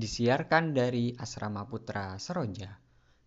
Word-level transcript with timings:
Disiarkan 0.00 0.72
dari 0.72 1.12
Asrama 1.12 1.68
Putra 1.68 2.16
Seroja. 2.16 2.72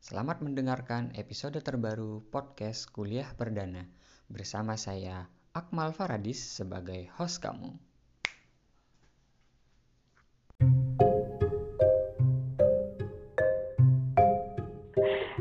Selamat 0.02 0.42
mendengarkan 0.42 1.14
episode 1.14 1.62
terbaru 1.62 2.26
podcast 2.34 2.90
Kuliah 2.90 3.30
Perdana 3.38 3.86
bersama 4.26 4.74
saya 4.74 5.30
Akmal 5.54 5.94
Faradis 5.94 6.42
sebagai 6.42 7.14
host 7.14 7.46
kamu. 7.46 7.78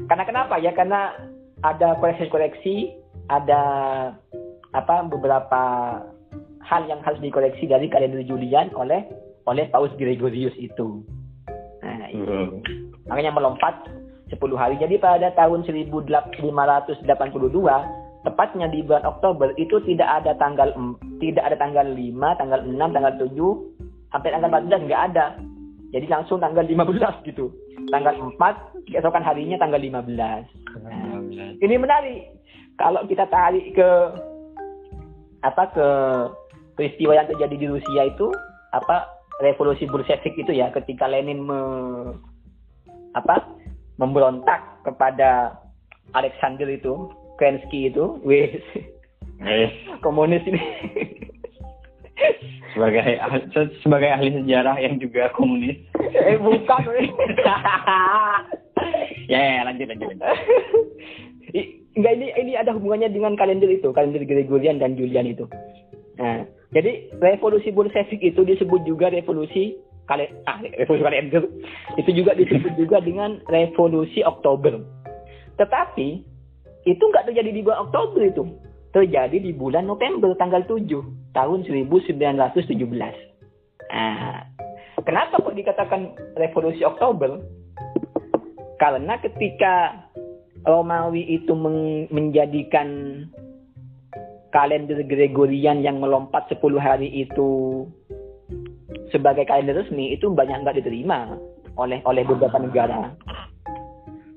Karena 0.04 0.24
kenapa 0.28 0.60
ya? 0.60 0.76
Karena 0.76 1.16
ada 1.64 1.96
koreksi-koreksi, 1.96 2.92
ada 3.32 3.64
apa 4.76 5.08
beberapa 5.08 5.64
hal 6.60 6.92
yang 6.92 7.00
harus 7.00 7.24
dikoreksi 7.24 7.72
dari 7.72 7.88
kalender 7.88 8.20
Julian 8.20 8.68
oleh 8.76 9.08
oleh 9.48 9.64
Paus 9.72 9.96
Gregorius 9.96 10.52
itu. 10.60 11.21
Itu. 12.12 12.28
Hmm. 12.28 12.60
Makanya 13.08 13.32
melompat 13.34 13.88
10 14.28 14.56
hari. 14.56 14.80
Jadi 14.80 14.96
pada 14.96 15.28
tahun 15.36 15.64
1582, 15.64 16.24
tepatnya 18.24 18.66
di 18.70 18.80
bulan 18.86 19.04
Oktober 19.04 19.52
itu 19.60 19.82
tidak 19.84 20.22
ada 20.22 20.32
tanggal 20.38 20.72
tidak 21.18 21.44
ada 21.52 21.56
tanggal 21.58 21.84
5, 21.84 22.40
tanggal 22.40 22.60
6, 22.64 22.94
tanggal 22.96 23.12
7, 23.20 23.28
sampai 24.12 24.28
tanggal 24.32 24.50
14 24.64 24.86
nggak 24.88 25.02
ada. 25.12 25.26
Jadi 25.92 26.06
langsung 26.08 26.40
tanggal 26.40 26.64
15 26.64 27.28
gitu. 27.28 27.52
Tanggal 27.92 28.16
4, 28.16 28.88
keesokan 28.88 29.20
harinya 29.20 29.60
tanggal 29.60 29.76
15. 29.76 30.48
Nah, 30.80 31.20
ini 31.60 31.74
menarik. 31.76 32.32
Kalau 32.80 33.04
kita 33.04 33.28
tarik 33.28 33.76
ke 33.76 33.90
apa 35.44 35.68
ke 35.74 35.88
peristiwa 36.78 37.12
yang 37.12 37.28
terjadi 37.28 37.56
di 37.60 37.66
Rusia 37.68 38.08
itu 38.08 38.32
apa 38.72 39.11
revolusi 39.40 39.88
Bolshevik 39.88 40.36
itu 40.36 40.52
ya 40.52 40.68
ketika 40.74 41.08
Lenin 41.08 41.46
me, 41.46 41.60
apa 43.16 43.48
memberontak 43.96 44.82
kepada 44.84 45.56
Alexander 46.12 46.68
itu 46.68 47.08
Kerensky 47.40 47.88
itu 47.88 48.20
wes 48.26 48.60
eh. 49.40 49.70
komunis 50.04 50.44
ini 50.44 50.60
sebagai 52.72 53.18
sebagai 53.84 54.10
ahli 54.12 54.30
sejarah 54.42 54.76
yang 54.80 55.00
juga 55.00 55.32
komunis 55.36 55.76
eh 56.12 56.36
bukan 56.40 56.82
ya, 59.28 59.40
ya 59.40 59.60
lanjut 59.64 59.86
lanjut, 59.92 60.06
lanjut. 60.12 60.28
enggak 61.96 62.12
ini 62.16 62.26
ini 62.40 62.52
ada 62.56 62.72
hubungannya 62.72 63.12
dengan 63.12 63.36
kalender 63.36 63.68
itu 63.68 63.92
kalender 63.92 64.24
Gregorian 64.24 64.80
dan 64.80 64.96
Julian 64.96 65.28
itu 65.28 65.44
nah 66.22 66.46
jadi 66.72 67.12
revolusi 67.20 67.68
Bolshevik 67.68 68.22
itu 68.24 68.40
disebut 68.46 68.80
juga 68.88 69.12
revolusi 69.12 69.76
kali 70.08 70.24
ah, 70.48 70.58
revolusi 70.80 71.04
kalender 71.04 71.44
itu 72.00 72.10
juga 72.16 72.32
disebut 72.32 72.72
juga 72.80 72.98
dengan 73.04 73.38
revolusi 73.52 74.24
Oktober. 74.24 74.80
Tetapi 75.60 76.08
itu 76.88 77.02
nggak 77.02 77.28
terjadi 77.30 77.50
di 77.52 77.60
bulan 77.62 77.86
Oktober 77.86 78.20
itu, 78.24 78.44
terjadi 78.90 79.36
di 79.36 79.52
bulan 79.52 79.86
November 79.86 80.34
tanggal 80.40 80.64
7 80.64 81.36
tahun 81.36 81.58
1917. 81.68 82.72
Nah, 83.92 84.48
kenapa 85.04 85.44
kok 85.44 85.54
dikatakan 85.54 86.16
revolusi 86.40 86.82
Oktober? 86.82 87.38
Karena 88.80 89.14
ketika 89.22 90.08
Romawi 90.66 91.38
itu 91.38 91.54
menjadikan 92.10 92.88
kalender 94.52 95.00
Gregorian 95.08 95.80
yang 95.80 95.98
melompat 95.98 96.46
10 96.52 96.60
hari 96.76 97.08
itu 97.08 97.82
sebagai 99.08 99.48
kalender 99.48 99.80
resmi 99.80 100.12
itu 100.12 100.28
banyak 100.28 100.62
nggak 100.62 100.78
diterima 100.84 101.40
oleh 101.80 102.04
oleh 102.04 102.22
beberapa 102.22 102.60
negara. 102.60 103.16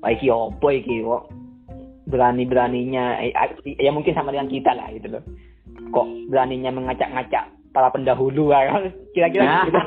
Wah, 0.00 0.10
iki 0.10 0.32
opo 0.32 0.72
iki 0.72 1.04
kok 1.04 1.28
berani-beraninya 2.08 3.20
eh, 3.20 3.32
ya 3.76 3.92
mungkin 3.92 4.16
sama 4.16 4.32
dengan 4.32 4.48
kita 4.48 4.72
lah 4.72 4.88
gitu 4.96 5.20
loh. 5.20 5.22
Kok 5.92 6.32
beraninya 6.32 6.72
mengacak-ngacak 6.72 7.52
para 7.76 7.92
pendahulu 7.92 8.56
kan 8.56 8.88
kira-kira 9.12 9.44
nah. 9.44 9.64
gitu. 9.68 9.80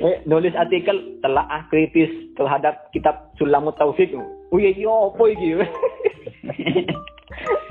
eh, 0.06 0.16
nulis 0.30 0.54
artikel 0.54 1.18
telah 1.18 1.66
kritis 1.66 2.10
terhadap 2.38 2.94
kitab 2.94 3.34
Sulamut 3.34 3.74
Taufik. 3.74 4.14
Oh 4.54 4.58
iya 4.58 4.70
iki 4.70 4.86
opo 4.86 5.26
iki. 5.26 5.58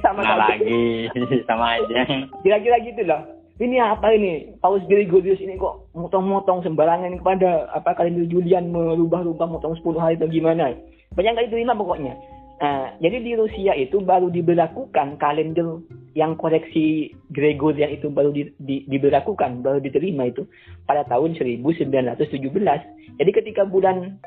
sama 0.02 0.22
nah, 0.24 0.38
lagi. 0.38 1.10
Sama 1.50 1.80
aja. 1.80 2.06
Kira-kira 2.42 2.78
gitu 2.82 3.02
loh. 3.06 3.22
Ini 3.60 3.76
apa 3.84 4.16
ini? 4.16 4.56
Paus 4.64 4.80
Gregorius 4.88 5.44
ini 5.44 5.60
kok 5.60 5.92
motong-motong 5.92 6.64
sembarangan 6.64 7.20
kepada 7.20 7.68
apa 7.76 7.92
kalender 7.92 8.24
Julian 8.32 8.72
merubah-rubah 8.72 9.52
motong 9.52 9.76
10 9.84 10.00
hari 10.00 10.16
atau 10.16 10.32
gimana? 10.32 10.72
Banyak 11.12 11.36
kali 11.36 11.48
terima 11.52 11.76
pokoknya. 11.76 12.16
Nah, 12.60 12.92
jadi 13.00 13.24
di 13.24 13.32
Rusia 13.40 13.72
itu 13.76 14.04
baru 14.04 14.32
diberlakukan 14.32 15.20
kalender 15.20 15.80
yang 16.12 16.36
koreksi 16.36 17.16
Gregorian 17.32 17.96
itu 17.96 18.12
baru 18.12 18.36
di, 18.36 18.52
di, 18.60 18.84
diberlakukan 18.88 19.64
baru 19.64 19.80
diterima 19.80 20.28
itu 20.28 20.44
pada 20.84 21.08
tahun 21.08 21.40
1917 21.40 22.20
jadi 23.16 23.32
ketika 23.32 23.64
bulan 23.64 24.20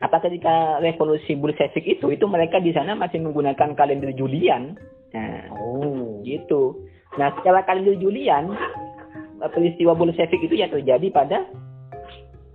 apa 0.00 0.20
ketika 0.20 0.78
revolusi 0.84 1.36
Bolshevik 1.36 1.84
itu 1.84 2.12
itu 2.12 2.24
mereka 2.28 2.60
di 2.60 2.72
sana 2.76 2.92
masih 2.92 3.24
menggunakan 3.24 3.72
kalender 3.72 4.12
Julian. 4.12 4.76
Nah 5.16 5.48
oh. 5.56 6.20
gitu. 6.24 6.84
Nah 7.16 7.32
secara 7.40 7.64
kalender 7.64 7.96
Julian 7.96 8.52
peristiwa 9.52 9.96
Bolshevik 9.96 10.40
itu 10.44 10.56
yang 10.56 10.72
terjadi 10.72 11.08
pada 11.12 11.48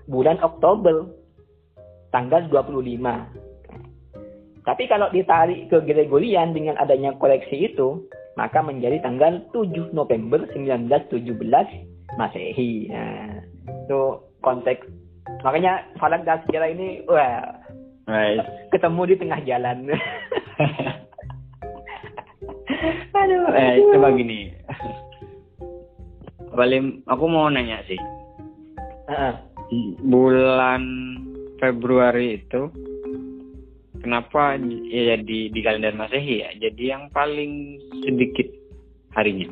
bulan 0.06 0.38
Oktober 0.41 1.09
tanggal 2.12 2.46
25 2.51 3.51
tapi 4.62 4.85
kalau 4.85 5.09
ditarik 5.09 5.74
ke 5.74 5.78
Gregorian 5.81 6.53
dengan 6.53 6.78
adanya 6.78 7.18
koreksi 7.18 7.74
itu 7.74 8.06
maka 8.38 8.62
menjadi 8.62 9.01
tanggal 9.01 9.41
7 9.50 9.91
November 9.91 10.46
1917 10.53 11.34
Masehi. 12.16 12.88
Nah 12.94 13.41
itu 13.66 14.01
konteks 14.46 14.85
makanya 15.42 15.86
falak 15.98 16.26
dan 16.26 16.42
sejarah 16.46 16.70
ini 16.74 17.02
wah 17.06 17.46
right. 18.09 18.42
ketemu 18.74 19.02
di 19.14 19.16
tengah 19.18 19.40
jalan. 19.46 19.78
Aduh 23.22 23.54
eh 23.54 23.78
coba 23.94 24.10
gini. 24.16 24.54
Paling 26.52 27.06
aku 27.08 27.26
mau 27.30 27.48
nanya 27.48 27.80
sih. 27.88 28.00
Uh-uh. 29.12 29.36
bulan 30.04 30.84
Februari 31.60 32.40
itu 32.40 32.72
kenapa 34.00 34.56
ya 34.88 35.16
di 35.20 35.52
di 35.52 35.60
kalender 35.64 35.96
Masehi 35.96 36.44
ya? 36.44 36.50
Jadi 36.58 36.84
yang 36.92 37.08
paling 37.12 37.80
sedikit 38.04 38.48
harinya. 39.16 39.48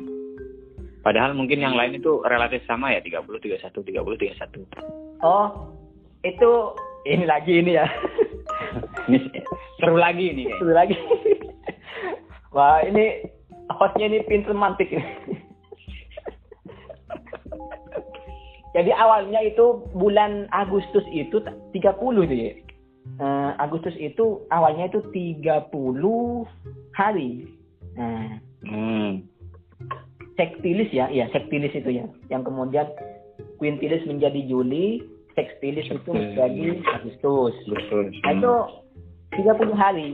Padahal 1.00 1.32
mungkin 1.32 1.64
yang 1.64 1.72
lain 1.72 1.96
itu 1.96 2.20
relatif 2.28 2.60
sama 2.68 2.92
ya 2.92 3.00
30 3.00 3.24
31 3.24 3.72
30 3.72 4.36
31 4.36 5.09
oh 5.24 5.72
itu 6.24 6.50
ini 7.08 7.24
lagi 7.24 7.52
ini 7.64 7.72
ya. 7.76 7.86
ini 9.08 9.18
seru 9.80 9.96
lagi 9.96 10.36
ini. 10.36 10.44
Seru 10.60 10.72
lagi. 10.76 10.96
Wah 12.56 12.84
ini 12.84 13.24
hostnya 13.72 14.10
ini 14.10 14.20
pinter 14.26 14.52
mantik. 14.52 14.90
Jadi 18.70 18.94
awalnya 18.94 19.42
itu 19.42 19.82
bulan 19.98 20.46
Agustus 20.54 21.02
itu 21.10 21.42
30 21.42 21.74
tuh 21.74 22.22
ya. 22.30 22.54
Uh, 23.18 23.50
Agustus 23.58 23.96
itu 23.98 24.46
awalnya 24.54 24.86
itu 24.86 25.02
30 25.10 25.74
hari. 26.94 27.50
Nah, 27.98 28.38
hmm. 28.62 29.26
Sektilis 30.38 30.88
ya, 30.94 31.10
iya 31.10 31.26
sektilis 31.34 31.74
itu 31.74 31.90
ya. 31.90 32.06
Yang 32.30 32.42
kemudian 32.46 32.86
Quintilis 33.58 34.06
menjadi 34.06 34.40
Juli, 34.46 35.02
tekstilis 35.34 35.86
itu 35.90 36.10
menjadi 36.10 36.80
Agustus. 36.98 37.54
Nah, 38.24 38.32
itu 38.34 38.54
30 39.36 39.74
hari. 39.76 40.08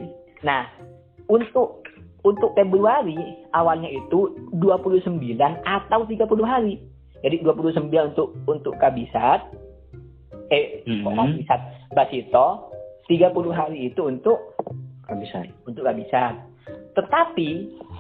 Nah, 0.44 0.68
untuk 1.26 1.86
untuk 2.26 2.58
Februari 2.58 3.16
awalnya 3.54 3.86
itu 3.88 4.34
29 4.58 5.14
atau 5.62 6.00
30 6.04 6.26
hari. 6.42 6.82
Jadi 7.22 7.40
29 7.40 8.12
untuk 8.12 8.28
untuk 8.44 8.74
kabisat 8.82 9.46
eh 10.52 10.82
mm 10.86 11.02
-hmm. 11.02 11.14
kabisat 11.16 11.60
basito 11.90 12.70
30 13.06 13.32
hari 13.54 13.90
itu 13.90 14.02
untuk 14.10 14.58
kabisat. 15.06 15.46
Untuk 15.64 15.86
kabisat. 15.86 16.34
Tetapi 16.98 17.50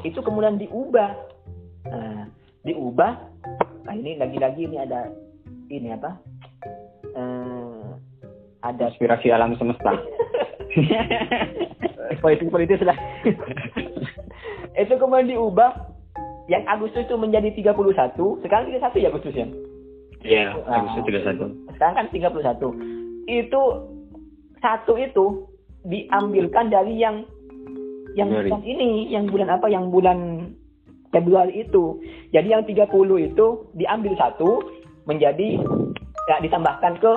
itu 0.02 0.18
kemudian 0.18 0.58
diubah. 0.58 1.14
Nah, 1.86 2.26
diubah. 2.66 3.12
Nah, 3.86 3.94
ini 3.94 4.18
lagi-lagi 4.18 4.66
ini 4.66 4.76
ada 4.82 5.06
ini 5.70 5.94
apa? 5.94 6.18
Ada 8.62 8.82
aspirasi 8.92 9.32
alam 9.32 9.56
semesta 9.56 9.96
politik 12.22 12.48
politis 12.52 12.80
lah 12.84 12.96
itu 14.82 14.94
kemudian 15.00 15.32
diubah 15.32 15.72
yang 16.46 16.62
Agustus 16.70 17.08
itu 17.08 17.16
menjadi 17.18 17.50
31 17.54 17.74
sekarang 18.44 18.70
31 18.70 19.02
ya 19.02 19.08
Agustus 19.10 19.34
ya 19.34 19.48
Iya, 20.26 20.58
Agustus 20.66 21.22
nah, 21.22 21.70
31. 21.70 21.76
Sekarang 21.78 21.94
kan 21.94 22.06
31. 22.10 23.30
Itu 23.30 23.62
satu 24.58 24.94
itu 24.98 25.26
diambilkan 25.86 26.66
dari 26.72 26.98
yang 26.98 27.22
yang 28.18 28.32
bulan 28.32 28.62
ini, 28.66 29.12
yang 29.12 29.30
bulan 29.30 29.48
apa? 29.54 29.70
Yang 29.70 29.84
bulan 29.92 30.18
Februari 31.14 31.62
itu. 31.62 32.02
Jadi 32.34 32.48
yang 32.50 32.66
30 32.66 33.28
itu 33.30 33.46
diambil 33.78 34.12
satu 34.18 34.64
menjadi 35.06 35.62
ya 36.26 36.42
ditambahkan 36.42 36.98
ke 36.98 37.12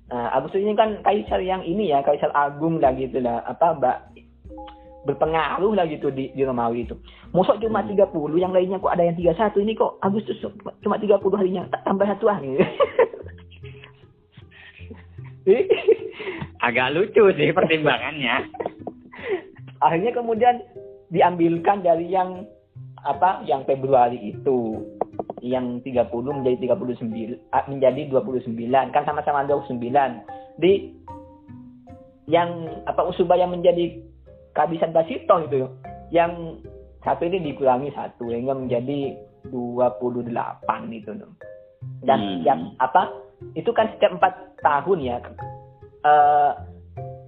Nah, 0.06 0.30
Agustus 0.38 0.62
ini 0.62 0.78
kan 0.78 1.02
kaisar 1.02 1.42
yang 1.42 1.66
ini 1.66 1.90
ya, 1.90 2.06
kaisar 2.06 2.30
agung 2.38 2.78
lah 2.78 2.94
gitu 2.94 3.18
lah. 3.22 3.42
Apa, 3.50 3.74
Mbak 3.78 3.98
berpengaruh 5.06 5.78
lah 5.78 5.86
gitu 5.86 6.10
di, 6.10 6.34
di 6.34 6.42
Romawi 6.42 6.90
itu. 6.90 6.98
Mosok 7.30 7.62
cuma 7.62 7.86
30, 7.86 8.10
hmm. 8.10 8.42
yang 8.42 8.50
lainnya 8.52 8.81
kok 8.81 8.90
ada 8.90 9.06
yang 9.06 9.13
31 9.13 9.62
ini 9.62 9.78
kok 9.78 10.02
Agustus 10.02 10.42
cuma 10.81 10.98
30 10.98 11.22
harinya, 11.38 11.69
tak 11.69 11.86
tambah 11.86 12.10
satu 12.10 12.25
hari. 12.25 12.57
Agak 16.66 16.98
lucu 16.98 17.30
sih 17.38 17.54
pertimbangannya. 17.54 18.50
Akhirnya 19.78 20.10
kemudian 20.18 20.57
diambilkan 21.13 21.86
dari 21.86 22.10
yang 22.10 22.50
apa 23.06 23.46
yang 23.46 23.62
Februari 23.69 24.34
itu 24.34 24.81
yang 25.45 25.77
30 25.86 26.09
menjadi 26.09 26.74
39 26.74 27.38
menjadi 27.69 28.01
29 28.09 28.50
kan 28.89 29.03
sama-sama 29.06 29.45
29 29.45 29.77
di 30.57 30.97
yang 32.25 32.50
apa 32.89 33.06
Usuba 33.06 33.38
yang 33.38 33.53
menjadi 33.53 34.01
kehabisan 34.57 34.89
Basito 34.89 35.45
gitu 35.45 35.69
yang 36.09 36.57
satu 37.06 37.30
ini 37.30 37.53
dikurangi 37.53 37.94
satu 37.94 38.33
sehingga 38.33 38.57
menjadi 38.57 39.13
28 39.53 40.33
itu 40.97 41.13
dan 42.01 42.19
hmm. 42.19 42.42
yang 42.42 42.74
apa 42.81 43.13
itu 43.53 43.69
kan 43.69 43.94
setiap 43.94 44.18
empat 44.18 44.33
tahun 44.65 45.00
ya 45.06 45.21
uh, 46.01 46.57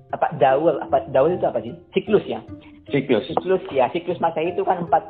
apa 0.10 0.28
daul 0.42 0.82
apa 0.82 1.06
daul 1.14 1.36
itu 1.36 1.46
apa 1.46 1.62
sih? 1.62 1.74
Siklus 1.94 2.26
ya? 2.26 2.42
Siklus. 2.90 3.28
Siklus 3.30 3.62
ya. 3.70 3.92
Siklus 3.92 4.18
masa 4.18 4.42
itu 4.42 4.64
kan 4.64 4.88
empat 4.88 5.04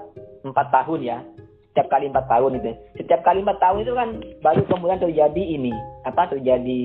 empat 0.43 0.67
tahun 0.73 0.99
ya 1.05 1.17
setiap 1.77 1.93
kali 1.93 2.09
empat 2.09 2.25
tahun 2.25 2.57
itu. 2.57 2.73
Setiap 2.97 3.21
kali 3.21 3.45
empat 3.45 3.61
tahun 3.61 3.85
itu 3.85 3.93
kan 3.93 4.09
baru 4.41 4.65
kemudian 4.65 4.97
terjadi 4.97 5.43
ini. 5.45 5.69
Apa 6.09 6.25
terjadi 6.25 6.81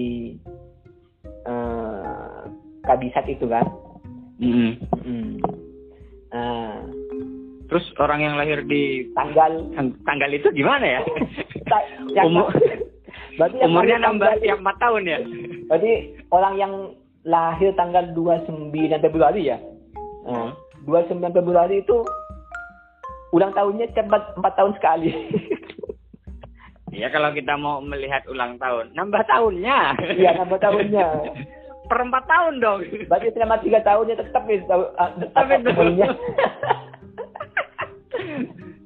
uh, 1.48 2.44
kabisat 2.84 3.24
itu 3.24 3.48
kan. 3.48 3.64
Mm 4.36 4.52
-hmm. 4.52 5.32
uh, 6.36 6.76
terus 7.72 7.88
orang 7.96 8.20
yang 8.20 8.36
lahir 8.36 8.60
di 8.68 9.08
tanggal. 9.16 9.64
Tanggal 10.04 10.28
itu 10.28 10.52
gimana 10.52 10.84
ya? 10.84 11.00
Yang 12.12 12.28
Umur, 12.28 12.52
berarti 13.40 13.56
umurnya 13.64 13.96
nambah 13.96 14.44
tiap 14.44 14.60
empat 14.60 14.76
tahun 14.76 15.02
ya? 15.08 15.18
Berarti 15.72 15.92
orang 16.28 16.54
yang 16.60 16.72
lahir 17.24 17.72
tanggal 17.80 18.12
29 18.12 18.76
Februari 18.76 19.48
ya? 19.48 19.56
Uh, 20.28 20.52
29 20.84 21.16
Februari 21.32 21.80
itu 21.80 22.04
ulang 23.32 23.52
tahunnya 23.56 23.90
cepat 23.96 24.37
empat 24.37 24.52
tahun 24.55 24.73
sekali. 24.76 25.11
Iya 26.93 27.08
kalau 27.14 27.32
kita 27.32 27.56
mau 27.56 27.81
melihat 27.81 28.29
ulang 28.29 28.61
tahun, 28.61 28.93
nambah 28.93 29.25
tahunnya. 29.26 29.79
Iya 30.20 30.31
nambah 30.38 30.61
tahunnya. 30.61 31.06
per 31.93 31.99
empat 32.08 32.25
tahun 32.25 32.55
dong. 32.62 32.81
Berarti 33.08 33.29
selama 33.37 33.61
tiga 33.61 33.84
tahunnya 33.84 34.14
tetap 34.23 34.44
itu 34.49 34.64
uh, 34.69 35.11
tetap 35.19 35.44
tahunnya. 35.50 36.08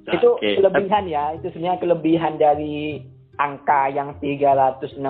itu 0.06 0.28
okay. 0.38 0.54
kelebihan 0.62 1.10
ya, 1.10 1.34
itu 1.34 1.50
sebenarnya 1.50 1.82
kelebihan 1.82 2.38
dari 2.38 3.02
angka 3.42 3.90
yang 3.90 4.14
365,2425 4.22 5.02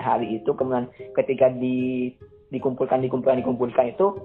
hari 0.00 0.40
itu 0.40 0.50
kemudian 0.56 0.88
ketika 1.14 1.52
di 1.52 2.10
dikumpulkan 2.48 3.04
dikumpulkan 3.04 3.44
dikumpulkan 3.44 3.92
itu 3.92 4.16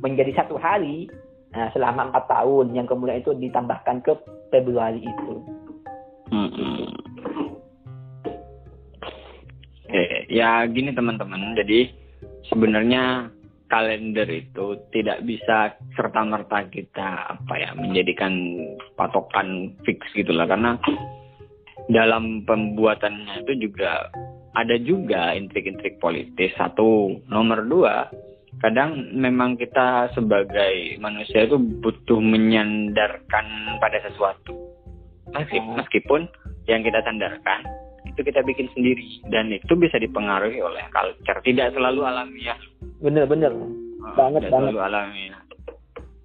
menjadi 0.00 0.32
satu 0.38 0.54
hari 0.54 1.10
Nah, 1.50 1.66
selama 1.74 2.14
empat 2.14 2.30
tahun 2.30 2.78
yang 2.78 2.86
kemudian 2.86 3.18
itu 3.18 3.34
ditambahkan 3.34 4.06
ke 4.06 4.14
Februari 4.54 5.02
itu. 5.02 5.34
Hmm. 6.30 6.94
Ya 10.30 10.62
gini 10.70 10.94
teman-teman. 10.94 11.58
Jadi 11.58 11.90
sebenarnya 12.46 13.34
kalender 13.70 14.26
itu 14.26 14.78
tidak 14.90 15.22
bisa 15.26 15.78
serta 15.94 16.26
merta 16.26 16.66
kita 16.70 17.38
apa 17.38 17.54
ya 17.54 17.70
menjadikan 17.78 18.34
patokan 18.98 19.78
fix 19.86 20.02
gitulah 20.14 20.46
karena 20.50 20.74
dalam 21.86 22.42
pembuatannya 22.46 23.46
itu 23.46 23.70
juga 23.70 24.10
ada 24.58 24.76
juga 24.82 25.30
intrik-intrik 25.38 26.02
politis 26.02 26.50
satu 26.58 27.22
nomor 27.30 27.62
dua 27.70 28.10
kadang 28.60 29.12
memang 29.16 29.56
kita 29.56 30.12
sebagai 30.12 31.00
manusia 31.00 31.48
itu 31.48 31.56
butuh 31.56 32.20
menyandarkan 32.20 33.46
pada 33.80 33.98
sesuatu. 34.04 34.56
Oh. 35.30 35.46
meskipun 35.78 36.26
yang 36.66 36.82
kita 36.82 36.98
sandarkan 37.06 37.62
itu 38.02 38.18
kita 38.26 38.42
bikin 38.42 38.66
sendiri. 38.74 39.22
Dan 39.30 39.54
itu 39.54 39.78
bisa 39.78 39.94
dipengaruhi 39.94 40.58
oleh 40.58 40.82
culture. 40.90 41.38
Tidak 41.38 41.70
selalu 41.70 42.02
alamiah 42.02 42.58
bener-bener 43.00 43.52
oh, 43.56 44.12
banget 44.14 44.46
tidak 44.46 44.52
banget. 44.52 44.70
selalu 44.70 44.80
alamiah 44.84 45.40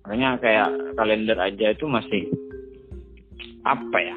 makanya 0.05 0.29
kayak 0.37 0.69
kalender 0.93 1.37
aja 1.39 1.65
itu 1.73 1.85
masih 1.89 2.21
apa 3.65 3.97
ya 3.97 4.15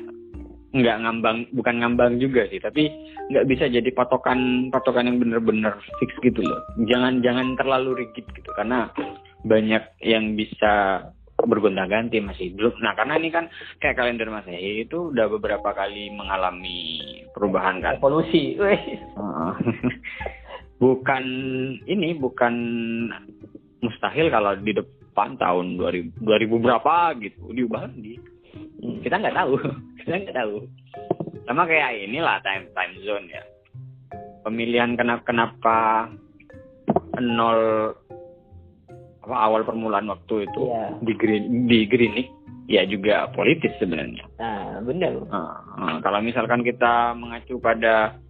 nggak 0.69 1.01
ngambang 1.01 1.49
bukan 1.57 1.81
ngambang 1.81 2.21
juga 2.21 2.45
sih 2.53 2.61
tapi 2.61 2.93
nggak 3.33 3.49
bisa 3.49 3.73
jadi 3.73 3.89
patokan 3.97 4.69
patokan 4.69 5.09
yang 5.09 5.19
bener-bener 5.21 5.73
fix 6.01 6.13
gitu 6.21 6.45
loh. 6.45 6.61
Jangan 6.85 7.25
jangan 7.25 7.57
terlalu 7.57 8.05
rigid 8.05 8.29
gitu 8.37 8.51
karena 8.53 8.93
banyak 9.49 9.81
yang 10.05 10.37
bisa 10.37 11.05
bergonta-ganti 11.39 12.19
masih 12.19 12.51
belum. 12.59 12.83
Nah 12.83 12.99
karena 12.99 13.15
ini 13.17 13.31
kan 13.31 13.47
kayak 13.79 13.97
kalender 13.97 14.27
masehi 14.27 14.85
itu 14.85 15.15
udah 15.15 15.31
beberapa 15.31 15.71
kali 15.71 16.11
mengalami 16.11 17.23
perubahan 17.31 17.79
kan? 17.79 18.03
Evolusi 18.03 18.59
bukan 20.83 21.25
ini 21.87 22.19
bukan 22.19 22.55
mustahil 23.79 24.31
kalau 24.35 24.59
di 24.59 24.75
depan 24.75 25.39
tahun 25.39 25.79
2000 25.79 26.27
2000 26.27 26.65
berapa 26.65 26.95
gitu 27.23 27.55
diubah 27.55 27.87
lagi. 27.87 28.19
Kita 29.05 29.15
nggak 29.19 29.37
tahu 29.37 29.53
kita 30.05 30.15
nggak 30.25 30.37
tahu 30.37 30.57
sama 31.49 31.65
kayak 31.65 32.09
inilah 32.09 32.41
time 32.45 32.69
time 32.77 32.95
zone 33.05 33.27
ya 33.29 33.43
pemilihan 34.45 34.97
kenapa 34.97 35.23
kenapa 35.27 35.79
nol 37.19 37.93
apa 39.29 39.37
awal 39.45 39.61
permulaan 39.61 40.09
waktu 40.09 40.49
itu 40.49 40.63
yeah. 40.73 40.93
di 41.05 41.13
green 41.13 41.69
di 41.69 41.85
Greenwich 41.85 42.33
ya 42.69 42.85
juga 42.85 43.33
politis 43.33 43.73
sebenarnya. 43.81 44.29
Nah, 44.37 44.85
benar. 44.85 45.13
Nah, 45.25 45.57
nah, 45.77 45.97
kalau 46.05 46.21
misalkan 46.21 46.61
kita 46.61 47.17
mengacu 47.17 47.57
pada 47.57 48.21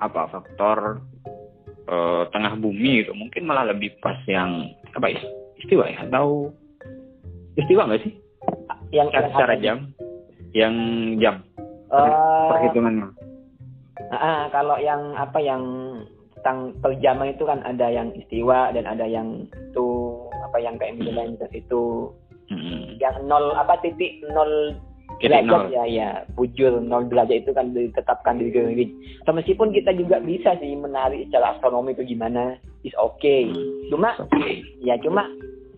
apa 0.00 0.32
faktor 0.32 1.04
uh, 1.86 2.24
tengah 2.32 2.56
bumi 2.56 3.04
itu 3.04 3.12
mungkin 3.12 3.44
malah 3.44 3.68
lebih 3.68 3.92
pas 4.00 4.16
yang 4.24 4.72
apa 4.96 5.12
istiwa 5.60 5.86
ya 5.92 6.08
atau 6.08 6.50
istiwa 7.54 7.84
nggak 7.86 8.02
sih? 8.08 8.12
Yang 8.92 9.08
secara 9.10 9.56
jam 9.58 9.90
yang 10.52 10.74
jam 11.18 11.40
uh, 11.88 12.52
perhitungannya 12.52 13.08
uh, 14.12 14.44
kalau 14.52 14.76
yang 14.78 15.16
apa 15.16 15.40
yang 15.40 15.62
tentang 16.42 16.74
perjaman 16.82 17.30
itu 17.32 17.46
kan 17.46 17.62
ada 17.62 17.86
yang 17.86 18.10
istiwa 18.18 18.74
dan 18.74 18.82
ada 18.82 19.06
yang 19.06 19.46
itu 19.54 19.86
apa 20.42 20.58
yang 20.58 20.74
kayak 20.74 20.98
misalnya 20.98 21.46
itu 21.54 22.10
hmm. 22.50 22.98
yang 22.98 23.14
nol 23.30 23.54
apa 23.54 23.78
titik 23.78 24.18
nol 24.34 24.74
derajat 25.22 25.70
ya 25.70 25.86
ya 25.86 26.08
bujur 26.34 26.82
nol 26.82 27.06
derajat 27.06 27.46
itu 27.46 27.54
kan 27.54 27.70
ditetapkan 27.70 28.42
di 28.42 28.50
Greenwich. 28.50 28.90
So, 29.22 29.30
meskipun 29.30 29.70
kita 29.70 29.94
juga 29.94 30.18
bisa 30.18 30.58
sih 30.58 30.74
menarik 30.74 31.30
secara 31.30 31.54
astronomi 31.54 31.94
itu 31.94 32.02
gimana 32.02 32.58
is 32.82 32.96
okay. 32.98 33.46
Hmm. 33.46 33.94
Cuma 33.94 34.10
okay. 34.18 34.66
ya 34.82 34.98
cuma 34.98 35.22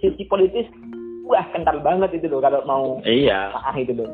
sisi 0.00 0.24
politis 0.24 0.64
wah 1.24 1.44
kental 1.50 1.80
banget 1.80 2.20
itu 2.20 2.26
loh 2.28 2.40
kalau 2.44 2.60
mau 2.68 2.84
iya 3.08 3.50
ah 3.50 3.76
itu 3.76 3.96
loh 3.96 4.12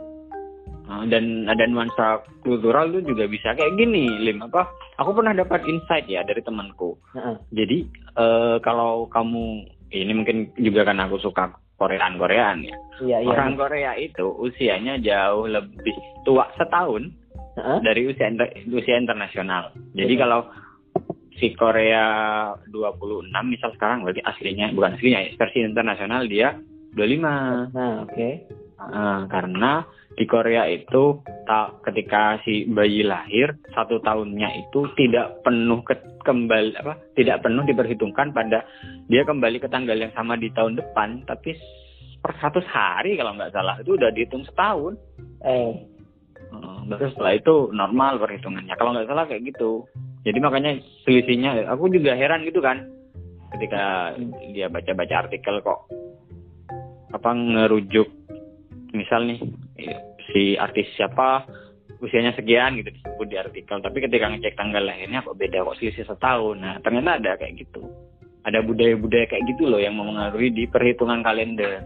ah, 0.86 1.04
dan 1.10 1.50
ada 1.50 1.66
nuansa 1.66 2.22
kultural 2.46 2.90
tuh 2.94 3.02
juga 3.02 3.26
bisa 3.26 3.52
kayak 3.58 3.76
gini 3.76 4.06
lim 4.22 4.40
apa 4.46 4.70
aku 5.02 5.10
pernah 5.18 5.34
dapat 5.34 5.66
insight 5.66 6.06
ya 6.06 6.22
dari 6.22 6.40
temanku 6.40 6.96
uh-uh. 7.14 7.36
jadi 7.50 7.84
uh, 8.16 8.56
kalau 8.62 9.10
kamu 9.10 9.66
ini 9.90 10.12
mungkin 10.14 10.54
juga 10.54 10.86
karena 10.86 11.10
aku 11.10 11.18
suka 11.18 11.50
Korean 11.74 12.14
Korean 12.20 12.62
ya 12.62 12.76
iya, 13.02 13.18
iya. 13.26 13.28
orang 13.28 13.58
Korea 13.58 13.92
itu 13.98 14.30
usianya 14.38 15.02
jauh 15.02 15.50
lebih 15.50 15.96
tua 16.22 16.46
setahun 16.54 17.10
uh-huh. 17.58 17.78
dari 17.82 18.06
usia 18.06 18.30
usia 18.70 18.96
internasional 18.96 19.74
jadi 19.98 20.14
uh-huh. 20.14 20.22
kalau 20.22 20.40
si 21.40 21.56
Korea 21.56 22.04
26 22.68 23.32
misal 23.48 23.72
sekarang 23.72 24.04
berarti 24.04 24.20
aslinya 24.20 24.76
bukan 24.76 25.00
aslinya 25.00 25.24
versi 25.40 25.58
internasional 25.64 26.28
dia 26.28 26.52
25. 26.94 27.74
Nah, 27.74 28.04
oke. 28.04 28.14
Okay. 28.14 28.32
Uh, 28.80 29.28
karena 29.28 29.84
di 30.16 30.24
Korea 30.24 30.64
itu 30.64 31.20
tak 31.44 31.84
ketika 31.84 32.40
si 32.48 32.64
bayi 32.64 33.04
lahir 33.04 33.52
satu 33.76 34.00
tahunnya 34.00 34.48
itu 34.56 34.88
tidak 34.96 35.44
penuh 35.44 35.84
ke, 35.84 36.00
kembali 36.24 36.80
apa 36.80 36.96
tidak 37.12 37.44
penuh 37.44 37.60
diperhitungkan 37.68 38.32
pada 38.32 38.64
dia 39.12 39.28
kembali 39.28 39.60
ke 39.60 39.68
tanggal 39.68 40.00
yang 40.00 40.08
sama 40.16 40.40
di 40.40 40.48
tahun 40.56 40.80
depan 40.80 41.28
tapi 41.28 41.52
per 42.24 42.40
satu 42.40 42.64
hari 42.64 43.20
kalau 43.20 43.36
nggak 43.36 43.52
salah 43.52 43.76
itu 43.84 44.00
udah 44.00 44.10
dihitung 44.16 44.48
setahun. 44.48 44.96
Eh. 45.44 45.76
Uh, 46.50 46.82
baru 46.88 47.14
setelah 47.14 47.32
itu 47.36 47.54
normal 47.70 48.18
perhitungannya 48.18 48.74
kalau 48.80 48.96
nggak 48.96 49.12
salah 49.12 49.28
kayak 49.28 49.44
gitu. 49.44 49.84
Jadi 50.24 50.38
makanya 50.40 50.80
selisihnya 51.04 51.68
aku 51.68 51.92
juga 51.92 52.16
heran 52.16 52.48
gitu 52.48 52.64
kan 52.64 52.80
ketika 53.56 54.14
dia 54.56 54.72
baca-baca 54.72 55.26
artikel 55.28 55.60
kok 55.60 55.84
apa 57.10 57.30
ngerujuk 57.34 58.08
misal 58.94 59.26
nih 59.26 59.38
si 60.30 60.54
artis 60.54 60.86
siapa 60.94 61.46
usianya 62.00 62.32
sekian 62.32 62.80
gitu 62.80 62.90
disebut 62.90 63.26
di 63.28 63.36
artikel. 63.36 63.76
Tapi 63.78 63.98
ketika 64.00 64.32
ngecek 64.32 64.56
tanggal 64.56 64.82
lahirnya 64.82 65.20
kok 65.20 65.36
beda 65.36 65.62
kok 65.62 65.76
selisih 65.76 66.08
setahun? 66.08 66.56
Nah 66.56 66.80
ternyata 66.80 67.20
ada 67.20 67.36
kayak 67.36 67.60
gitu. 67.60 67.84
Ada 68.40 68.64
budaya-budaya 68.64 69.28
kayak 69.28 69.44
gitu 69.52 69.68
loh 69.68 69.76
yang 69.76 70.00
mempengaruhi 70.00 70.48
di 70.48 70.64
perhitungan 70.64 71.20
kalender. 71.20 71.84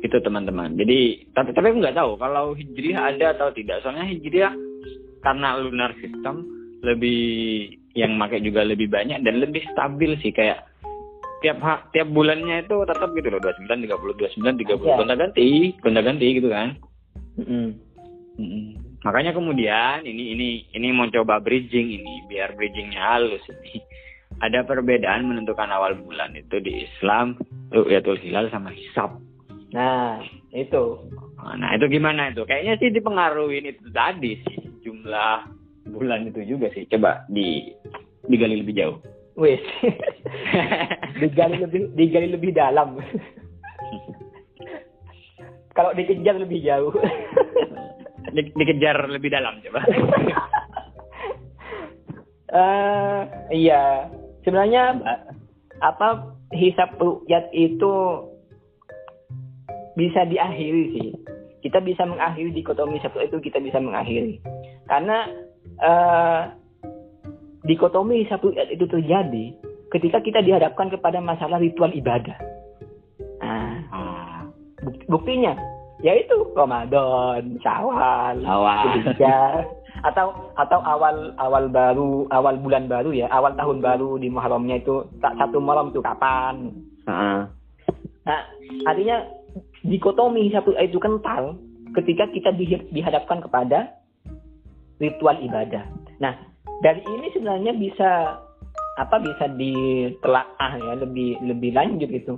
Itu 0.00 0.16
teman-teman. 0.18 0.74
Jadi 0.80 1.30
tapi 1.36 1.52
tapi 1.52 1.66
aku 1.68 1.78
nggak 1.84 1.98
tahu 2.00 2.16
kalau 2.16 2.56
hijriah 2.56 3.12
ada 3.12 3.36
atau 3.36 3.52
tidak. 3.52 3.84
Soalnya 3.84 4.08
hijriah 4.08 4.56
karena 5.20 5.60
lunar 5.60 5.92
system 6.00 6.48
lebih 6.82 7.78
yang 7.92 8.16
pakai 8.16 8.40
juga 8.40 8.64
lebih 8.64 8.88
banyak 8.88 9.20
dan 9.20 9.34
lebih 9.40 9.62
stabil 9.72 10.16
sih 10.24 10.32
kayak 10.32 10.64
tiap 11.42 11.58
ha, 11.60 11.82
tiap 11.90 12.08
bulannya 12.14 12.64
itu 12.64 12.86
tetap 12.86 13.10
gitu 13.18 13.28
loh 13.28 13.42
29 13.42 13.84
30 13.84 14.38
29 14.38 14.62
30 14.62 14.86
ya. 14.86 14.96
gonta 14.96 15.14
ganti 15.18 15.74
gonta 15.82 16.00
ganti 16.00 16.26
gitu 16.38 16.48
kan 16.48 16.78
mm 17.36 17.44
-hmm. 17.44 17.66
Mm 18.38 18.46
-hmm. 18.46 18.66
makanya 19.02 19.34
kemudian 19.34 20.06
ini 20.06 20.38
ini 20.38 20.48
ini 20.72 20.86
mau 20.94 21.10
coba 21.10 21.42
bridging 21.42 21.90
ini 21.90 22.22
biar 22.30 22.54
bridgingnya 22.54 23.02
halus 23.02 23.42
ini 23.50 23.82
ada 24.40 24.62
perbedaan 24.64 25.26
menentukan 25.26 25.68
awal 25.68 25.98
bulan 25.98 26.32
itu 26.38 26.62
di 26.62 26.86
Islam 26.86 27.36
tuh 27.74 27.90
hilal 28.22 28.48
sama 28.54 28.70
hisab 28.70 29.18
nah 29.74 30.22
itu 30.54 31.10
nah 31.42 31.74
itu 31.74 31.90
gimana 31.90 32.30
itu 32.30 32.46
kayaknya 32.46 32.78
sih 32.78 32.94
dipengaruhi 32.94 33.66
itu 33.66 33.90
tadi 33.90 34.38
sih 34.46 34.58
jumlah 34.86 35.61
bulan 35.88 36.30
itu 36.30 36.46
juga 36.46 36.70
sih 36.70 36.86
coba 36.86 37.26
di 37.26 37.74
digali 38.30 38.62
lebih 38.62 38.78
jauh 38.78 38.96
Wes. 39.32 39.64
digali 41.22 41.56
lebih 41.56 41.88
digali 41.96 42.28
lebih 42.28 42.52
dalam. 42.52 43.00
Kalau 45.76 45.96
dikejar 45.96 46.36
lebih 46.36 46.60
jauh. 46.60 46.92
Di, 48.32 48.48
dikejar 48.54 49.12
lebih 49.12 49.28
dalam 49.28 49.60
coba. 49.60 49.84
uh, 52.54 53.20
iya. 53.52 54.08
Sebenarnya 54.40 54.96
apa 55.84 56.32
hisap 56.54 56.96
rukyat 56.96 57.52
itu 57.52 57.92
bisa 59.96 60.24
diakhiri 60.28 60.84
sih. 60.96 61.08
Kita 61.60 61.84
bisa 61.84 62.08
mengakhiri 62.08 62.56
dikotomi 62.56 63.00
satu 63.04 63.20
itu 63.20 63.36
kita 63.42 63.60
bisa 63.60 63.80
mengakhiri. 63.80 64.40
Karena 64.88 65.28
uh, 65.82 66.40
dikotomi 67.66 68.26
satu 68.30 68.54
itu 68.54 68.86
terjadi 68.86 69.44
ketika 69.92 70.18
kita 70.24 70.40
dihadapkan 70.40 70.88
kepada 70.88 71.20
masalah 71.20 71.60
ritual 71.60 71.92
ibadah. 71.92 72.38
Nah, 73.42 73.74
ah. 73.92 74.40
buktinya 75.10 75.52
yaitu 76.02 76.34
Ramadan, 76.58 77.62
Syawal, 77.62 78.42
atau 80.02 80.34
atau 80.58 80.80
awal 80.82 81.30
awal 81.38 81.70
baru 81.70 82.26
awal 82.34 82.58
bulan 82.58 82.90
baru 82.90 83.14
ya 83.14 83.30
awal 83.30 83.54
tahun 83.54 83.78
baru 83.78 84.18
di 84.18 84.26
Muharramnya 84.26 84.82
itu 84.82 85.06
tak 85.22 85.38
satu 85.38 85.62
malam 85.62 85.94
itu 85.94 86.02
kapan? 86.02 86.74
Uh. 87.06 87.46
Nah 88.26 88.40
artinya 88.82 89.22
dikotomi 89.86 90.50
satu 90.50 90.74
itu 90.74 90.98
kental 90.98 91.54
ketika 91.94 92.26
kita 92.34 92.50
dihadapkan 92.90 93.46
kepada 93.46 93.94
ritual 95.02 95.34
ibadah. 95.42 95.82
Nah 96.22 96.38
dari 96.80 97.02
ini 97.02 97.34
sebenarnya 97.34 97.74
bisa 97.74 98.38
apa 99.00 99.16
bisa 99.18 99.48
ditelaah 99.56 100.72
ya 100.78 100.94
lebih 101.02 101.42
lebih 101.42 101.74
lanjut 101.74 102.08
gitu. 102.08 102.34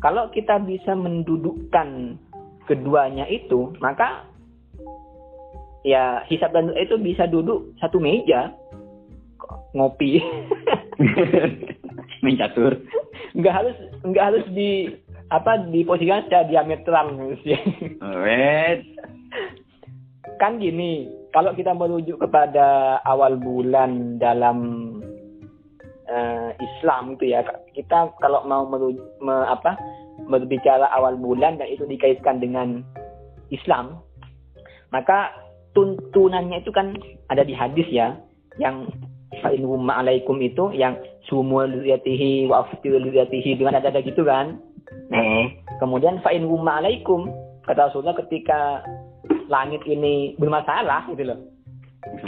Kalau 0.00 0.32
kita 0.32 0.62
bisa 0.64 0.96
mendudukkan 0.96 2.16
keduanya 2.64 3.28
itu, 3.28 3.74
maka 3.82 4.24
ya 5.84 6.24
hisab 6.30 6.54
dan 6.54 6.72
itu 6.78 6.96
bisa 6.96 7.26
duduk 7.28 7.74
satu 7.82 8.00
meja 8.00 8.54
ngopi. 9.74 10.22
Mencatur. 12.24 12.80
Enggak 13.32 13.54
harus 13.64 13.76
enggak 14.04 14.24
harus 14.30 14.44
di 14.52 14.92
apa 15.30 15.62
di 15.70 15.86
posisikan 15.86 16.26
secara 16.26 16.44
diametral 16.46 17.06
sih. 17.42 17.56
kan 20.40 20.56
gini, 20.56 21.08
kalau 21.30 21.54
kita 21.54 21.74
merujuk 21.74 22.18
kepada 22.18 22.98
awal 23.06 23.38
bulan 23.38 24.18
dalam 24.18 24.58
uh, 26.10 26.50
Islam 26.58 27.14
itu 27.14 27.30
ya 27.30 27.46
kita 27.74 28.10
kalau 28.18 28.42
mau 28.46 28.66
merujuk, 28.66 29.02
me, 29.22 29.46
apa 29.46 29.78
berbicara 30.26 30.90
awal 30.92 31.16
bulan 31.16 31.56
dan 31.56 31.70
itu 31.70 31.86
dikaitkan 31.86 32.42
dengan 32.42 32.82
Islam 33.54 34.02
maka 34.90 35.30
tuntunannya 35.74 36.66
itu 36.66 36.74
kan 36.74 36.98
ada 37.30 37.46
di 37.46 37.54
hadis 37.54 37.86
ya 37.90 38.18
yang 38.58 38.90
fa'in 39.38 39.62
alaikum 39.86 40.42
itu 40.42 40.74
yang 40.74 40.98
sumu 41.30 41.62
liyatihi 41.62 42.50
wa 42.50 42.66
aftir 42.66 42.98
liyatihi 42.98 43.54
dengan 43.54 43.78
ada 43.78 43.94
ada 43.94 44.02
gitu 44.02 44.26
kan. 44.26 44.58
Nah 45.14 45.46
kemudian 45.78 46.18
fa'in 46.26 46.42
alaikum 46.50 47.30
kata 47.62 47.90
Rasulullah 47.90 48.18
ketika 48.26 48.82
langit 49.50 49.82
ini 49.84 50.38
bermasalah 50.38 51.10
gitu 51.10 51.26
loh. 51.26 51.38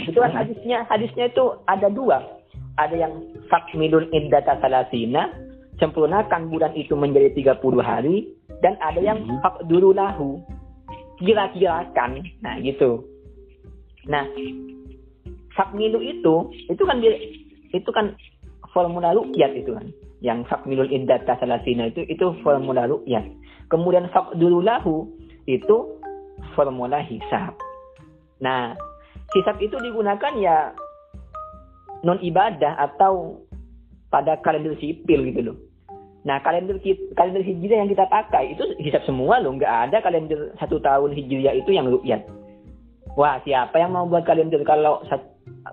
Itu 0.03 0.19
kan 0.19 0.35
hadisnya, 0.35 0.85
hadisnya 0.85 1.31
itu 1.31 1.57
ada 1.65 1.89
dua. 1.89 2.21
Ada 2.77 3.07
yang 3.07 3.13
fakmilun 3.49 4.11
indata 4.13 4.59
salasina, 4.61 5.33
sempurnakan 5.81 6.51
bulan 6.51 6.75
itu 6.77 6.93
menjadi 6.93 7.57
30 7.57 7.81
hari, 7.81 8.29
dan 8.61 8.77
ada 8.83 9.01
yang 9.01 9.23
hmm. 9.23 9.39
fakduru 9.41 9.95
lahu, 9.95 10.43
kira-kirakan. 11.17 12.21
Nah 12.43 12.59
gitu. 12.61 13.01
Nah, 14.05 14.27
fakmilu 15.55 16.03
itu, 16.03 16.51
itu 16.67 16.83
kan 16.83 16.99
itu 17.71 17.89
kan 17.95 18.13
formula 18.75 19.15
rukyat 19.15 19.55
itu 19.55 19.73
kan. 19.73 19.87
Yang 20.23 20.47
fakmilun 20.51 20.91
indata 20.91 21.39
salasina 21.39 21.87
itu, 21.89 22.03
itu 22.09 22.35
formula 22.43 22.85
rukyat. 22.85 23.25
Kemudian 23.71 24.11
fakduru 24.11 24.59
lahu, 24.59 25.07
itu 25.47 26.02
formula 26.51 26.99
hisab. 26.99 27.55
Nah, 28.43 28.75
hisab 29.33 29.57
itu 29.63 29.79
digunakan 29.79 30.33
ya 30.37 30.75
non 32.03 32.19
ibadah 32.19 32.75
atau 32.77 33.39
pada 34.11 34.37
kalender 34.43 34.75
sipil 34.77 35.25
gitu 35.31 35.41
loh. 35.41 35.57
Nah 36.23 36.39
kalender 36.39 36.79
kalender 37.15 37.43
hijriah 37.43 37.83
yang 37.83 37.91
kita 37.91 38.07
pakai 38.07 38.55
itu 38.55 38.63
hisab 38.79 39.03
semua 39.03 39.43
loh, 39.43 39.55
nggak 39.55 39.89
ada 39.89 39.97
kalender 39.99 40.55
satu 40.59 40.79
tahun 40.79 41.11
hijriah 41.15 41.55
itu 41.57 41.71
yang 41.75 41.89
rukyat. 41.89 42.23
Wah 43.19 43.39
siapa 43.43 43.75
yang 43.79 43.95
mau 43.95 44.07
buat 44.07 44.23
kalender 44.23 44.61
kalau 44.63 45.03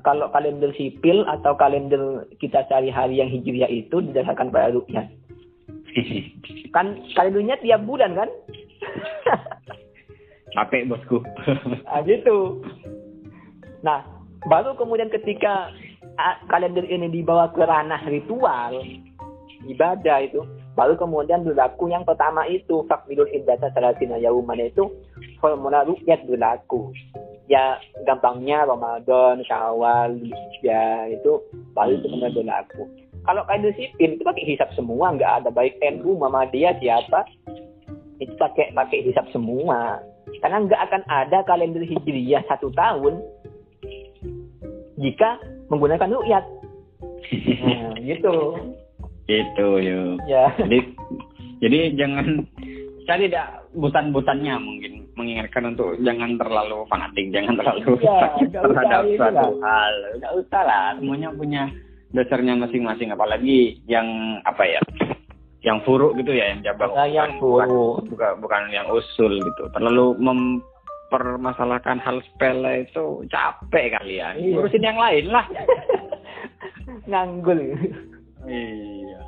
kalau 0.03 0.27
kalender 0.35 0.71
sipil 0.75 1.23
atau 1.27 1.55
kalender 1.55 2.27
kita 2.39 2.67
sehari-hari 2.67 3.23
yang 3.23 3.31
hijriah 3.31 3.71
itu 3.71 4.03
didasarkan 4.11 4.51
pada 4.51 4.75
rukyat. 4.75 5.07
kan 6.75 6.99
kalendernya 7.19 7.59
tiap 7.59 7.83
bulan 7.83 8.15
kan? 8.15 8.31
capek 10.57 10.89
bosku 10.91 11.19
nah, 11.87 12.01
gitu 12.05 12.65
nah 13.81 14.05
baru 14.49 14.77
kemudian 14.77 15.13
ketika 15.13 15.71
kalender 16.49 16.85
ini 16.85 17.09
dibawa 17.09 17.49
ke 17.53 17.65
ranah 17.65 18.01
ritual 18.09 18.77
ibadah 19.69 20.25
itu 20.25 20.41
baru 20.77 20.97
kemudian 20.97 21.45
berlaku 21.45 21.93
yang 21.93 22.05
pertama 22.09 22.47
itu 22.49 22.85
fakbidul 22.89 23.29
indata 23.29 23.69
salatina 23.77 24.17
yauman 24.17 24.61
itu 24.61 24.89
formula 25.41 25.85
rukyat 25.85 26.25
berlaku 26.25 26.93
ya 27.51 27.83
gampangnya 28.07 28.63
Ramadan, 28.63 29.43
Syawal, 29.43 30.23
ya 30.63 31.11
itu 31.11 31.43
baru 31.75 31.99
itu 31.99 32.07
kemudian 32.07 32.47
berlaku. 32.47 32.87
Kalau 33.27 33.43
kalender 33.45 33.75
sipil 33.75 34.17
itu 34.17 34.23
pakai 34.23 34.47
hisap 34.47 34.71
semua, 34.79 35.13
nggak 35.19 35.45
ada 35.45 35.51
baik 35.51 35.77
NU, 35.83 36.15
Muhammadiyah 36.15 36.79
siapa 36.79 37.27
itu 38.23 38.33
pakai 38.39 38.71
pakai 38.71 39.03
hisap 39.03 39.27
semua. 39.35 39.99
Karena 40.41 40.59
nggak 40.65 40.83
akan 40.89 41.03
ada 41.09 41.39
kalender 41.45 41.85
hijriyah 41.85 42.45
satu 42.49 42.73
tahun 42.73 43.21
jika 45.01 45.41
menggunakan 45.73 46.13
rukyat. 46.13 46.45
Nah, 47.65 47.97
gitu. 48.09 48.37
Itu 49.31 49.69
yuk. 49.81 50.21
Ya. 50.27 50.53
Jadi 50.59 50.79
Jadi 51.61 51.93
jangan 51.93 52.41
saya 53.05 53.29
tidak 53.29 53.47
butan-butannya 53.77 54.55
mungkin 54.57 54.93
mengingatkan 55.13 55.77
untuk 55.77 55.93
jangan 56.01 56.41
terlalu 56.41 56.89
fanatik, 56.89 57.29
jangan 57.29 57.55
terlalu 57.61 58.01
ya, 58.01 58.33
terhadap 58.65 59.03
suatu 59.13 59.49
hal. 59.61 59.95
Enggak 60.17 60.33
usah 60.41 60.63
lah, 60.65 60.87
semuanya 60.97 61.29
punya 61.37 61.69
dasarnya 62.17 62.57
masing-masing 62.57 63.13
apalagi 63.13 63.77
yang 63.85 64.41
apa 64.49 64.65
ya? 64.65 64.81
Yang 65.61 65.79
furuk 65.85 66.13
gitu 66.17 66.33
ya, 66.33 66.57
yang 66.57 66.61
cabang. 66.65 66.91
Nah, 66.97 67.09
yang 67.09 67.37
furuk. 67.37 68.01
Bukan, 68.09 68.33
bukan 68.41 68.63
yang 68.73 68.89
usul 68.89 69.37
gitu. 69.45 69.63
Terlalu 69.77 70.17
mempermasalahkan 70.17 72.01
hal 72.01 72.25
sepele 72.25 72.89
itu 72.89 73.29
capek 73.29 74.01
kalian. 74.01 74.41
Iya. 74.41 74.57
Urusin 74.57 74.85
yang 74.85 74.97
lain 74.97 75.27
lah. 75.29 75.45
Nganggul. 77.11 77.61
Iya. 78.49 79.21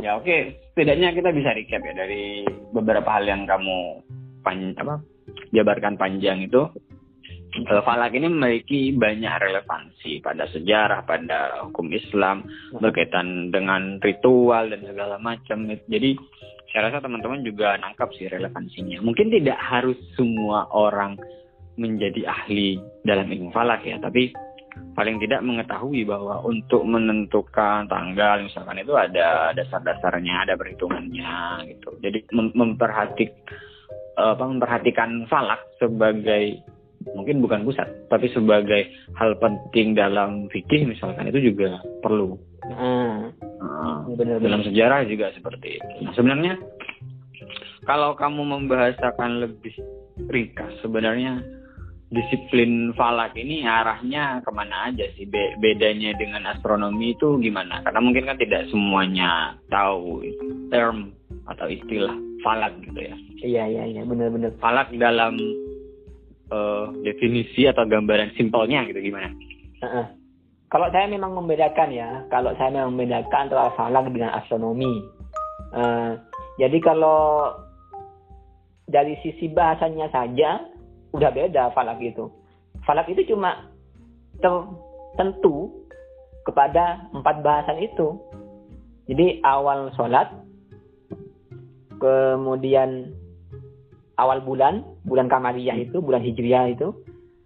Ya 0.00 0.16
oke, 0.16 0.24
okay. 0.24 0.40
setidaknya 0.72 1.12
kita 1.12 1.30
bisa 1.30 1.52
recap 1.52 1.84
ya 1.84 1.92
dari 1.92 2.42
beberapa 2.72 3.06
hal 3.06 3.28
yang 3.28 3.44
kamu 3.44 4.00
pan 4.40 4.72
apa 4.74 5.04
jabarkan 5.52 6.00
panjang 6.00 6.42
itu. 6.48 6.64
Kalau 7.52 7.84
falak 7.84 8.16
ini 8.16 8.32
memiliki 8.32 8.96
banyak 8.96 9.28
relevansi 9.28 10.24
pada 10.24 10.48
sejarah, 10.48 11.04
pada 11.04 11.68
hukum 11.68 11.92
Islam, 11.92 12.48
berkaitan 12.80 13.52
dengan 13.52 14.00
ritual 14.00 14.72
dan 14.72 14.80
segala 14.88 15.20
macam. 15.20 15.68
Jadi 15.68 16.16
saya 16.72 16.88
rasa 16.88 17.04
teman-teman 17.04 17.44
juga 17.44 17.76
nangkap 17.76 18.08
sih 18.16 18.24
relevansinya. 18.32 19.04
Mungkin 19.04 19.28
tidak 19.28 19.60
harus 19.60 20.00
semua 20.16 20.64
orang 20.72 21.20
menjadi 21.76 22.24
ahli 22.24 22.80
dalam 23.04 23.28
ilmu 23.28 23.52
falak 23.52 23.84
ya, 23.84 24.00
tapi 24.00 24.32
paling 24.96 25.20
tidak 25.20 25.44
mengetahui 25.44 26.08
bahwa 26.08 26.40
untuk 26.48 26.84
menentukan 26.88 27.84
tanggal 27.84 28.40
misalkan 28.40 28.80
itu 28.80 28.96
ada 28.96 29.52
dasar-dasarnya, 29.52 30.48
ada 30.48 30.56
perhitungannya 30.56 31.68
gitu. 31.68 32.00
Jadi 32.00 32.24
mem 32.32 32.48
memperhatik 32.56 33.36
apa 34.16 34.44
memperhatikan 34.44 35.28
falak 35.28 35.60
sebagai 35.76 36.60
mungkin 37.12 37.42
bukan 37.42 37.66
pusat, 37.66 37.88
tapi 38.08 38.30
sebagai 38.30 38.88
hal 39.18 39.36
penting 39.42 39.98
dalam 39.98 40.46
fikih 40.48 40.86
misalkan 40.86 41.28
itu 41.28 41.52
juga 41.52 41.82
perlu. 42.00 42.38
Hmm. 42.66 43.34
Nah, 43.58 44.06
benar, 44.14 44.38
dalam 44.38 44.62
sejarah 44.62 45.06
juga 45.06 45.34
seperti 45.34 45.82
itu. 45.82 45.94
Nah, 46.06 46.12
sebenarnya 46.14 46.54
kalau 47.82 48.14
kamu 48.14 48.42
membahasakan 48.46 49.42
lebih 49.42 49.74
ringkas, 50.30 50.70
sebenarnya 50.80 51.42
disiplin 52.12 52.92
falak 52.92 53.32
ini 53.40 53.64
arahnya 53.64 54.44
ke 54.44 54.50
mana 54.52 54.92
aja 54.92 55.08
sih 55.16 55.24
Be 55.24 55.56
bedanya 55.56 56.12
dengan 56.20 56.44
astronomi 56.44 57.16
itu 57.16 57.40
gimana 57.40 57.80
karena 57.80 58.00
mungkin 58.04 58.28
kan 58.28 58.36
tidak 58.36 58.68
semuanya 58.68 59.56
tahu 59.72 60.20
term 60.68 61.16
atau 61.48 61.66
istilah 61.72 62.12
falak 62.44 62.76
gitu 62.84 63.00
ya 63.00 63.16
iya 63.40 63.64
iya 63.64 63.84
iya 63.96 64.02
benar-benar 64.04 64.52
falak 64.60 64.92
dalam 65.00 65.40
uh, 66.52 66.92
definisi 67.00 67.64
atau 67.64 67.88
gambaran 67.88 68.36
simpelnya 68.36 68.84
gitu 68.84 69.00
gimana 69.00 69.32
uh 69.80 69.86
-uh. 69.88 70.06
kalau 70.68 70.92
saya 70.92 71.08
memang 71.08 71.32
membedakan 71.32 71.88
ya 71.90 72.28
kalau 72.28 72.52
saya 72.60 72.68
memang 72.68 72.92
membedakan 72.92 73.48
antara 73.48 73.72
falak 73.72 74.04
dengan 74.12 74.36
astronomi 74.36 75.00
uh, 75.72 76.20
jadi 76.60 76.78
kalau 76.84 77.50
dari 78.92 79.16
sisi 79.24 79.48
bahasanya 79.48 80.12
saja 80.12 80.68
udah 81.16 81.30
beda 81.32 81.72
falak 81.72 82.00
itu. 82.04 82.28
Falak 82.84 83.08
itu 83.08 83.24
cuma 83.32 83.72
tertentu 84.40 85.70
kepada 86.44 87.08
empat 87.16 87.40
bahasan 87.40 87.78
itu. 87.80 88.20
Jadi 89.08 89.40
awal 89.44 89.92
sholat, 89.98 90.30
kemudian 91.98 93.12
awal 94.22 94.38
bulan, 94.46 94.86
bulan 95.02 95.26
kamariyah 95.26 95.76
itu, 95.82 95.98
bulan 95.98 96.22
hijriah 96.22 96.70
itu, 96.70 96.94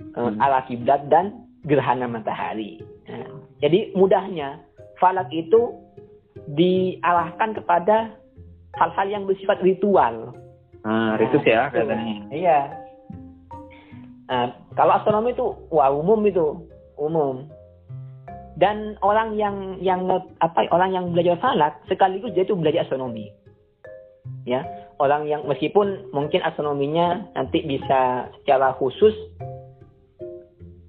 eh, 0.01 0.21
hmm. 0.21 0.37
ala 0.37 0.69
kiblat 0.69 1.09
dan 1.09 1.49
gerhana 1.65 2.05
matahari. 2.07 2.85
Nah, 3.09 3.41
jadi 3.65 3.97
mudahnya 3.97 4.61
falak 5.01 5.33
itu 5.33 5.73
dialahkan 6.53 7.57
kepada 7.57 8.13
hal-hal 8.77 9.07
yang 9.09 9.25
bersifat 9.25 9.59
ritual. 9.65 10.37
Ah, 10.87 11.19
ritus 11.19 11.43
ya 11.43 11.67
katanya. 11.73 12.31
Iya, 12.31 12.87
Nah, 14.27 14.51
kalau 14.75 14.99
astronomi 14.99 15.35
itu 15.35 15.47
wah 15.71 15.91
umum 15.91 16.19
itu, 16.27 16.67
umum. 16.99 17.47
Dan 18.57 18.97
orang 19.05 19.37
yang 19.37 19.79
yang 19.85 20.09
apa 20.41 20.67
orang 20.73 20.91
yang 20.91 21.05
belajar 21.13 21.37
falak 21.39 21.79
sekaligus 21.87 22.33
dia 22.33 22.43
itu 22.43 22.57
belajar 22.57 22.89
astronomi. 22.89 23.31
Ya, 24.43 24.67
orang 25.01 25.29
yang 25.29 25.45
meskipun 25.45 26.11
mungkin 26.13 26.41
astronominya 26.45 27.29
nanti 27.37 27.65
bisa 27.65 28.33
secara 28.41 28.73
khusus 28.77 29.13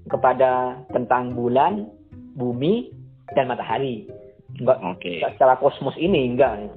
kepada 0.08 0.80
tentang 0.96 1.36
bulan, 1.36 1.92
bumi 2.40 2.92
dan 3.36 3.52
matahari. 3.52 4.08
Enggak, 4.58 4.80
okay. 4.96 5.20
secara 5.36 5.60
kosmos 5.60 5.96
ini 6.00 6.34
enggak 6.34 6.72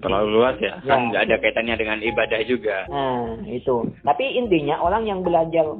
terlalu 0.00 0.40
luas 0.40 0.56
ya, 0.58 0.80
ya. 0.82 0.88
kan 0.90 1.12
nggak 1.12 1.22
ada 1.28 1.36
kaitannya 1.38 1.76
dengan 1.76 1.98
ibadah 2.00 2.40
juga. 2.48 2.88
Nah 2.88 3.44
itu. 3.46 3.86
Tapi 4.02 4.24
intinya 4.40 4.80
orang 4.80 5.06
yang 5.06 5.20
belajar 5.20 5.76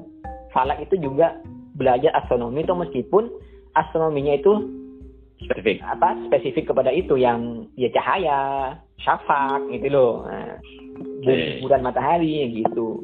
falak 0.52 0.78
itu 0.84 1.00
juga 1.00 1.40
belajar 1.74 2.12
astronomi 2.20 2.62
itu 2.62 2.76
meskipun 2.76 3.32
astronominya 3.74 4.36
itu 4.36 4.79
spesifik 5.44 5.80
apa 5.84 6.16
spesifik 6.28 6.74
kepada 6.74 6.90
itu 6.92 7.16
yang 7.16 7.68
ya 7.76 7.88
cahaya, 7.96 8.40
syafak 9.00 9.64
gitu 9.72 9.88
loh. 9.88 10.12
Nah, 10.28 10.60
okay. 11.24 11.60
bulan 11.64 11.80
matahari 11.84 12.48
gitu. 12.52 13.00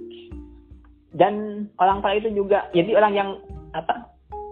Dan 1.16 1.66
orang 1.80 2.04
falak 2.04 2.20
itu 2.20 2.44
juga 2.44 2.68
jadi 2.76 2.92
orang 2.96 3.12
yang 3.16 3.30
apa 3.72 3.94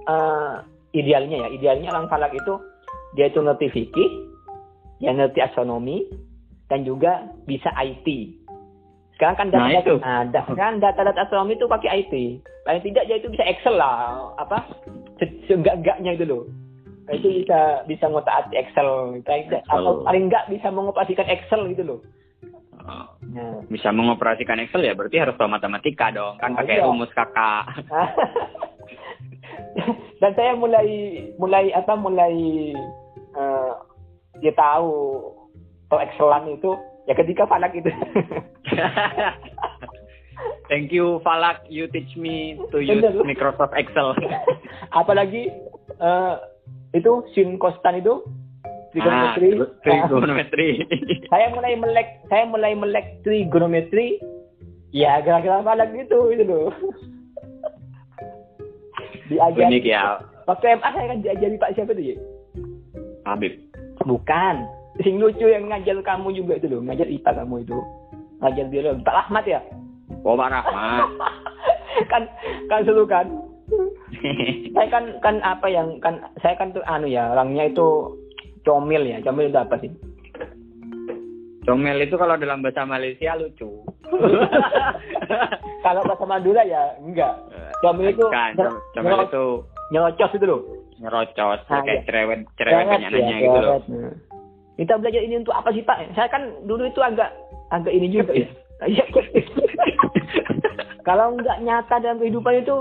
uh, 0.08 0.64
idealnya 0.96 1.44
ya 1.44 1.48
idealnya 1.52 1.92
orang 1.92 2.08
falak 2.08 2.32
itu 2.32 2.56
dia 3.14 3.30
itu 3.30 3.38
ngerti 3.38 3.70
fikih, 3.70 4.10
yang 4.98 5.22
ngerti 5.22 5.38
astronomi, 5.38 6.02
dan 6.66 6.82
juga 6.82 7.30
bisa 7.46 7.70
IT. 7.78 8.06
Sekarang 9.14 9.38
kan 9.38 9.48
data, 9.54 9.62
nah, 9.62 9.78
itu. 9.78 9.94
Nah, 10.02 10.22
kan 10.58 10.82
data-data 10.82 11.22
astronomi 11.22 11.54
itu 11.54 11.70
pakai 11.70 12.02
IT. 12.02 12.14
Paling 12.66 12.82
tidak 12.82 13.06
dia 13.06 13.16
itu 13.22 13.30
bisa 13.30 13.46
Excel 13.46 13.78
lah, 13.78 14.34
apa 14.34 14.66
seenggak-enggaknya 15.46 16.18
itu 16.18 16.26
loh. 16.26 16.42
Nah, 17.04 17.12
itu 17.12 17.44
bisa 17.44 17.84
bisa 17.84 18.08
ngotak 18.08 18.48
Excel, 18.56 19.20
Excel. 19.20 19.60
atau 19.68 20.00
paling 20.08 20.32
enggak 20.32 20.48
bisa 20.48 20.72
mengoperasikan 20.72 21.28
Excel 21.28 21.68
gitu 21.72 21.84
loh. 21.84 22.00
Oh. 22.84 23.08
Nah. 23.32 23.64
Bisa 23.68 23.92
mengoperasikan 23.92 24.60
Excel 24.60 24.84
ya 24.88 24.96
berarti 24.96 25.20
harus 25.20 25.36
tahu 25.36 25.48
matematika 25.48 26.12
dong, 26.12 26.40
kan 26.40 26.56
nah, 26.56 26.64
pakai 26.64 26.80
iya. 26.80 26.84
rumus 26.88 27.12
kakak. 27.12 27.64
Dan 30.20 30.32
saya 30.32 30.56
mulai 30.56 30.88
mulai 31.36 31.68
apa 31.76 31.92
mulai 31.98 32.72
uh, 33.36 33.84
dia 34.40 34.52
tahu 34.56 35.20
atau 35.94 36.02
Excelan 36.02 36.50
itu 36.50 36.74
ya 37.06 37.14
ketika 37.14 37.46
Falak 37.46 37.70
itu. 37.76 37.86
Thank 40.66 40.90
you 40.90 41.22
Falak, 41.22 41.62
you 41.70 41.86
teach 41.86 42.10
me 42.18 42.58
to 42.74 42.82
use. 42.82 43.06
Microsoft 43.22 43.78
Excel. 43.78 44.18
Apalagi 44.98 45.54
uh, 46.02 46.42
itu 46.94 47.12
sin 47.34 47.58
kostan 47.58 48.00
itu 48.00 48.22
trigonometri. 48.94 49.48
Ah, 49.58 49.68
trigonometri. 49.84 50.68
saya 51.28 51.50
mulai 51.50 51.74
melek, 51.74 52.08
saya 52.30 52.44
mulai 52.46 52.72
melek 52.78 53.06
trigonometri. 53.26 54.22
Ya 54.94 55.18
gara-gara 55.26 55.58
Falak 55.66 55.90
itu 55.90 56.20
itu 56.30 56.44
loh. 56.46 56.70
Diajar. 59.28 59.66
Unik 59.66 59.84
ya. 59.84 60.22
Waktu 60.46 60.78
MA 60.78 60.88
saya 60.92 61.06
kan 61.10 61.18
diajari 61.24 61.56
Pak 61.58 61.72
siapa 61.74 61.96
tuh 61.96 62.04
ya? 62.04 62.16
Habib. 63.26 63.56
Bukan 64.04 64.84
sing 65.02 65.18
lucu 65.18 65.50
yang 65.50 65.66
ngajar 65.66 65.98
kamu 66.06 66.30
juga 66.38 66.54
itu 66.62 66.70
loh 66.70 66.80
ngajar 66.86 67.10
IPA 67.10 67.30
kamu 67.42 67.66
itu 67.66 67.78
ngajar 68.38 68.64
biologi 68.70 69.02
Pak 69.02 69.16
Rahmat 69.26 69.44
ya 69.50 69.60
oh 70.22 70.38
Pak 70.38 70.50
Rahmat 70.54 71.06
kan 72.12 72.22
kan 72.70 72.80
seru 72.86 73.02
kan 73.02 73.26
saya 74.74 74.88
kan 74.90 75.04
kan 75.20 75.36
apa 75.42 75.66
yang 75.70 75.98
kan 76.00 76.20
saya 76.40 76.54
kan 76.56 76.74
tuh 76.74 76.84
anu 76.86 77.08
ya 77.08 77.32
orangnya 77.32 77.70
itu 77.70 78.18
comel 78.64 79.04
ya 79.04 79.20
comel 79.22 79.50
itu 79.50 79.58
apa 79.58 79.74
sih 79.80 79.90
comel 81.64 81.98
itu 82.02 82.14
kalau 82.16 82.36
dalam 82.36 82.60
bahasa 82.60 82.84
Malaysia 82.84 83.36
lucu 83.36 83.84
kalau 85.84 86.00
bahasa 86.04 86.24
Madura 86.24 86.62
ya 86.64 86.96
enggak 87.00 87.34
comel 87.82 88.12
itu 88.12 88.24
kan 88.30 88.54
comel 88.94 89.26
itu 89.26 89.46
nyerocos 89.92 90.32
itu 90.36 90.46
loh 90.46 90.60
nyerocos 90.98 91.60
nah, 91.68 91.82
kayak 91.82 92.02
ya. 92.02 92.04
cerewet 92.06 92.40
cerewet 92.56 92.86
ya, 93.02 93.36
gitu 93.42 93.58
loh 93.60 93.80
kita 94.74 94.98
belajar 94.98 95.22
ini 95.22 95.38
untuk 95.38 95.54
apa 95.54 95.70
sih 95.70 95.86
Pak? 95.86 96.18
Saya 96.18 96.26
kan 96.26 96.50
dulu 96.66 96.90
itu 96.90 96.98
agak 96.98 97.30
agak 97.70 97.94
ini 97.94 98.10
juga 98.10 98.34
ya. 98.34 98.48
Iya. 98.90 99.04
Kalau 101.08 101.36
nggak 101.38 101.62
nyata 101.62 101.94
dalam 102.02 102.18
kehidupan 102.18 102.64
itu, 102.64 102.76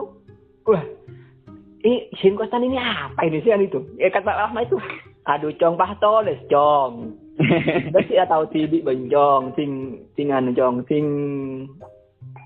wah, 0.66 0.84
ini 1.84 2.08
sin 2.24 2.40
kostan 2.40 2.64
ini 2.64 2.80
apa 2.80 3.28
ini 3.28 3.44
sih 3.44 3.52
itu? 3.52 3.84
Ya 4.00 4.08
kata 4.08 4.32
Rahma 4.32 4.64
itu, 4.64 4.80
aduh 5.28 5.52
cong 5.60 5.76
pahtoles 5.76 6.40
cong. 6.48 7.20
Berarti 7.92 8.14
ya 8.20 8.24
tahu 8.24 8.48
tibi 8.56 8.80
benjong, 8.80 9.52
ting 9.60 10.00
tingan 10.16 10.56
jong, 10.56 10.88
ting 10.88 11.06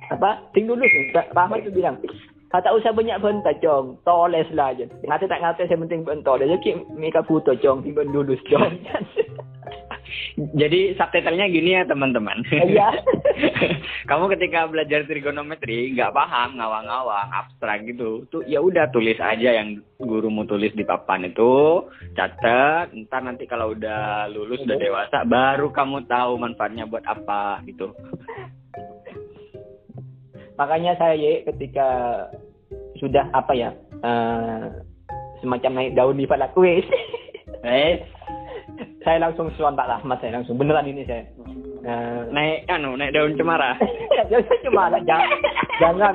apa? 0.09 0.41
Ting 0.57 0.65
dulu. 0.65 0.81
Pak 1.13 1.37
Ahmad 1.37 1.61
tuh 1.61 1.69
bilang, 1.69 2.01
tak 2.49 2.65
usah 2.73 2.95
banyak 2.95 3.21
bentar 3.21 3.53
cong, 3.61 4.01
toles 4.01 4.49
lah 4.57 4.73
je. 4.73 4.89
Ngata 5.05 5.29
tak 5.29 5.41
ngata 5.45 5.69
saya 5.69 5.81
penting 5.85 6.01
bentar 6.01 6.41
dia. 6.41 6.57
Jadi 6.57 6.81
mereka 6.97 7.21
foto 7.21 7.53
cong, 7.53 7.85
tiba 7.85 8.01
dulu 8.09 8.33
cong. 8.49 8.73
Jadi 10.37 10.93
subtitlenya 10.93 11.49
gini 11.49 11.77
ya 11.77 11.83
teman-teman. 11.87 12.45
Iya. 12.51 12.89
Kamu 14.09 14.29
ketika 14.33 14.69
belajar 14.69 15.05
trigonometri 15.05 15.93
nggak 15.97 16.13
paham 16.13 16.57
ngawang-ngawang 16.61 17.29
abstrak 17.33 17.85
gitu, 17.89 18.25
tuh 18.29 18.45
ya 18.45 18.61
udah 18.61 18.89
tulis 18.93 19.17
aja 19.17 19.57
yang 19.57 19.81
gurumu 19.97 20.45
tulis 20.45 20.73
di 20.77 20.85
papan 20.85 21.29
itu, 21.29 21.85
catat. 22.13 22.93
Ntar 22.93 23.21
nanti 23.25 23.49
kalau 23.49 23.73
udah 23.73 24.29
lulus 24.29 24.61
udah 24.61 24.77
dewasa, 24.77 25.25
baru 25.25 25.73
kamu 25.73 26.05
tahu 26.05 26.37
manfaatnya 26.37 26.85
buat 26.85 27.05
apa 27.05 27.61
gitu. 27.65 27.93
Makanya 30.57 30.97
saya 30.97 31.45
ketika 31.45 31.89
sudah 32.97 33.29
apa 33.29 33.53
ya 33.53 33.69
uh, 34.01 34.81
semacam 35.41 35.71
naik 35.77 35.93
daun 35.93 36.17
di 36.17 36.25
kuis, 36.53 36.85
eh, 37.61 38.01
saya 39.01 39.23
langsung 39.23 39.47
suan 39.55 39.77
Pak 39.77 39.87
Rahmat 39.87 40.17
saya 40.19 40.41
langsung 40.41 40.59
beneran 40.59 40.89
ini 40.89 41.07
saya 41.07 41.23
uh, 41.87 42.27
naik 42.29 42.67
anu 42.67 42.99
naik 42.99 43.15
daun 43.15 43.37
cemara. 43.39 43.77
Jangan 44.31 44.59
cemara 44.59 44.97
jangan 45.07 45.29
jangan 45.79 46.13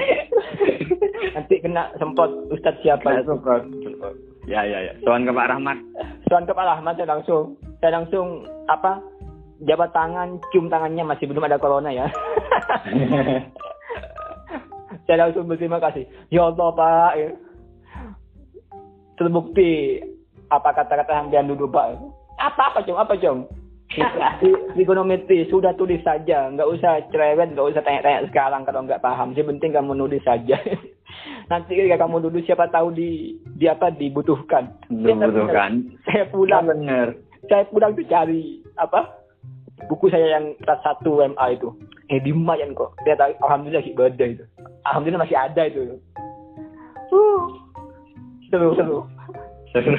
nanti 1.32 1.54
kena 1.62 1.88
semprot 1.96 2.30
Ustadz 2.52 2.82
siapa 2.84 3.24
semprot. 3.24 3.64
Ya 4.44 4.66
ya 4.66 4.90
ya. 4.90 4.92
Suan 5.06 5.24
ke 5.24 5.32
Pak 5.32 5.48
Rahmat. 5.48 5.78
Suan 6.28 6.44
ke 6.44 6.52
Pak 6.52 6.66
Rahmat 6.66 6.98
saya 6.98 7.08
langsung 7.08 7.56
saya 7.80 8.02
langsung 8.02 8.44
apa 8.68 8.98
jabat 9.64 9.94
tangan 9.94 10.42
cium 10.50 10.66
tangannya 10.66 11.06
masih 11.06 11.30
belum 11.30 11.46
ada 11.46 11.62
corona 11.62 11.94
ya. 11.94 12.10
saya 15.06 15.16
langsung 15.28 15.46
berterima 15.46 15.78
kasih. 15.78 16.04
Ya 16.28 16.44
Allah 16.50 16.68
Pak. 16.74 17.12
Terbukti 19.16 20.02
apa 20.50 20.68
kata-kata 20.74 21.22
hampian 21.22 21.48
dulu 21.48 21.70
Pak. 21.70 22.21
Apa 22.42 22.74
apa 22.74 22.78
Jom? 22.82 22.98
Apa 22.98 23.14
Jom? 23.14 23.46
Trigonometri 24.72 25.44
sudah 25.52 25.76
tulis 25.76 26.00
saja, 26.00 26.48
nggak 26.48 26.64
usah 26.64 27.04
cerewet, 27.12 27.52
nggak 27.52 27.68
usah 27.76 27.84
tanya-tanya 27.84 28.24
sekarang 28.32 28.64
kalau 28.64 28.80
nggak 28.88 29.04
paham. 29.04 29.36
Yang 29.36 29.56
penting 29.56 29.70
kamu 29.76 29.92
nulis 29.94 30.24
saja. 30.24 30.56
Nanti 31.52 31.76
ketika 31.76 32.08
kamu 32.08 32.24
dulu 32.24 32.40
siapa 32.42 32.72
tahu 32.72 32.96
di 32.96 33.36
di 33.60 33.68
apa 33.68 33.92
dibutuhkan. 33.92 34.72
Dibutuhkan. 34.88 35.92
Saya 36.08 36.24
pulang. 36.32 36.72
Benar. 36.72 37.14
Saya 37.46 37.68
pulang 37.68 37.92
tuh 37.92 38.06
cari 38.08 38.64
apa 38.80 39.12
buku 39.92 40.08
saya 40.08 40.40
yang 40.40 40.56
kelas 40.64 40.80
satu 40.80 41.20
MA 41.20 41.46
itu. 41.52 41.68
Eh 42.08 42.18
di 42.24 42.32
lumayan 42.32 42.72
kok. 42.72 42.96
Dia 43.04 43.14
tahu 43.20 43.36
alhamdulillah 43.44 43.84
sih 43.84 43.92
itu. 43.92 44.44
Alhamdulillah 44.88 45.22
masih 45.28 45.36
ada 45.36 45.62
itu. 45.68 46.00
Uh, 47.12 47.44
seru 48.48 48.72
seru. 48.72 49.04
Seru. 49.72 49.96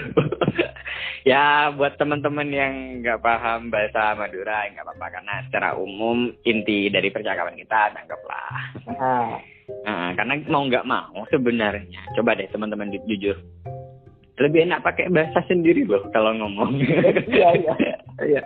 ya 1.30 1.74
buat 1.74 1.98
teman-teman 1.98 2.48
yang 2.54 2.74
nggak 3.02 3.22
paham 3.26 3.74
bahasa 3.74 4.14
Madura 4.14 4.70
nggak 4.70 4.86
apa-apa 4.86 5.08
karena 5.20 5.34
secara 5.50 5.70
umum 5.76 6.30
inti 6.46 6.88
dari 6.94 7.10
percakapan 7.10 7.58
kita 7.58 7.94
anggaplah. 7.94 8.54
Nah. 8.88 9.30
Nah, 9.64 10.12
karena 10.20 10.44
mau 10.52 10.68
nggak 10.68 10.88
mau 10.88 11.24
sebenarnya 11.32 12.04
coba 12.20 12.36
deh 12.36 12.52
teman-teman 12.52 12.92
jujur 13.08 13.40
lebih 14.42 14.66
enak 14.66 14.82
pakai 14.82 15.14
bahasa 15.14 15.46
sendiri 15.46 15.86
loh 15.86 16.02
kalau 16.10 16.34
ngomong. 16.34 16.82
Iya 17.34 17.50
iya. 17.58 17.74
Iya. 18.22 18.42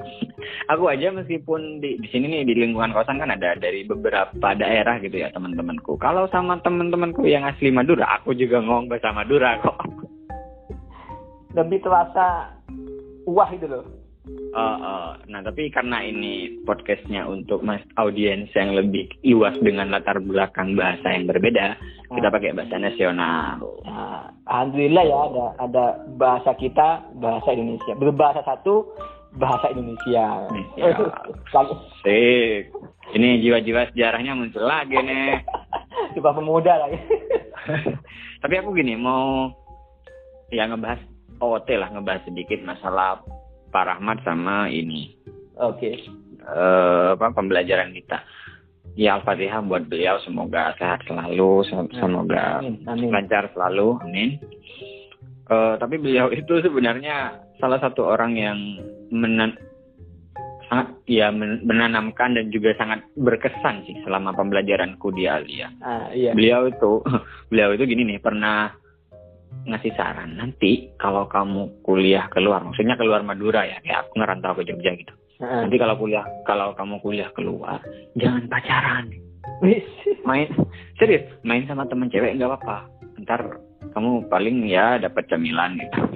Aku 0.71 0.87
aja 0.87 1.11
meskipun 1.11 1.79
di 1.79 1.99
di 1.99 2.07
sini 2.11 2.27
nih 2.27 2.47
di 2.47 2.55
lingkungan 2.55 2.91
kosan 2.91 3.19
kan 3.19 3.31
ada 3.31 3.55
dari 3.55 3.83
beberapa 3.83 4.55
daerah 4.55 4.99
gitu 4.99 5.19
ya 5.19 5.31
teman-temanku. 5.31 5.95
Kalau 5.99 6.27
sama 6.31 6.59
teman-temanku 6.63 7.23
yang 7.27 7.47
asli 7.47 7.71
Madura, 7.71 8.19
aku 8.19 8.35
juga 8.35 8.59
ngomong 8.63 8.91
bahasa 8.91 9.11
Madura 9.15 9.59
kok. 9.63 9.79
Lebih 11.57 11.81
terasa 11.81 12.53
wah 13.25 13.49
itu 13.49 13.65
loh. 13.65 13.85
Uh, 14.27 14.77
uh, 14.79 15.09
nah 15.31 15.39
tapi 15.39 15.71
karena 15.71 16.03
ini 16.03 16.59
podcastnya 16.67 17.23
untuk 17.23 17.63
mas 17.63 17.79
audiens 17.95 18.51
yang 18.51 18.75
lebih 18.75 19.07
luas 19.23 19.55
dengan 19.63 19.87
latar 19.87 20.19
belakang 20.19 20.75
bahasa 20.75 21.15
yang 21.15 21.31
berbeda, 21.31 21.77
uh. 21.77 22.15
kita 22.15 22.27
pakai 22.27 22.51
bahasa 22.51 22.75
nasional. 22.75 23.63
Nah, 23.87 24.35
Alhamdulillah 24.49 25.03
ya 25.07 25.17
ada 25.31 25.45
ada 25.63 25.85
bahasa 26.19 26.51
kita 26.59 27.07
bahasa 27.23 27.55
Indonesia 27.55 27.93
berbahasa 27.95 28.41
satu 28.43 28.91
bahasa 29.37 29.71
Indonesia. 29.71 30.49
Sik. 32.03 32.73
Ini 33.15 33.29
jiwa-jiwa 33.39 33.95
sejarahnya 33.95 34.35
muncul 34.35 34.65
lagi 34.67 34.97
nih. 34.99 35.39
Coba 36.19 36.35
pemuda 36.35 36.73
lagi. 36.83 36.99
tapi 38.43 38.53
aku 38.59 38.75
gini 38.75 38.99
mau 38.99 39.51
ya 40.51 40.67
ngebahas 40.67 41.16
OT 41.37 41.67
lah 41.77 41.89
ngebahas 41.93 42.23
sedikit 42.25 42.59
masalah 42.65 43.21
Pak 43.69 43.85
Rahmat 43.85 44.23
sama 44.25 44.71
ini. 44.71 45.13
Oke. 45.57 45.77
Okay. 45.77 45.95
Uh, 46.47 47.17
apa 47.19 47.35
pembelajaran 47.35 47.91
kita. 47.91 48.23
Ya 48.97 49.19
Al-Fatihah 49.19 49.61
buat 49.61 49.85
beliau 49.85 50.17
semoga 50.25 50.73
sehat 50.81 51.05
selalu, 51.05 51.61
semoga 51.93 52.63
amin, 52.65 52.81
amin. 52.89 53.09
lancar 53.13 53.45
selalu, 53.53 53.99
amin. 54.01 54.41
Uh, 55.45 55.77
tapi 55.77 56.01
beliau 56.01 56.33
itu 56.33 56.63
sebenarnya 56.65 57.37
salah 57.61 57.77
satu 57.77 58.09
orang 58.09 58.33
yang 58.33 58.57
menan 59.13 59.53
sangat 60.67 60.87
ya 61.07 61.31
menanamkan 61.63 62.35
dan 62.35 62.51
juga 62.51 62.75
sangat 62.75 63.03
berkesan 63.15 63.87
sih 63.87 63.95
selama 64.03 64.35
pembelajaranku 64.35 65.15
di 65.15 65.23
Alia. 65.29 65.71
Ah, 65.79 66.11
iya. 66.11 66.35
Beliau 66.35 66.67
itu 66.67 67.03
beliau 67.51 67.71
itu 67.75 67.83
gini 67.87 68.03
nih 68.15 68.19
pernah 68.19 68.75
ngasih 69.65 69.93
saran. 69.97 70.37
Nanti 70.37 70.93
kalau 71.01 71.25
kamu 71.25 71.81
kuliah 71.81 72.29
keluar 72.29 72.61
maksudnya 72.61 72.99
keluar 72.99 73.25
Madura 73.25 73.65
ya 73.65 73.81
kayak 73.81 74.07
aku 74.07 74.21
ngerantau 74.21 74.53
ke 74.59 74.67
Jogja 74.67 74.91
gitu. 74.93 75.13
Nanti 75.41 75.75
kalau 75.77 75.95
kuliah 75.97 76.25
kalau 76.45 76.73
kamu 76.73 77.01
kuliah 77.01 77.29
keluar 77.33 77.81
jangan 78.19 78.45
pacaran. 78.45 79.09
Main 80.27 80.49
serius 81.01 81.23
main 81.41 81.65
sama 81.65 81.89
temen 81.89 82.11
cewek 82.11 82.37
nggak 82.37 82.51
apa-apa. 82.51 82.89
Ntar 83.25 83.41
kamu 83.95 84.29
paling 84.29 84.67
ya 84.69 85.01
dapat 85.01 85.25
cemilan 85.31 85.79
gitu. 85.79 86.01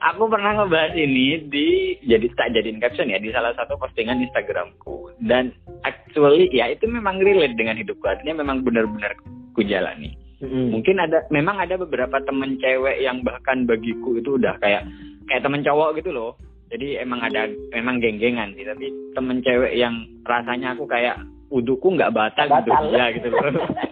Aku 0.00 0.32
pernah 0.32 0.56
ngebahas 0.56 0.96
ini 0.96 1.44
di 1.52 1.94
jadi 2.08 2.26
tak 2.32 2.56
jadiin 2.56 2.80
caption 2.80 3.12
ya 3.12 3.20
di 3.20 3.28
salah 3.30 3.52
satu 3.54 3.76
postingan 3.76 4.24
Instagramku. 4.24 5.12
Dan 5.20 5.52
actually 5.84 6.48
ya 6.50 6.72
itu 6.72 6.88
memang 6.88 7.20
relate 7.20 7.54
dengan 7.54 7.76
hidupku. 7.76 8.08
Artinya 8.08 8.40
memang 8.40 8.64
benar-benar 8.64 9.12
ku 9.52 9.60
jalani 9.60 10.19
Hmm. 10.40 10.72
Mungkin 10.72 10.96
ada 10.96 11.28
memang 11.28 11.60
ada 11.60 11.76
beberapa 11.76 12.16
temen 12.24 12.56
cewek 12.56 13.04
yang 13.04 13.20
bahkan 13.20 13.68
bagiku 13.68 14.16
itu 14.16 14.40
udah 14.40 14.56
kayak 14.56 14.88
kayak 15.28 15.44
temen 15.44 15.60
cowok 15.60 16.00
gitu 16.00 16.10
loh. 16.16 16.32
Jadi 16.72 16.96
emang 16.96 17.20
ada 17.20 17.50
memang 17.76 18.00
geng-gengan 18.00 18.56
sih, 18.56 18.64
tapi 18.64 18.88
temen 19.12 19.44
cewek 19.44 19.76
yang 19.76 20.08
rasanya 20.24 20.72
aku 20.72 20.88
kayak 20.88 21.20
uduku 21.50 21.98
nggak 21.98 22.14
batal, 22.14 22.46
gitu 22.46 22.70
ya 22.94 23.12
gitu 23.12 23.28
loh. 23.28 23.42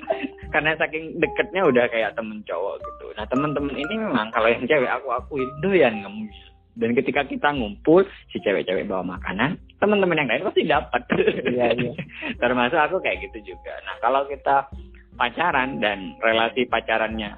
Karena 0.55 0.73
saking 0.81 1.21
deketnya 1.21 1.69
udah 1.69 1.85
kayak 1.93 2.17
temen 2.17 2.41
cowok 2.49 2.81
gitu. 2.81 3.07
Nah 3.19 3.29
temen-temen 3.29 3.75
ini 3.77 3.95
memang 4.01 4.33
kalau 4.33 4.49
yang 4.49 4.65
cewek 4.65 4.89
aku 4.89 5.09
aku 5.13 5.33
itu 5.45 5.69
yang 5.77 6.01
ngemis. 6.01 6.39
Dan 6.79 6.95
ketika 6.95 7.27
kita 7.27 7.51
ngumpul, 7.59 8.07
si 8.31 8.39
cewek-cewek 8.39 8.87
bawa 8.87 9.19
makanan, 9.19 9.59
teman-teman 9.83 10.23
yang 10.23 10.31
lain 10.31 10.47
pasti 10.47 10.63
dapat. 10.63 11.03
Iya, 11.43 11.75
iya. 11.75 11.93
Termasuk 12.43 12.79
aku 12.79 13.03
kayak 13.03 13.19
gitu 13.27 13.51
juga. 13.51 13.75
Nah 13.83 13.99
kalau 13.99 14.23
kita 14.31 14.71
pacaran 15.19 15.83
dan 15.83 16.15
relasi 16.23 16.65
pacarannya 16.71 17.35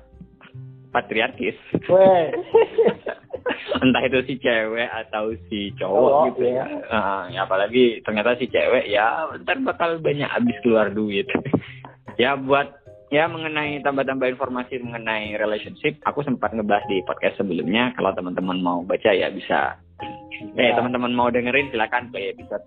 patriarkis. 0.92 1.56
Entah 3.82 4.02
itu 4.04 4.20
si 4.28 4.34
cewek 4.36 4.90
atau 4.90 5.32
si 5.48 5.72
cowok 5.80 6.12
oh, 6.12 6.24
gitu 6.30 6.44
ya. 6.50 6.66
Uh, 6.90 7.24
ya. 7.32 7.48
Apalagi 7.48 8.04
ternyata 8.04 8.36
si 8.36 8.50
cewek 8.50 8.90
ya 8.90 9.30
ntar 9.42 9.58
bakal 9.64 9.96
banyak 10.02 10.28
habis 10.28 10.56
keluar 10.60 10.92
duit. 10.92 11.26
ya 12.20 12.36
buat 12.36 12.68
ya 13.08 13.26
mengenai 13.26 13.80
tambah-tambah 13.80 14.36
informasi 14.36 14.78
mengenai 14.84 15.34
relationship, 15.40 15.96
aku 16.04 16.20
sempat 16.22 16.52
ngebahas 16.52 16.84
di 16.86 17.00
podcast 17.08 17.40
sebelumnya. 17.40 17.96
Kalau 17.96 18.12
teman-teman 18.12 18.60
mau 18.60 18.84
baca 18.84 19.10
ya 19.10 19.32
bisa. 19.32 19.80
Ya. 20.56 20.56
Eh 20.56 20.72
teman-teman 20.76 21.16
mau 21.16 21.32
dengerin 21.32 21.72
silakan 21.72 22.12
play 22.12 22.36
episode 22.36 22.64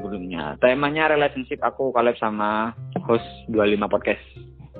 sebelumnya. 0.00 0.56
Temanya 0.64 1.12
relationship 1.12 1.60
aku 1.60 1.92
collab 1.92 2.16
sama 2.16 2.72
host 3.04 3.28
25 3.52 3.84
podcast 3.92 4.24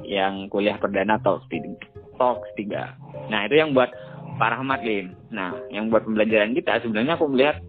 yang 0.09 0.49
kuliah 0.49 0.81
perdana 0.81 1.21
Talks 1.21 1.45
3. 1.53 2.17
Talks 2.17 2.49
3. 2.57 3.29
Nah, 3.29 3.45
itu 3.45 3.61
yang 3.61 3.77
buat 3.77 3.93
Pak 4.41 4.57
Rahmat, 4.57 4.81
Lim. 4.81 5.13
Nah, 5.29 5.53
yang 5.69 5.93
buat 5.93 6.09
pembelajaran 6.09 6.57
kita 6.57 6.81
sebenarnya 6.81 7.21
aku 7.21 7.29
melihat 7.29 7.61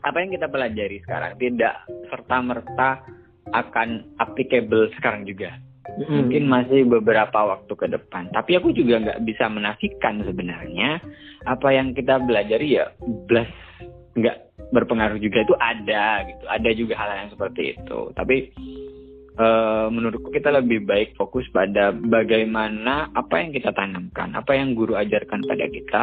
apa 0.00 0.16
yang 0.24 0.32
kita 0.32 0.48
pelajari 0.48 0.96
sekarang 1.04 1.36
tidak 1.36 1.84
serta-merta 2.08 3.04
akan 3.52 4.08
applicable 4.16 4.88
sekarang 4.96 5.28
juga. 5.28 5.52
Hmm. 5.84 6.24
Mungkin 6.24 6.48
masih 6.48 6.88
beberapa 6.88 7.34
waktu 7.34 7.72
ke 7.76 7.86
depan. 7.90 8.32
Tapi 8.32 8.56
aku 8.56 8.72
juga 8.72 9.00
nggak 9.02 9.20
bisa 9.28 9.50
menafikan 9.52 10.22
sebenarnya 10.24 11.02
apa 11.44 11.68
yang 11.72 11.92
kita 11.92 12.20
belajari 12.20 12.80
ya 12.80 12.92
belas 13.28 13.48
nggak 14.16 14.49
berpengaruh 14.70 15.18
juga 15.18 15.42
itu 15.42 15.54
ada 15.58 16.24
gitu. 16.26 16.44
Ada 16.46 16.70
juga 16.74 16.94
hal 16.98 17.10
yang 17.26 17.30
seperti 17.34 17.62
itu. 17.76 18.00
Tapi 18.14 18.36
uh, 19.38 19.86
menurutku 19.90 20.30
kita 20.30 20.54
lebih 20.54 20.86
baik 20.86 21.14
fokus 21.18 21.46
pada 21.50 21.94
bagaimana 21.94 23.10
apa 23.14 23.42
yang 23.42 23.50
kita 23.54 23.74
tanamkan 23.74 24.34
apa 24.34 24.52
yang 24.54 24.74
guru 24.74 24.94
ajarkan 24.96 25.42
pada 25.46 25.66
kita 25.66 26.02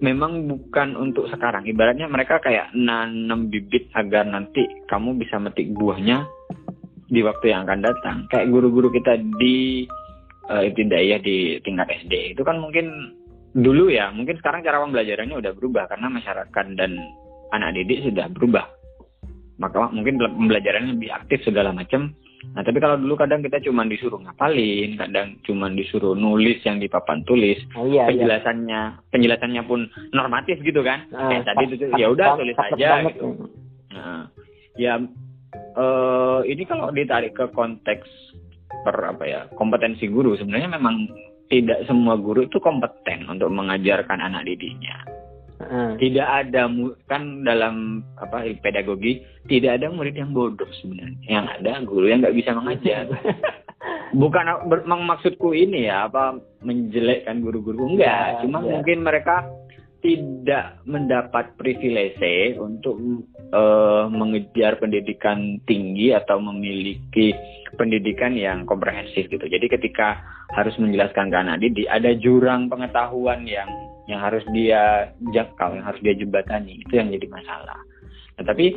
memang 0.00 0.48
bukan 0.48 0.92
untuk 0.96 1.28
sekarang. 1.32 1.64
Ibaratnya 1.64 2.08
mereka 2.08 2.40
kayak 2.40 2.72
nanam 2.76 3.48
bibit 3.48 3.88
agar 3.96 4.28
nanti 4.28 4.64
kamu 4.88 5.16
bisa 5.16 5.40
metik 5.40 5.72
buahnya 5.72 6.28
di 7.08 7.20
waktu 7.24 7.54
yang 7.54 7.64
akan 7.64 7.80
datang. 7.80 8.16
Kayak 8.28 8.50
guru-guru 8.52 8.92
kita 8.92 9.16
di 9.40 9.86
uh, 10.50 10.62
ibtidaiyah 10.62 11.20
di 11.22 11.58
tingkat 11.64 11.88
SD 12.04 12.36
itu 12.36 12.42
kan 12.44 12.60
mungkin 12.60 13.16
dulu 13.56 13.88
ya 13.88 14.12
mungkin 14.12 14.36
sekarang 14.36 14.60
cara 14.60 14.84
pembelajarannya 14.84 15.36
udah 15.40 15.52
berubah 15.56 15.88
karena 15.88 16.12
masyarakat 16.12 16.66
dan 16.76 17.00
anak 17.56 17.72
didik 17.72 18.04
sudah 18.04 18.28
berubah. 18.28 18.68
Maka 19.56 19.88
mungkin 19.88 20.20
pembelajarannya 20.20 21.00
lebih 21.00 21.10
aktif 21.16 21.40
segala 21.48 21.72
macam. 21.72 22.12
Nah 22.52 22.62
tapi 22.62 22.78
kalau 22.78 23.00
dulu 23.00 23.16
kadang 23.16 23.40
kita 23.40 23.58
cuma 23.64 23.88
disuruh 23.88 24.20
ngapalin 24.20 25.00
kadang 25.00 25.40
cuma 25.48 25.72
disuruh 25.72 26.12
nulis 26.12 26.60
yang 26.62 26.78
di 26.78 26.86
papan 26.86 27.24
tulis 27.24 27.58
oh, 27.74 27.88
iya, 27.88 28.06
penjelasannya 28.06 28.82
iya. 29.00 29.10
penjelasannya 29.10 29.62
pun 29.64 29.88
normatif 30.12 30.60
gitu 30.60 30.84
kan. 30.84 31.08
Nah, 31.08 31.32
eh, 31.32 31.42
tadi 31.42 31.64
itu 31.72 31.88
ya 31.96 32.12
udah 32.12 32.36
tulis 32.36 32.58
aja 32.60 33.08
gitu. 33.08 33.48
Nah, 33.96 34.28
ya 34.76 35.00
uh, 35.80 36.40
ini 36.44 36.62
kalau 36.68 36.92
ditarik 36.92 37.32
ke 37.32 37.48
konteks 37.56 38.04
per 38.84 38.96
apa 39.00 39.24
ya 39.24 39.40
kompetensi 39.56 40.06
guru 40.06 40.36
sebenarnya 40.36 40.76
memang 40.76 41.08
tidak 41.46 41.86
semua 41.86 42.18
guru 42.18 42.46
itu 42.46 42.58
kompeten 42.58 43.26
untuk 43.30 43.50
mengajarkan 43.50 44.18
anak 44.18 44.46
didiknya. 44.46 44.96
Uh. 45.56 45.96
Tidak 45.96 46.26
ada 46.26 46.68
kan 47.08 47.40
dalam 47.40 48.04
apa 48.20 48.44
pedagogi 48.60 49.24
tidak 49.48 49.80
ada 49.80 49.88
murid 49.88 50.12
yang 50.12 50.36
bodoh 50.36 50.68
sebenarnya. 50.84 51.24
Yang 51.24 51.46
ada 51.60 51.70
guru 51.86 52.06
yang 52.12 52.20
nggak 52.20 52.36
bisa 52.36 52.50
mengajar. 52.52 53.08
Bukan 54.20 54.46
maksudku 54.84 55.56
ini 55.56 55.88
ya 55.88 56.08
apa 56.10 56.38
menjelekkan 56.62 57.42
guru-guru 57.42 57.94
enggak, 57.94 58.40
ya, 58.40 58.40
cuma 58.42 58.64
ya. 58.64 58.78
mungkin 58.78 58.98
mereka 59.04 59.46
tidak 60.00 60.78
mendapat 60.86 61.58
privilege 61.58 62.54
untuk 62.58 62.96
uh, 63.50 64.06
mengejar 64.06 64.78
pendidikan 64.78 65.58
tinggi 65.66 66.14
atau 66.14 66.38
memiliki 66.38 67.34
pendidikan 67.76 68.34
yang 68.34 68.64
komprehensif 68.64 69.28
gitu. 69.28 69.46
Jadi 69.46 69.68
ketika 69.68 70.18
harus 70.56 70.74
menjelaskan 70.80 71.28
ke 71.28 71.36
anak 71.36 71.60
didik 71.62 71.86
ada 71.86 72.16
jurang 72.16 72.72
pengetahuan 72.72 73.44
yang 73.44 73.68
yang 74.10 74.22
harus 74.22 74.42
dia 74.50 75.12
jangkau, 75.30 75.76
yang 75.76 75.86
harus 75.86 76.00
dia 76.00 76.14
jembatani. 76.16 76.82
Itu 76.82 76.98
yang 76.98 77.12
jadi 77.12 77.26
masalah. 77.28 77.78
Nah, 78.36 78.44
tapi 78.44 78.72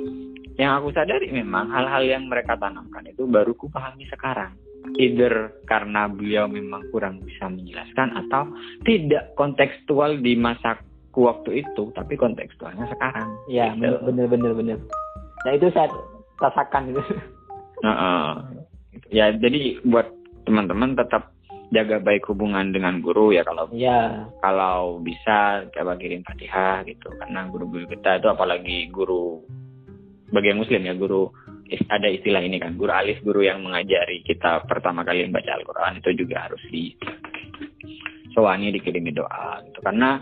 yang 0.59 0.75
aku 0.83 0.91
sadari 0.91 1.31
memang 1.31 1.71
hal-hal 1.71 2.03
yang 2.03 2.27
mereka 2.27 2.59
tanamkan 2.59 3.07
itu 3.07 3.23
baru 3.25 3.55
ku 3.55 3.71
pahami 3.71 4.03
sekarang. 4.11 4.53
Either 4.95 5.53
karena 5.67 6.07
beliau 6.07 6.47
memang 6.47 6.87
kurang 6.89 7.19
bisa 7.23 7.51
menjelaskan 7.51 8.15
atau 8.25 8.47
tidak 8.87 9.35
kontekstual 9.35 10.15
di 10.23 10.39
masa 10.39 10.79
waktu 11.19 11.65
itu 11.65 11.91
tapi 11.91 12.15
kontekstualnya 12.15 12.87
sekarang 12.87 13.27
ya 13.51 13.75
gitu. 13.75 13.99
bener 14.07 14.25
bener 14.31 14.51
bener 14.55 14.77
nah 15.43 15.51
itu 15.51 15.67
saya 15.75 15.91
rasakan 16.39 16.95
itu 16.95 17.01
nah, 17.83 17.95
uh, 17.95 18.31
ya 19.09 19.33
jadi 19.33 19.81
buat 19.85 20.07
teman-teman 20.45 20.97
tetap 20.97 21.33
jaga 21.69 22.01
baik 22.01 22.25
hubungan 22.25 22.73
dengan 22.73 22.97
guru 22.97 23.29
ya 23.29 23.45
kalau 23.45 23.69
ya. 23.69 24.25
kalau 24.41 24.97
bisa 25.05 25.69
coba 25.69 25.93
kirim 26.01 26.25
fatihah 26.25 26.81
gitu 26.89 27.13
karena 27.21 27.45
guru-guru 27.45 27.85
kita 27.85 28.17
itu 28.17 28.27
apalagi 28.29 28.89
guru 28.89 29.45
bagi 30.33 30.49
yang 30.49 30.61
muslim 30.61 30.81
ya 30.81 30.97
guru 30.97 31.29
ada 31.69 32.09
istilah 32.09 32.41
ini 32.41 32.57
kan 32.57 32.73
guru 32.73 32.89
alif 32.89 33.21
guru 33.21 33.45
yang 33.45 33.61
mengajari 33.61 34.25
kita 34.25 34.65
pertama 34.65 35.05
kali 35.05 35.29
membaca 35.29 35.53
Al-Quran 35.53 36.01
itu 36.01 36.25
juga 36.25 36.49
harus 36.49 36.61
di 36.73 36.97
soani 38.33 38.73
dikirimi 38.73 39.13
doa 39.13 39.61
gitu 39.69 39.79
karena 39.85 40.17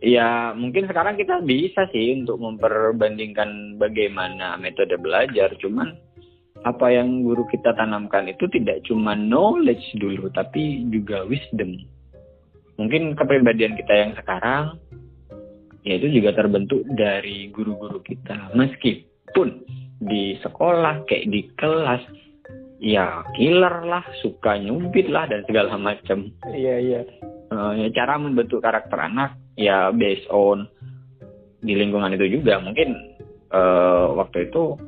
Ya 0.00 0.56
mungkin 0.56 0.88
sekarang 0.88 1.20
kita 1.20 1.44
bisa 1.44 1.84
sih 1.92 2.16
untuk 2.16 2.40
memperbandingkan 2.40 3.76
bagaimana 3.76 4.56
metode 4.56 4.96
belajar, 4.96 5.52
cuman 5.60 5.92
apa 6.64 6.92
yang 6.92 7.24
guru 7.24 7.48
kita 7.48 7.72
tanamkan 7.72 8.28
itu 8.28 8.44
tidak 8.52 8.84
cuma 8.84 9.16
knowledge 9.16 9.84
dulu, 9.96 10.28
tapi 10.32 10.84
juga 10.92 11.24
wisdom. 11.24 11.76
Mungkin 12.76 13.16
kepribadian 13.16 13.76
kita 13.76 13.92
yang 13.92 14.12
sekarang, 14.16 14.76
ya 15.84 15.96
itu 15.96 16.20
juga 16.20 16.36
terbentuk 16.36 16.84
dari 16.96 17.48
guru-guru 17.52 18.00
kita. 18.04 18.52
Meskipun 18.52 19.64
di 20.04 20.36
sekolah, 20.40 21.04
kayak 21.08 21.28
di 21.28 21.40
kelas, 21.56 22.04
ya 22.80 23.24
killer 23.36 23.84
lah, 23.84 24.04
suka 24.20 24.56
nyumpit 24.60 25.08
lah, 25.08 25.28
dan 25.28 25.44
segala 25.48 25.76
macam. 25.76 26.28
Iya, 26.52 26.76
iya. 26.80 27.00
Uh, 27.50 27.74
ya, 27.76 27.88
cara 27.92 28.14
membentuk 28.16 28.62
karakter 28.62 28.96
anak 28.96 29.34
ya 29.58 29.90
based 29.92 30.24
on 30.32 30.70
di 31.60 31.76
lingkungan 31.76 32.16
itu 32.16 32.40
juga 32.40 32.56
mungkin 32.62 32.96
uh, 33.52 34.16
waktu 34.16 34.48
itu 34.48 34.80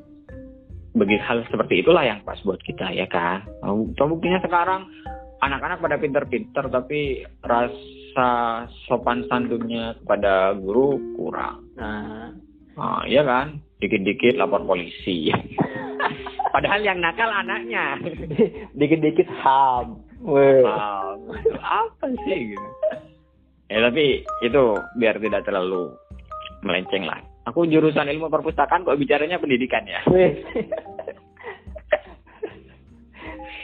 bagi 0.93 1.17
hal 1.17 1.45
seperti 1.49 1.81
itulah 1.81 2.05
yang 2.05 2.21
pas 2.25 2.37
buat 2.45 2.61
kita 2.61 2.93
ya 2.93 3.09
kan? 3.09 3.49
Coba 3.97 4.07
buktinya 4.13 4.41
sekarang 4.45 4.89
anak-anak 5.41 5.81
pada 5.81 5.97
pinter-pinter 5.97 6.69
tapi 6.69 7.25
rasa 7.41 8.31
sopan 8.87 9.25
santunnya 9.27 9.97
kepada 10.05 10.53
guru 10.55 11.01
kurang. 11.17 11.65
Nah, 11.81 12.31
nah 12.77 13.03
iya 13.09 13.25
kan? 13.25 13.57
Dikit-dikit 13.81 14.37
lapor 14.37 14.63
polisi. 14.69 15.33
Padahal 16.55 16.85
yang 16.85 17.01
nakal 17.01 17.33
anaknya. 17.33 17.97
Dikit-dikit 18.79 19.27
ham. 19.41 20.05
Ham. 20.23 21.19
Apa 21.57 22.07
sih 22.29 22.53
gitu? 22.53 22.69
Ya 23.73 23.89
tapi 23.89 24.21
itu 24.45 24.63
biar 25.01 25.17
tidak 25.17 25.49
terlalu 25.49 25.97
melenceng 26.61 27.09
lah 27.09 27.32
aku 27.47 27.67
jurusan 27.67 28.09
ilmu 28.09 28.31
perpustakaan 28.31 28.87
kok 28.87 28.99
bicaranya 28.99 29.39
pendidikan 29.43 29.83
ya? 29.87 30.01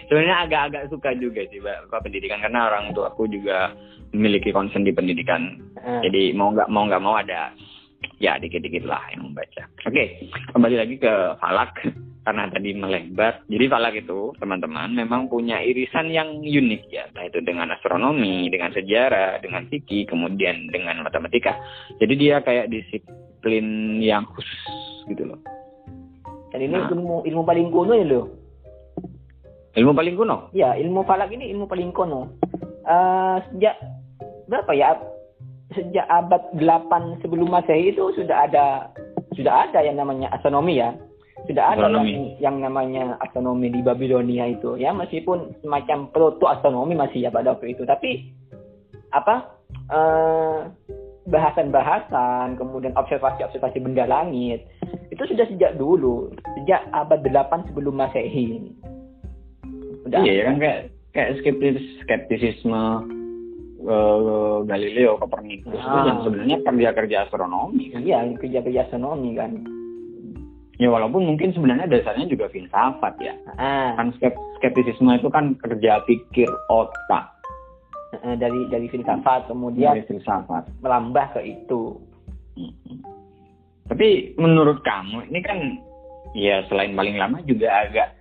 Sebenarnya 0.08 0.48
agak-agak 0.48 0.88
suka 0.88 1.12
juga 1.20 1.44
sih 1.52 1.60
pak 1.60 2.00
pendidikan. 2.00 2.40
Karena 2.40 2.72
orang 2.72 2.96
tua 2.96 3.12
aku 3.12 3.28
juga 3.28 3.76
memiliki 4.16 4.56
concern 4.56 4.88
di 4.88 4.92
pendidikan. 4.96 5.60
Hmm. 5.78 6.02
jadi 6.02 6.34
mau 6.34 6.50
nggak 6.50 6.68
mau 6.74 6.90
nggak 6.90 7.04
mau 7.04 7.14
ada 7.14 7.54
ya 8.18 8.34
dikit-dikit 8.40 8.88
lah 8.88 9.04
yang 9.14 9.30
membaca. 9.30 9.68
Oke 9.84 10.26
kembali 10.50 10.76
lagi 10.80 10.96
ke 10.98 11.12
falak. 11.38 11.76
Karena 12.28 12.44
tadi 12.52 12.76
melebar. 12.76 13.48
Jadi 13.48 13.64
falak 13.72 14.04
itu 14.04 14.36
teman-teman 14.36 14.92
memang 14.92 15.32
punya 15.32 15.64
irisan 15.64 16.12
yang 16.12 16.44
unik 16.44 16.82
ya, 16.92 17.08
entah 17.08 17.24
itu 17.24 17.40
dengan 17.40 17.72
astronomi, 17.72 18.52
dengan 18.52 18.68
sejarah, 18.68 19.40
dengan 19.40 19.64
fikih, 19.64 20.04
kemudian 20.04 20.68
dengan 20.68 21.00
matematika. 21.00 21.56
Jadi 21.96 22.14
dia 22.20 22.44
kayak 22.44 22.68
disiplin 22.68 23.27
yang 24.02 24.24
khusus 24.34 24.62
gitu 25.06 25.28
loh. 25.28 25.40
Dan 26.50 26.64
ini 26.64 26.76
nah. 26.76 26.88
ilmu 26.90 27.22
ilmu 27.28 27.42
paling 27.44 27.68
kuno 27.68 27.92
ya 27.94 28.06
loh. 28.06 28.26
Ilmu 29.78 29.92
paling 29.94 30.14
kuno? 30.18 30.36
Ya, 30.56 30.74
ilmu 30.74 31.06
falak 31.06 31.30
ini 31.30 31.52
ilmu 31.54 31.70
paling 31.70 31.94
kuno. 31.94 32.34
Uh, 32.88 33.38
sejak 33.52 33.78
berapa 34.48 34.72
ya? 34.74 34.96
Sejak 35.76 36.08
abad 36.08 36.42
8 36.56 37.20
sebelum 37.20 37.52
Masehi 37.52 37.92
itu 37.92 38.10
sudah 38.16 38.48
ada 38.48 38.88
sudah 39.36 39.68
ada 39.68 39.84
yang 39.84 40.00
namanya 40.00 40.32
astronomi 40.34 40.80
ya 40.80 40.96
sudah 41.46 41.78
ada 41.78 41.86
yang, 41.86 42.34
yang 42.42 42.56
namanya 42.58 43.14
astronomi 43.22 43.70
di 43.70 43.78
Babilonia 43.78 44.50
itu 44.50 44.74
ya 44.74 44.90
meskipun 44.90 45.54
semacam 45.62 46.10
proto 46.10 46.50
astronomi 46.50 46.98
masih 46.98 47.22
ya 47.22 47.30
pada 47.30 47.54
waktu 47.54 47.78
itu 47.78 47.86
tapi 47.86 48.34
apa 49.14 49.54
uh, 49.94 50.66
bahasan-bahasan 51.28 52.56
kemudian 52.56 52.96
observasi-observasi 52.96 53.78
benda 53.84 54.08
langit 54.08 54.64
itu 55.12 55.22
sudah 55.28 55.44
sejak 55.48 55.76
dulu 55.76 56.32
sejak 56.60 56.84
abad 56.96 57.20
8 57.24 57.68
sebelum 57.72 57.94
masehi 57.96 58.72
Udah 60.08 60.24
iya 60.24 60.32
ya 60.40 60.42
kan 60.48 60.56
kayak 60.56 60.80
kayak 61.12 61.30
skeptis 61.40 61.76
skeptisisme 62.04 62.82
uh, 63.84 64.64
Galileo 64.64 65.20
Copernicus 65.20 65.76
ah. 65.76 65.84
itu 65.84 65.98
yang 66.08 66.20
sebenarnya 66.24 66.56
kerja-kerja 66.64 67.16
astronomi 67.28 67.92
kan? 67.92 68.00
iya 68.02 68.24
kerja-kerja 68.40 68.88
astronomi 68.88 69.36
kan 69.36 69.52
Ya 70.78 70.94
walaupun 70.94 71.26
mungkin 71.26 71.50
sebenarnya 71.50 71.90
dasarnya 71.90 72.30
juga 72.30 72.46
filsafat 72.54 73.18
ya. 73.18 73.34
Ah. 73.58 73.98
Kan 73.98 74.14
skeptisisme 74.62 75.10
itu 75.10 75.26
kan 75.26 75.58
kerja 75.58 76.06
pikir 76.06 76.46
otak. 76.70 77.34
Dari 78.22 78.60
dari 78.68 78.86
filsafat 78.90 79.48
kemudian 79.50 79.94
dari 79.94 80.04
filsafat 80.06 80.68
melambah 80.82 81.26
ke 81.38 81.40
itu. 81.44 81.96
Hmm. 82.58 83.00
Tapi 83.88 84.36
menurut 84.36 84.84
kamu 84.84 85.30
ini 85.32 85.40
kan 85.40 85.58
ya 86.36 86.60
selain 86.68 86.92
paling 86.92 87.16
lama 87.16 87.40
juga 87.48 87.88
agak 87.88 88.18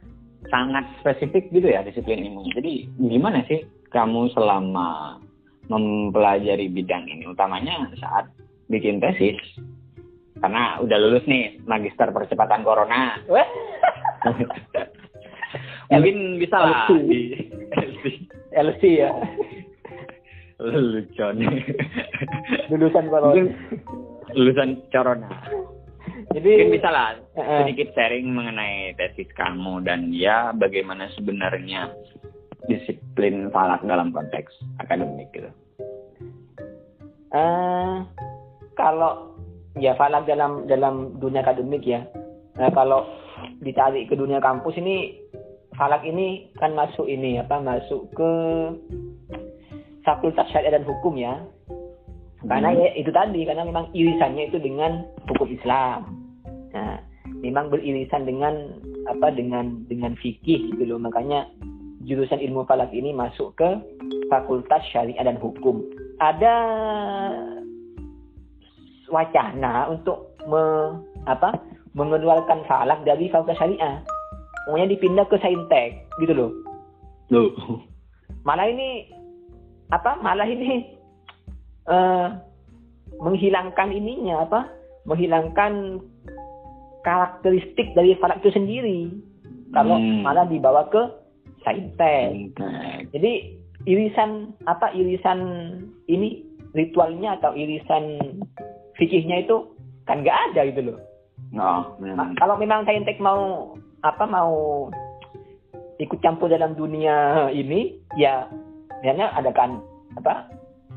sangat 0.47 0.85
spesifik 1.03 1.51
gitu 1.51 1.67
ya 1.67 1.83
disiplin 1.83 2.23
ilmu. 2.23 2.47
Jadi 2.55 2.87
gimana 2.95 3.43
sih 3.49 3.65
kamu 3.91 4.31
selama 4.31 5.19
mempelajari 5.67 6.71
bidang 6.71 7.03
ini 7.11 7.27
utamanya 7.27 7.91
saat 7.99 8.31
bikin 8.71 9.03
tesis 9.03 9.35
karena 10.39 10.77
udah 10.79 10.97
lulus 11.01 11.25
nih 11.25 11.59
magister 11.65 12.07
percepatan 12.13 12.63
corona. 12.63 13.17
Mungkin 15.87 16.37
bisa 16.43 16.57
lah 16.59 16.91
di 16.91 17.31
LC. 17.71 18.03
LC 18.51 18.83
ya. 19.07 19.11
Lulusan. 20.57 21.37
Lulusan 22.73 23.05
corona. 23.13 23.45
Lulusan 24.33 24.69
corona. 24.89 25.29
Jadi 26.33 26.49
Mungkin 26.49 26.75
bisa 26.75 26.89
lah 26.91 27.15
Heeh. 27.39 27.59
sedikit 27.63 27.95
sharing 27.95 28.27
mengenai 28.35 28.93
tesis 28.99 29.29
kamu 29.37 29.85
dan 29.87 30.11
ya 30.11 30.51
bagaimana 30.51 31.07
sebenarnya 31.15 31.87
disiplin 32.67 33.47
falak 33.53 33.79
dalam 33.87 34.11
konteks 34.11 34.51
akademik 34.83 35.31
gitu. 35.31 35.47
eh 37.31 37.95
kalau 38.75 39.35
ya 39.79 39.95
falak 39.95 40.27
dalam 40.27 40.67
dalam 40.67 41.15
dunia 41.19 41.43
akademik 41.43 41.83
ya. 41.87 42.03
Nah, 42.57 42.71
kalau 42.73 43.07
ditarik 43.61 44.09
ke 44.09 44.15
dunia 44.17 44.41
kampus 44.43 44.75
ini 44.79 45.15
falak 45.77 46.03
ini 46.03 46.49
kan 46.57 46.73
masuk 46.73 47.05
ini 47.05 47.37
apa 47.37 47.61
masuk 47.61 48.09
ke 48.17 48.31
fakultas 50.07 50.47
syariah 50.55 50.79
dan 50.79 50.87
hukum 50.87 51.19
ya. 51.19 51.43
Karena 52.47 52.71
Hmm. 52.71 52.79
ya 52.79 52.89
itu 52.95 53.11
tadi 53.11 53.43
karena 53.43 53.67
memang 53.67 53.91
irisannya 53.91 54.47
itu 54.47 54.57
dengan 54.63 55.03
hukum 55.27 55.51
Islam. 55.51 56.07
Nah, 56.71 57.03
memang 57.43 57.67
beririsan 57.67 58.23
dengan 58.23 58.79
apa 59.11 59.35
dengan 59.35 59.83
dengan 59.91 60.15
fikih 60.15 60.71
gitu 60.71 60.83
loh. 60.87 60.99
Makanya 61.03 61.43
jurusan 62.07 62.39
ilmu 62.39 62.63
falak 62.63 62.95
ini 62.95 63.11
masuk 63.11 63.51
ke 63.59 63.67
fakultas 64.31 64.79
syariah 64.95 65.27
dan 65.27 65.35
hukum. 65.35 65.83
Ada 66.23 66.55
wacana 69.11 69.91
untuk 69.91 70.39
me, 70.47 70.95
apa 71.27 71.59
mengeluarkan 71.99 72.63
falak 72.69 73.03
dari 73.03 73.27
fakultas 73.27 73.59
syariah. 73.59 73.99
Pokoknya 74.67 74.87
dipindah 74.93 75.25
ke 75.27 75.35
saintek 75.43 76.07
gitu 76.23 76.31
loh. 76.31 76.51
Loh. 77.27 77.51
Malah 78.47 78.71
ini 78.71 79.16
apa? 79.91 80.19
Malah 80.19 80.47
ini 80.47 80.91
eh 81.87 82.27
menghilangkan 83.17 83.89
ininya 83.91 84.43
apa? 84.43 84.67
Menghilangkan 85.07 86.03
karakteristik 87.07 87.95
dari 87.95 88.17
falak 88.19 88.43
itu 88.43 88.51
sendiri. 88.51 89.07
Kalau 89.71 89.95
Hmm. 89.99 90.23
malah 90.23 90.47
dibawa 90.47 90.87
ke 90.91 90.99
saintek. 91.63 92.51
Jadi 93.15 93.31
irisan 93.87 94.51
apa 94.67 94.91
irisan 94.91 95.39
ini 96.11 96.43
ritualnya 96.75 97.39
atau 97.39 97.55
irisan 97.55 98.19
fikihnya 98.99 99.47
itu 99.47 99.71
kan 100.03 100.23
nggak 100.23 100.39
ada 100.51 100.67
gitu 100.67 100.91
loh. 100.91 100.99
Oh, 101.55 101.59
Ma- 101.59 101.95
memang. 102.03 102.35
Kalau 102.35 102.55
memang 102.59 102.83
saintek 102.83 103.19
mau 103.23 103.71
apa 104.03 104.23
mau 104.27 104.87
ikut 105.97 106.19
campur 106.21 106.51
dalam 106.51 106.75
dunia 106.75 107.47
ini 107.49 107.95
ya 108.19 108.45
misalnya 109.01 109.33
adakan 109.35 109.81
apa 110.17 110.47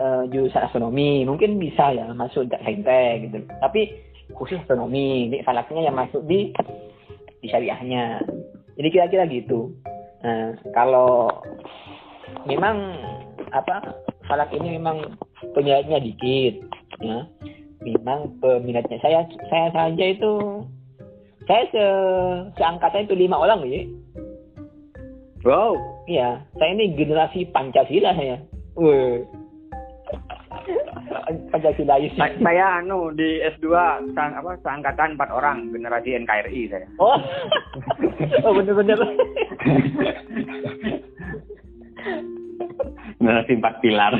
eh, 0.00 0.22
jurusan 0.32 0.64
astronomi 0.64 1.24
mungkin 1.24 1.60
bisa 1.60 1.92
ya 1.92 2.08
masuk 2.12 2.48
saintek 2.50 3.28
gitu. 3.28 3.44
Tapi 3.60 3.90
khusus 4.34 4.60
astronomi, 4.62 5.26
ini 5.30 5.42
falaknya 5.42 5.90
yang 5.90 5.96
masuk 5.98 6.22
di 6.26 6.54
di 7.40 7.46
syariahnya. 7.48 8.22
Jadi 8.78 8.88
kira-kira 8.88 9.24
gitu. 9.28 9.74
Nah, 10.20 10.52
kalau 10.76 11.28
memang 12.46 12.96
apa 13.50 13.82
falak 14.30 14.54
ini 14.54 14.78
memang 14.78 15.18
peminatnya 15.52 15.98
dikit 15.98 16.54
ya 17.02 17.26
memang 17.82 18.38
peminatnya 18.38 19.00
saya 19.02 19.26
saya 19.48 19.68
saja 19.72 20.04
itu 20.04 20.32
saya 21.48 21.62
se 21.72 21.84
seangkatan 22.60 23.08
itu 23.08 23.16
lima 23.16 23.40
orang 23.40 23.66
ya 23.66 23.82
Wow. 25.40 25.72
iya 26.04 26.44
saya 26.60 26.76
ini 26.76 26.92
generasi 27.00 27.48
pancasila 27.48 28.12
saya 28.12 28.36
Wih. 28.76 29.24
pancasilais 31.48 32.12
Sa- 32.18 32.36
Saya 32.44 32.82
anu 32.82 33.08
di 33.16 33.40
S2 33.56 33.66
sang, 34.12 34.36
apa 34.36 34.58
seangkatan 34.60 35.16
empat 35.16 35.30
orang 35.32 35.72
generasi 35.72 36.12
NKRI 36.18 36.68
saya. 36.68 36.86
oh 37.00 37.16
oh 38.44 38.52
bener-bener 38.52 38.98
generasi 43.20 43.52
empat 43.56 43.74
pilar. 43.80 44.12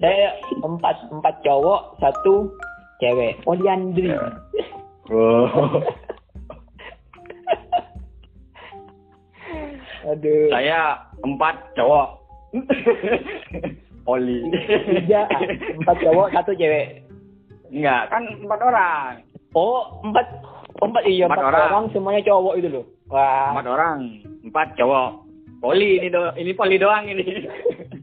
saya 0.00 0.28
empat 0.64 0.96
empat 1.12 1.34
cowok 1.44 1.96
satu 2.00 2.48
cewek 3.00 3.40
oh 3.48 3.56
Diandri 3.56 4.12
oh. 5.12 5.48
Aduh 10.20 10.52
Saya 10.52 10.80
empat 11.24 11.56
cowok. 11.72 12.08
Oli. 14.10 14.42
tiga 15.00 15.28
ah, 15.28 15.40
empat 15.76 15.96
cowok 16.02 16.28
satu 16.34 16.52
cewek 16.56 17.04
Enggak, 17.70 18.10
kan 18.10 18.26
empat 18.42 18.60
orang. 18.60 19.12
oh 19.54 20.02
empat 20.02 20.26
oh, 20.82 20.88
empat 20.90 21.02
iya 21.06 21.24
Empat 21.30 21.38
empat, 21.38 21.48
orang. 21.54 21.68
orang. 21.70 21.84
semuanya 21.94 22.22
cowok 22.26 22.54
itu 22.58 22.68
loh 22.68 22.84
wah 23.06 23.54
Empat 23.54 23.68
orang, 23.70 23.98
empat 24.42 24.68
cowok. 24.74 25.10
Poli 25.60 26.00
ini 26.00 26.08
do, 26.08 26.32
ini 26.34 26.56
poli 26.56 26.80
doang 26.80 27.04
ini. 27.06 27.44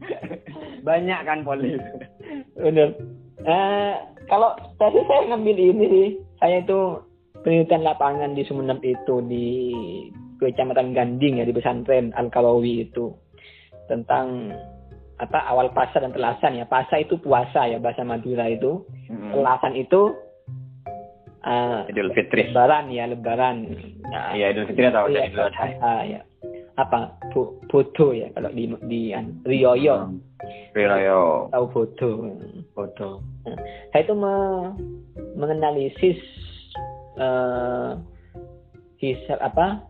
Banyak 0.86 1.20
kan 1.26 1.42
poli. 1.42 1.74
bener 2.56 2.94
eh 3.44 3.94
kalau 4.26 4.54
tadi 4.78 4.98
saya 5.04 5.30
ngambil 5.30 5.56
ini 5.56 5.84
sih 5.86 6.08
saya 6.38 6.62
itu 6.62 7.02
penelitian 7.42 7.84
lapangan 7.84 8.32
di 8.32 8.42
Sumeneb 8.46 8.80
itu 8.80 9.14
di 9.26 9.46
Kecamatan 10.38 10.90
Ganding 10.90 11.38
ya 11.38 11.44
di 11.44 11.50
pesantren 11.50 12.10
Al 12.12 12.28
Kalawi 12.28 12.86
itu 12.86 13.12
tentang 13.86 14.54
apa 15.18 15.42
awal 15.44 15.70
pasar 15.70 16.00
dan 16.00 16.12
telasan 16.12 16.54
ya 16.54 16.64
pasar 16.64 17.02
itu 17.02 17.18
puasa 17.18 17.66
ya 17.66 17.76
bahasa 17.76 18.02
Madura 18.02 18.46
itu 18.46 18.86
Hmm. 19.08 19.32
telasan 19.32 19.74
itu 19.74 20.14
eh, 21.40 21.80
Idul 21.88 22.12
Fitri. 22.12 22.46
lebaran 22.46 22.86
ya 22.88 23.04
lebaran 23.04 23.66
Nah, 24.04 24.30
Iya, 24.30 24.52
Idul 24.52 24.66
Fitri 24.66 24.84
atau 24.86 25.08
iya, 25.08 25.26
Idul 25.26 25.42
Adha. 25.44 25.94
ya. 26.04 26.20
apa 26.76 27.18
foto 27.66 28.14
ya 28.14 28.30
kalau 28.30 28.54
di 28.54 28.70
di 28.86 29.10
an- 29.10 29.42
Rioyo 29.42 30.14
Riroyo. 30.70 31.50
tahu 31.50 31.66
foto 31.72 32.08
foto 32.70 33.08
Nah, 33.42 33.58
saya 33.90 34.04
itu 34.04 34.14
me- 34.14 34.78
menganalisis 35.34 36.20
eh 37.16 37.90
hisab 38.98 39.38
apa 39.40 39.87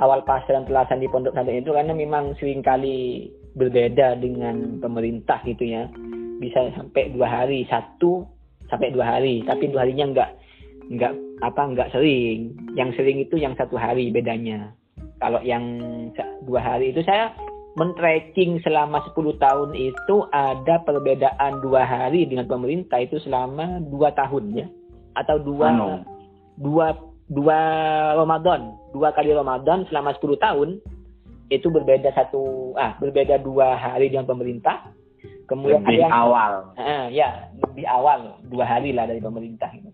awal 0.00 0.24
pasar 0.24 0.56
dan 0.56 0.64
telasan 0.64 1.02
di 1.02 1.08
pondok 1.10 1.36
pesantren 1.36 1.60
itu 1.60 1.72
karena 1.74 1.92
memang 1.92 2.32
sering 2.40 2.64
kali 2.64 3.28
berbeda 3.52 4.16
dengan 4.16 4.80
pemerintah 4.80 5.44
gitu 5.44 5.68
ya. 5.68 5.88
Bisa 6.40 6.72
sampai 6.74 7.12
dua 7.12 7.28
hari 7.28 7.68
satu 7.68 8.24
sampai 8.72 8.88
dua 8.88 9.18
hari 9.18 9.44
tapi 9.44 9.68
dua 9.68 9.84
harinya 9.84 10.08
enggak 10.08 10.30
enggak 10.88 11.12
apa 11.44 11.62
enggak 11.68 11.88
sering. 11.92 12.56
Yang 12.78 12.96
sering 12.96 13.18
itu 13.20 13.36
yang 13.36 13.52
satu 13.58 13.76
hari 13.76 14.08
bedanya. 14.08 14.72
Kalau 15.20 15.38
yang 15.44 15.78
dua 16.48 16.60
hari 16.62 16.90
itu 16.90 17.04
saya 17.04 17.30
men-tracking 17.72 18.60
selama 18.60 19.00
10 19.16 19.40
tahun 19.40 19.70
itu 19.72 20.16
ada 20.28 20.82
perbedaan 20.84 21.64
dua 21.64 21.88
hari 21.88 22.28
dengan 22.28 22.44
pemerintah 22.44 23.00
itu 23.00 23.16
selama 23.22 23.80
dua 23.88 24.12
tahun 24.12 24.44
ya. 24.52 24.66
Atau 25.16 25.40
dua 25.40 25.68
Anu. 25.72 26.04
dua 26.60 27.11
dua 27.32 27.58
Ramadan 28.14 28.76
dua 28.92 29.16
kali 29.16 29.32
Ramadan 29.32 29.88
selama 29.88 30.12
10 30.20 30.36
tahun 30.36 30.68
itu 31.48 31.68
berbeda 31.68 32.12
satu 32.16 32.72
ah 32.76 32.96
berbeda 33.00 33.40
dua 33.40 33.76
hari 33.76 34.12
dengan 34.12 34.28
pemerintah. 34.28 34.92
Kemudian 35.48 35.84
Lebih 35.84 36.00
ada 36.00 36.04
yang 36.08 36.14
awal. 36.14 36.52
Ah, 36.80 37.04
ya 37.12 37.28
lebih 37.60 37.84
awal 37.84 38.40
dua 38.48 38.64
hari 38.64 38.96
lah 38.96 39.04
dari 39.04 39.20
pemerintah 39.20 39.68
itu 39.76 39.90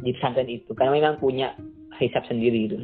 di 0.00 0.14
pesantren 0.14 0.46
itu 0.46 0.70
karena 0.78 0.94
memang 0.94 1.18
punya 1.18 1.54
hisap 1.98 2.22
sendiri 2.30 2.70
itu. 2.70 2.78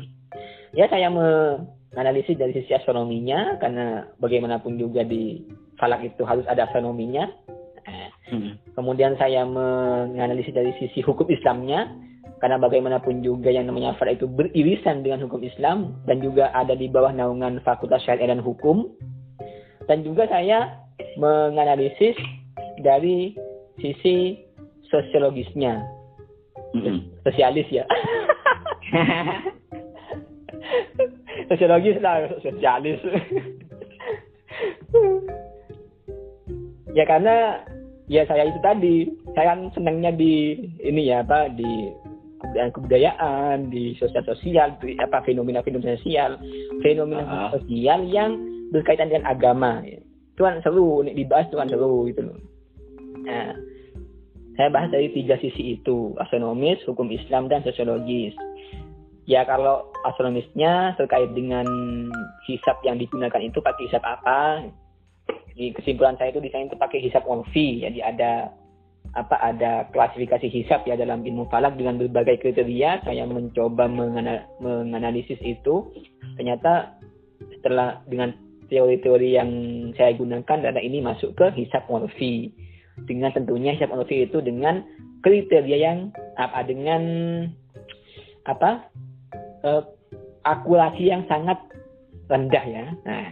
Ya 0.74 0.90
saya 0.90 1.08
menganalisis 1.08 2.36
dari 2.36 2.52
sisi 2.58 2.74
astronominya 2.74 3.56
karena 3.62 4.10
bagaimanapun 4.18 4.76
juga 4.76 5.06
di 5.06 5.46
falak 5.78 6.02
itu 6.04 6.26
harus 6.26 6.44
ada 6.50 6.66
astronominya. 6.66 7.30
Eh, 7.86 8.10
Hmm. 8.26 8.58
kemudian 8.74 9.14
saya 9.14 9.46
menganalisis 9.46 10.50
dari 10.50 10.74
sisi 10.82 10.98
hukum 11.06 11.30
Islamnya 11.30 11.86
karena 12.36 12.60
bagaimanapun 12.60 13.24
juga 13.24 13.48
yang 13.48 13.64
namanya 13.68 13.96
falak 13.96 14.20
itu 14.20 14.28
beririsan 14.28 15.00
dengan 15.00 15.24
hukum 15.24 15.40
Islam 15.40 15.96
dan 16.04 16.20
juga 16.20 16.52
ada 16.52 16.76
di 16.76 16.84
bawah 16.84 17.08
naungan 17.12 17.64
Fakultas 17.64 18.04
Syariah 18.04 18.36
dan 18.36 18.44
Hukum. 18.44 18.92
Dan 19.86 20.02
juga 20.02 20.26
saya 20.28 20.82
menganalisis 21.16 22.18
dari 22.84 23.32
sisi 23.80 24.36
sosiologisnya. 24.92 25.80
Sosialis 27.24 27.68
ya. 27.72 27.88
Sosiologis 31.48 31.96
lah 32.02 32.26
sosialis. 32.42 32.98
Ya 36.96 37.04
karena 37.06 37.62
ya 38.10 38.26
saya 38.26 38.48
itu 38.48 38.58
tadi 38.64 38.96
saya 39.36 39.54
kan 39.54 39.70
senangnya 39.76 40.10
di 40.16 40.56
ini 40.80 41.12
ya 41.12 41.22
apa 41.22 41.52
di 41.52 41.92
kebudayaan 42.36 42.72
kebudayaan 42.72 43.56
di 43.72 43.96
sosial 43.96 44.24
sosial 44.28 44.68
di, 44.80 44.96
apa 45.00 45.24
fenomena 45.24 45.64
fenomena 45.64 45.96
sosial. 46.00 46.36
Fenomena 46.84 47.24
uh. 47.24 47.50
sosial 47.56 48.04
yang 48.08 48.36
berkaitan 48.70 49.08
dengan 49.08 49.28
agama. 49.28 49.80
Itu 49.84 50.44
kan 50.44 50.60
seru 50.60 51.04
dibahas 51.04 51.48
itu 51.48 51.56
kan 51.56 51.68
seru 51.68 52.08
gitu 52.08 52.20
loh. 52.28 52.38
Nah 53.24 53.56
saya 54.56 54.68
bahas 54.72 54.92
dari 54.92 55.12
tiga 55.12 55.36
sisi 55.40 55.76
itu. 55.76 56.16
Astronomis 56.20 56.80
hukum 56.84 57.08
Islam 57.12 57.48
dan 57.48 57.64
sosiologis. 57.64 58.32
Ya 59.26 59.42
kalau 59.42 59.90
astronomisnya 60.06 60.94
terkait 60.94 61.34
dengan 61.34 61.66
hisap 62.46 62.78
yang 62.86 62.96
digunakan 62.96 63.42
itu 63.42 63.58
pakai 63.58 63.90
hisap 63.90 64.04
apa? 64.06 64.64
Di 65.56 65.72
kesimpulan 65.72 66.20
saya 66.20 66.30
itu 66.30 66.44
di 66.44 66.52
sana 66.52 66.68
itu 66.68 66.76
pakai 66.76 67.00
hisap 67.00 67.24
onfi 67.24 67.80
jadi 67.80 68.12
ada 68.12 68.32
apa 69.14 69.36
ada 69.38 69.86
klasifikasi 69.94 70.48
hisap 70.50 70.88
ya 70.88 70.98
dalam 70.98 71.22
ilmu 71.22 71.46
falak 71.52 71.78
dengan 71.78 72.00
berbagai 72.00 72.42
kriteria. 72.42 73.06
Saya 73.06 73.28
mencoba 73.28 73.86
menganalisis 74.58 75.38
itu. 75.44 75.92
Ternyata 76.34 76.98
setelah 77.58 78.02
dengan 78.10 78.34
teori-teori 78.66 79.28
yang 79.38 79.50
saya 79.94 80.16
gunakan 80.18 80.58
data 80.58 80.80
ini 80.82 80.98
masuk 80.98 81.38
ke 81.38 81.46
hisap 81.54 81.86
onfi 81.86 82.50
dengan 83.06 83.30
tentunya 83.30 83.76
hisap 83.76 83.94
onfi 83.94 84.26
itu 84.26 84.42
dengan 84.42 84.82
kriteria 85.22 85.78
yang 85.78 85.98
apa 86.34 86.60
dengan 86.66 87.02
apa 88.46 88.90
uh, 89.62 89.82
akurasi 90.46 91.10
yang 91.10 91.22
sangat 91.30 91.58
rendah 92.26 92.64
ya. 92.66 92.84
Nah 93.06 93.26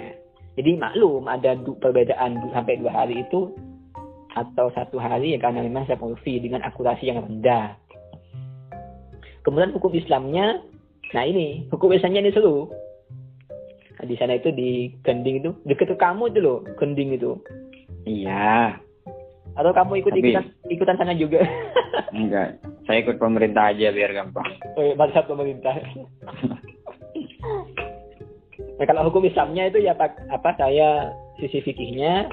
jadi 0.55 0.79
maklum 0.79 1.27
ada 1.27 1.59
perbedaan 1.59 2.39
sampai 2.55 2.79
dua 2.79 2.93
hari 2.95 3.27
itu 3.27 3.51
atau 4.35 4.71
satu 4.75 4.99
hari 4.99 5.35
ya 5.35 5.39
karena 5.39 5.63
memang 5.63 5.87
saya 5.87 5.99
fee 6.23 6.43
dengan 6.43 6.67
akurasi 6.67 7.07
yang 7.07 7.23
rendah. 7.23 7.79
Kemudian 9.47 9.77
hukum 9.77 9.95
Islamnya, 9.95 10.59
nah 11.15 11.25
ini 11.25 11.71
hukum 11.71 11.95
Islamnya 11.95 12.27
ini 12.27 12.33
seru. 12.35 12.67
Nah, 13.95 14.05
di 14.11 14.19
sana 14.19 14.35
itu 14.35 14.51
di 14.51 14.91
Gending 15.07 15.45
itu 15.45 15.51
dekat 15.63 15.95
ke 15.95 15.97
kamu 15.97 16.35
itu 16.35 16.41
loh, 16.43 16.59
Gending 16.81 17.15
itu. 17.15 17.39
Iya. 18.05 18.75
Atau 19.55 19.71
kamu 19.71 20.03
ikut 20.03 20.13
Tapi, 20.19 20.35
ikutan 20.35 20.45
ikutan 20.67 20.97
sana 20.99 21.15
juga? 21.15 21.47
enggak, 22.17 22.59
saya 22.91 22.99
ikut 23.07 23.23
pemerintah 23.23 23.71
aja 23.71 23.95
biar 23.95 24.11
gampang. 24.11 24.51
Oh, 24.75 24.83
iya, 24.83 24.99
pemerintah. 25.23 25.75
Nah 28.75 28.85
kalau 28.91 29.07
hukum 29.07 29.23
Islamnya 29.27 29.71
itu 29.71 29.79
ya 29.83 29.95
apa, 29.95 30.19
apa 30.31 30.51
saya 30.59 31.15
sisi 31.39 31.63
fikihnya 31.63 32.27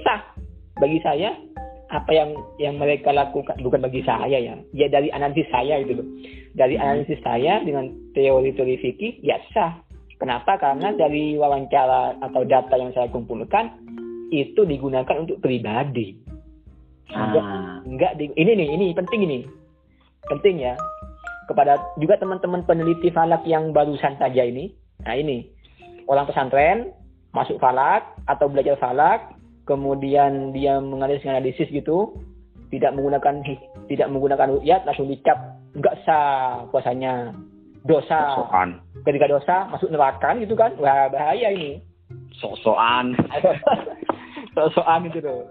sah 0.00 0.35
bagi 0.76 1.00
saya 1.00 1.32
apa 1.86 2.10
yang 2.10 2.34
yang 2.58 2.74
mereka 2.82 3.14
lakukan 3.14 3.54
bukan 3.62 3.80
bagi 3.80 4.02
saya 4.02 4.36
ya. 4.36 4.54
Ya 4.74 4.86
dari 4.90 5.08
analisis 5.14 5.46
saya 5.48 5.78
itu 5.78 6.02
loh. 6.02 6.06
Dari 6.58 6.74
hmm. 6.74 6.82
analisis 6.82 7.20
saya 7.22 7.62
dengan 7.62 7.94
teori-teori 8.12 8.74
fikih 8.82 9.22
ya 9.22 9.38
sah. 9.54 9.78
Kenapa? 10.16 10.56
Karena 10.56 10.96
dari 10.96 11.36
wawancara 11.36 12.18
atau 12.24 12.42
data 12.48 12.74
yang 12.80 12.90
saya 12.96 13.06
kumpulkan 13.12 13.68
itu 14.32 14.64
digunakan 14.64 15.22
untuk 15.22 15.38
pribadi. 15.44 16.16
Enggak, 17.06 17.44
ah. 17.44 17.78
enggak 17.86 18.12
di, 18.18 18.32
ini 18.34 18.52
nih 18.56 18.68
ini 18.74 18.86
penting 18.96 19.20
ini. 19.28 19.38
Penting 20.26 20.58
ya. 20.58 20.74
Kepada 21.46 21.78
juga 22.02 22.18
teman-teman 22.18 22.66
peneliti 22.66 23.14
falak 23.14 23.46
yang 23.46 23.70
barusan 23.70 24.18
saja 24.18 24.42
ini. 24.42 24.72
Nah 25.06 25.14
ini. 25.14 25.46
Orang 26.10 26.26
pesantren 26.26 26.90
masuk 27.30 27.60
falak 27.60 28.16
atau 28.26 28.48
belajar 28.48 28.74
falak, 28.80 29.35
kemudian 29.66 30.54
dia 30.54 30.78
menganalisis 30.78 31.28
analisis 31.28 31.68
gitu, 31.68 32.16
tidak 32.70 32.94
menggunakan 32.94 33.42
tidak 33.90 34.08
menggunakan 34.08 34.56
rukyat 34.56 34.86
langsung 34.86 35.10
dicap. 35.10 35.38
Nggak 35.76 35.98
sah 36.08 36.64
puasanya. 36.72 37.34
Dosa. 37.86 38.34
Sosokan. 38.34 38.82
ketika 39.06 39.30
dosa 39.30 39.70
masuk 39.70 39.94
neraka 39.94 40.34
gitu 40.42 40.58
kan. 40.58 40.74
Wah 40.80 41.06
bahaya 41.06 41.54
ini. 41.54 41.78
Sosokan 42.42 43.14
sosokan 44.56 45.06
itu 45.06 45.20
tuh 45.20 45.44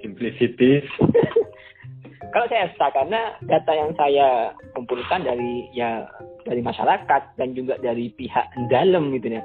simplicities 0.00 0.86
kalau 2.32 2.48
saya 2.48 2.72
sah 2.80 2.88
karena 2.96 3.36
data 3.44 3.72
yang 3.76 3.92
saya 3.94 4.56
kumpulkan 4.72 5.20
dari 5.20 5.68
ya 5.76 6.08
dari 6.48 6.64
masyarakat 6.64 7.22
dan 7.36 7.52
juga 7.52 7.76
dari 7.78 8.08
pihak 8.16 8.56
dalam 8.72 9.12
gitu 9.12 9.36
ya. 9.36 9.42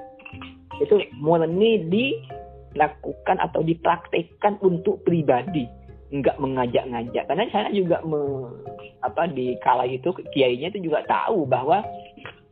Itu 0.79 1.03
murni 1.19 1.83
dilakukan 2.77 3.41
atau 3.41 3.65
dipraktekkan 3.65 4.61
untuk 4.61 5.01
pribadi. 5.01 5.65
Nggak 6.13 6.37
mengajak-ngajak. 6.37 7.25
Karena 7.25 7.49
saya 7.49 7.73
juga 7.73 7.99
me, 8.05 8.53
apa 9.01 9.25
di 9.33 9.57
kala 9.65 9.89
itu 9.89 10.13
kiainya 10.31 10.69
itu 10.69 10.87
juga 10.87 11.01
tahu 11.09 11.49
bahwa 11.49 11.81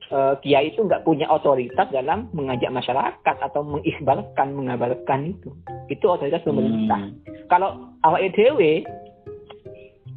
e, 0.09 0.17
kiai 0.41 0.73
itu 0.73 0.81
nggak 0.81 1.05
punya 1.05 1.29
otoritas 1.29 1.87
dalam 1.93 2.27
mengajak 2.33 2.73
masyarakat 2.73 3.35
atau 3.39 3.61
mengikhbarkan 3.63 4.47
mengabarkan 4.51 5.37
itu. 5.37 5.53
Itu 5.87 6.09
otoritas 6.09 6.41
pemerintah. 6.41 6.99
Hmm. 6.99 7.21
kalau 7.45 7.93
awak 8.01 8.25
EDW 8.25 8.81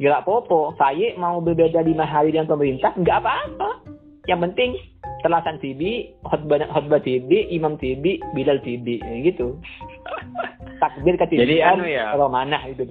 ya 0.01 0.23
popo 0.25 0.73
saya 0.81 1.13
mau 1.21 1.43
berbeda 1.45 1.85
lima 1.85 2.09
hari 2.09 2.33
dengan 2.33 2.49
pemerintah 2.49 2.97
nggak 2.97 3.19
apa-apa. 3.21 3.71
Yang 4.27 4.41
penting 4.51 4.71
telasan 5.29 5.61
tibi 5.61 6.09
khutbah 6.25 6.65
khutbah 6.73 7.05
tibi 7.05 7.45
imam 7.53 7.77
tibi 7.77 8.17
bilal 8.33 8.57
tibi 8.65 8.97
gitu. 9.21 9.61
Takbir 10.83 11.19
ketibian 11.21 11.45
jadi 11.45 11.57
anu 11.75 11.85
ya 11.85 12.17
romanah 12.17 12.63
itu. 12.71 12.87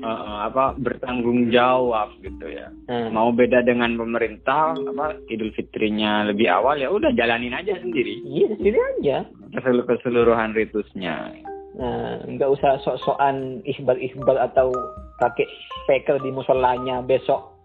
uh, 0.00 0.48
apa 0.48 0.74
bertanggung 0.80 1.52
jawab 1.54 2.10
gitu 2.24 2.50
ya. 2.50 2.72
Hmm. 2.90 3.14
mau 3.14 3.30
beda 3.30 3.62
dengan 3.62 3.94
pemerintah 3.94 4.74
apa 4.74 5.20
idul 5.30 5.52
fitrinya 5.52 6.26
lebih 6.26 6.48
awal 6.50 6.80
ya 6.80 6.90
udah 6.90 7.14
jalanin 7.14 7.54
aja 7.54 7.78
sendiri. 7.78 8.18
Iya 8.26 8.58
sendiri 8.58 8.78
aja. 8.98 9.16
Keseluruhan 9.62 10.56
ritusnya. 10.58 11.30
Nah 11.78 12.24
nggak 12.26 12.50
usah 12.58 12.82
sok-sokan 12.82 13.62
ikhbar-ikhbar 13.62 14.40
atau 14.50 14.72
pakai 15.20 15.46
speaker 15.84 16.18
di 16.24 16.32
musolanya 16.32 17.04
besok 17.04 17.57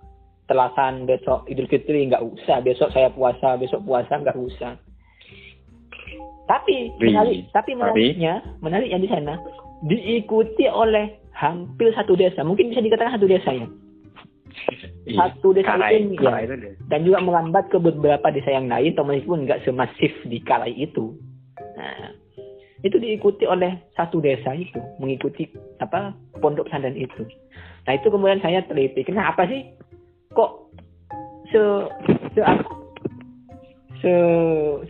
telasan 0.48 1.08
besok 1.08 1.48
Idul 1.48 1.70
Fitri 1.72 2.08
nggak 2.10 2.24
usah 2.24 2.60
besok 2.60 2.92
saya 2.92 3.10
puasa 3.12 3.56
besok 3.56 3.84
puasa 3.88 4.20
nggak 4.20 4.38
usah. 4.38 4.76
Tapi 6.44 6.92
menarik 7.00 7.48
tapi 7.56 7.72
menariknya 7.74 8.44
menarik 8.60 8.92
yang 8.92 9.00
di 9.00 9.10
sana 9.10 9.40
diikuti 9.88 10.68
oleh 10.68 11.16
hampir 11.32 11.96
satu 11.96 12.20
desa. 12.20 12.44
Mungkin 12.44 12.72
bisa 12.72 12.84
dikatakan 12.84 13.16
satu 13.16 13.28
desa 13.28 13.52
ya? 13.52 13.68
Iya, 15.04 15.18
satu 15.18 15.52
desa 15.52 15.76
Kalai, 15.76 16.00
itu, 16.00 16.22
ya, 16.22 16.46
itu 16.46 16.56
dan 16.88 17.04
juga 17.04 17.20
melambat 17.26 17.68
ke 17.74 17.78
beberapa 17.82 18.30
desa 18.30 18.54
yang 18.54 18.70
lain 18.70 18.96
meskipun 18.96 19.50
nggak 19.50 19.66
semasif 19.66 20.12
di 20.30 20.40
Kalai 20.44 20.72
itu. 20.78 21.16
Nah 21.76 22.14
itu 22.84 23.00
diikuti 23.00 23.48
oleh 23.48 23.80
satu 23.96 24.20
desa 24.20 24.52
itu 24.52 24.80
mengikuti 25.00 25.48
apa 25.80 26.12
pondok 26.44 26.68
pesantren 26.68 27.00
itu. 27.00 27.24
Nah 27.88 27.96
itu 27.96 28.08
kemudian 28.12 28.44
saya 28.44 28.64
teliti. 28.68 29.08
Kenapa 29.08 29.48
sih 29.48 29.64
kok 30.34 30.52
se 31.54 31.62
se 32.34 32.42
se 34.02 34.14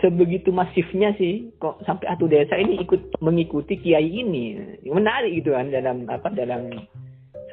sebegitu 0.01 0.49
masifnya 0.49 1.13
sih 1.19 1.53
kok 1.61 1.83
sampai 1.85 2.09
satu 2.09 2.25
desa 2.25 2.57
ini 2.57 2.81
ikut 2.81 3.21
mengikuti 3.21 3.77
kiai 3.77 4.09
ini. 4.09 4.57
Menarik 4.87 5.37
gitu 5.37 5.53
kan 5.53 5.69
dalam 5.69 6.09
apa 6.09 6.33
dalam 6.33 6.71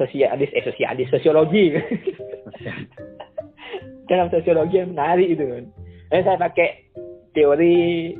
sosialis 0.00 0.48
eh 0.56 0.64
sosialis 0.64 1.10
sosiologi. 1.12 1.74
Dalam 4.10 4.26
sosiologi 4.26 4.82
yang 4.82 4.90
menarik 4.90 5.38
itu 5.38 5.46
kan. 5.46 5.64
Eh, 6.10 6.18
saya 6.26 6.34
pakai 6.34 6.82
teori 7.30 8.10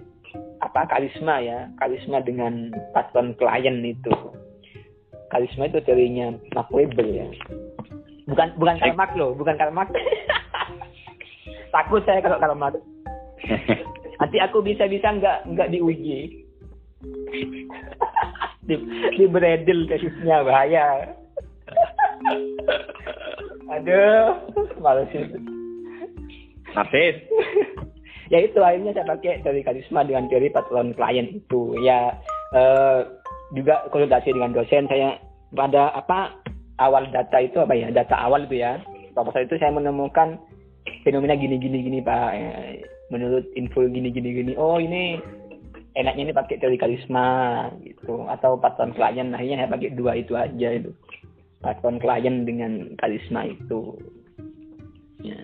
apa 0.62 0.87
karisma 0.87 1.43
ya 1.43 1.66
karisma 1.83 2.23
dengan 2.23 2.71
patron 2.95 3.35
klien 3.35 3.83
itu. 3.83 4.14
Karisma 5.35 5.66
itu 5.66 5.83
teorinya 5.83 6.31
Mark 6.55 6.71
Weber 6.71 7.03
ya 7.11 7.27
bukan 8.29 8.49
bukan 8.57 8.77
Karl 8.81 8.97
Marx 8.97 9.11
loh 9.16 9.33
bukan 9.37 9.55
Karl 9.57 9.73
Marx. 9.73 9.89
Takut 11.75 12.03
saya 12.05 12.21
kalau 12.21 12.41
Karl 12.43 12.59
Marx. 12.59 12.77
Nanti 14.21 14.37
aku 14.43 14.61
bisa-bisa 14.61 15.16
nggak 15.16 15.39
nggak 15.55 15.71
diuji. 15.73 16.18
Di, 18.61 18.79
di 19.18 19.27
beredil 19.27 19.89
kasusnya 19.91 20.47
bahaya. 20.47 21.11
Aduh 23.66 24.37
males 24.79 25.11
itu. 25.11 25.39
Nafis 26.71 27.18
ya 28.31 28.39
itu 28.47 28.59
akhirnya 28.62 28.95
saya 28.95 29.11
pakai 29.11 29.43
teori 29.43 29.66
karisma 29.66 30.07
dengan 30.07 30.31
teori 30.31 30.55
patron 30.55 30.95
klien 30.95 31.35
itu. 31.35 31.75
Ya 31.83 32.14
eh, 32.55 33.11
juga 33.59 33.91
konsultasi 33.91 34.31
dengan 34.31 34.55
dosen 34.55 34.87
saya 34.87 35.18
pada 35.51 35.91
apa 35.91 36.31
awal 36.81 37.05
data 37.12 37.37
itu 37.39 37.61
apa 37.61 37.76
ya? 37.76 37.93
Data 37.93 38.16
awal 38.16 38.49
itu 38.49 38.64
ya. 38.64 38.81
Proposal 39.12 39.45
itu 39.45 39.61
saya 39.61 39.70
menemukan 39.70 40.41
fenomena 41.05 41.37
gini 41.37 41.61
gini 41.61 41.85
gini 41.85 41.99
pak. 42.01 42.31
Eh, 42.35 42.83
menurut 43.12 43.45
info 43.55 43.85
gini 43.87 44.09
gini. 44.09 44.33
Gini 44.33 44.53
oh 44.57 44.81
ini 44.81 45.20
enaknya 45.95 46.31
ini 46.31 46.33
pakai 46.33 46.57
teori 46.57 46.81
karisma 46.81 47.68
gitu. 47.85 48.24
Atau 48.26 48.57
patron 48.57 48.97
klien. 48.97 49.37
Akhirnya 49.37 49.66
saya 49.68 49.72
pakai 49.76 49.93
dua 49.93 50.16
itu 50.16 50.33
aja 50.35 50.68
itu. 50.72 50.91
Patron 51.61 52.01
klien 52.01 52.49
dengan 52.49 52.97
karisma 52.97 53.45
itu. 53.45 54.01
Ya. 55.20 55.37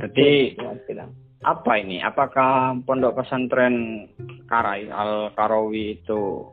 Berarti 0.00 0.56
apa 1.44 1.72
ini? 1.76 2.00
Apakah 2.00 2.80
pondok 2.88 3.20
pesantren 3.20 4.08
Karai 4.48 4.88
Al 4.88 5.28
Karawi 5.36 6.00
itu 6.00 6.48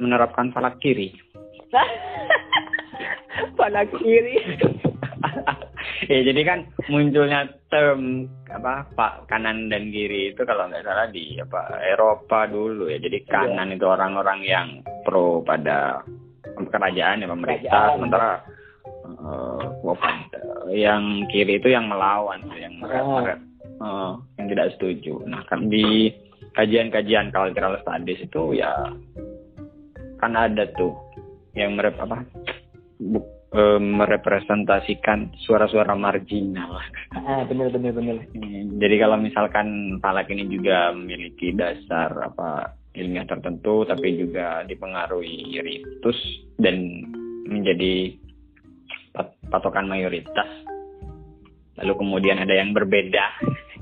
menerapkan 0.00 0.48
falak 0.56 0.80
kiri? 0.80 1.12
falak 3.56 3.90
kiri. 3.98 4.36
ya 6.10 6.20
jadi 6.20 6.40
kan 6.44 6.58
munculnya 6.88 7.48
term 7.72 8.28
apa 8.52 8.88
pak 8.92 9.28
kanan 9.28 9.72
dan 9.72 9.88
kiri 9.88 10.32
itu 10.32 10.42
kalau 10.44 10.68
nggak 10.68 10.84
salah 10.84 11.08
di 11.08 11.38
apa 11.40 11.80
Eropa 11.80 12.44
dulu 12.48 12.92
ya 12.92 12.98
jadi 13.00 13.18
iya. 13.24 13.30
kanan 13.30 13.72
iya. 13.72 13.76
itu 13.80 13.86
orang-orang 13.88 14.40
yang 14.44 14.68
pro 15.04 15.40
pada 15.40 16.04
kerajaan 16.54 17.24
ya 17.24 17.28
pemerintah 17.28 17.72
kerajaan. 17.72 17.94
sementara 17.96 18.30
uh, 19.24 19.60
yang 20.72 21.24
kiri 21.32 21.60
itu 21.60 21.68
yang 21.72 21.88
melawan 21.88 22.40
yang 22.52 22.74
oh. 22.84 23.24
uh, 23.80 24.12
yang 24.36 24.46
tidak 24.52 24.76
setuju 24.76 25.24
nah 25.24 25.40
kan 25.48 25.72
di 25.72 26.12
kajian-kajian 26.54 27.32
cultural 27.34 27.80
studies 27.82 28.22
itu 28.22 28.60
ya 28.60 28.70
kan 30.20 30.32
ada 30.36 30.68
tuh 30.76 30.94
yang 31.56 31.74
merep 31.74 31.96
apa 31.98 32.22
e, 32.98 33.62
merepresentasikan 33.78 35.34
suara-suara 35.46 35.94
marginal. 35.94 36.82
Ah, 37.14 37.46
benar 37.46 37.70
benar 37.70 37.94
benar. 37.94 38.18
Jadi 38.78 38.96
kalau 38.98 39.16
misalkan 39.18 39.98
Palak 40.02 40.30
ini 40.30 40.50
juga 40.50 40.90
memiliki 40.94 41.54
dasar 41.54 42.10
apa 42.18 42.74
ilmiah 42.94 43.26
tertentu 43.26 43.82
tapi 43.86 44.14
juga 44.14 44.62
dipengaruhi 44.66 45.58
ritus 45.62 46.18
dan 46.62 47.02
menjadi 47.46 48.14
pat 49.14 49.34
patokan 49.50 49.86
mayoritas. 49.86 50.46
Lalu 51.74 51.92
kemudian 51.98 52.38
ada 52.38 52.54
yang 52.54 52.70
berbeda. 52.70 53.24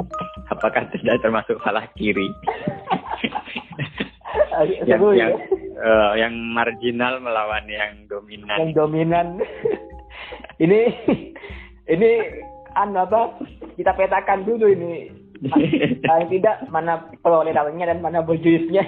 Apakah 0.53 0.89
tidak 0.93 1.21
termasuk 1.25 1.57
salah 1.65 1.89
kiri? 1.97 2.29
yang, 4.89 5.01
yang, 5.17 5.33
uh, 5.83 6.15
yang 6.15 6.33
marginal 6.55 7.19
melawan 7.19 7.67
yang 7.67 8.07
dominan. 8.07 8.57
Yang 8.63 8.73
dominan. 8.79 9.27
ini 10.65 10.81
ini 11.91 12.11
an 12.79 12.95
apa? 12.95 13.37
Kita 13.75 13.93
petakan 13.99 14.47
dulu 14.47 14.71
ini. 14.71 15.11
Paling 16.07 16.31
tidak 16.31 16.71
mana 16.71 17.03
perolerannya 17.21 17.85
dan 17.91 17.99
mana 17.99 18.23
bojuisnya. 18.23 18.87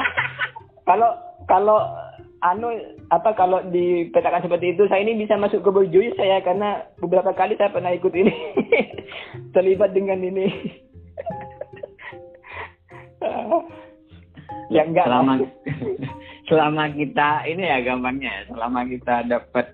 kalau 0.88 1.12
kalau 1.44 1.84
anu 2.44 2.68
apa 3.12 3.32
kalau 3.32 3.64
dipetakan 3.72 4.44
seperti 4.44 4.76
itu 4.76 4.84
saya 4.88 5.00
ini 5.02 5.24
bisa 5.24 5.40
masuk 5.40 5.64
ke 5.64 5.70
bojuis 5.72 6.12
saya 6.20 6.44
karena 6.44 6.84
beberapa 7.00 7.32
kali 7.32 7.56
saya 7.56 7.72
pernah 7.72 7.90
ikut 7.96 8.12
ini 8.12 8.34
terlibat 9.56 9.96
dengan 9.96 10.20
ini 10.20 10.46
ya 14.70 14.82
enggak 14.86 15.06
selama 15.06 15.32
selama 16.48 16.84
kita 16.94 17.28
ini 17.46 17.62
ya 17.66 17.78
gampangnya 17.82 18.46
selama 18.50 18.86
kita 18.86 19.26
dapat 19.26 19.66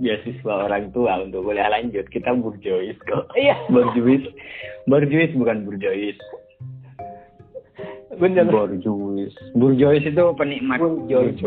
beasiswa 0.00 0.66
orang 0.66 0.90
tua 0.90 1.22
untuk 1.22 1.46
kuliah 1.46 1.70
lanjut 1.70 2.08
kita 2.10 2.34
burjois 2.34 2.96
kok. 3.06 3.30
Iya. 3.36 3.56
Burjois. 3.70 4.24
Burjois 4.88 5.30
bukan 5.36 5.68
burjois. 5.68 6.18
Bener. 8.18 8.46
Burjois. 8.48 9.34
Burjois 9.54 10.04
itu 10.04 10.24
penikmat 10.34 10.80
burjois. 10.80 11.38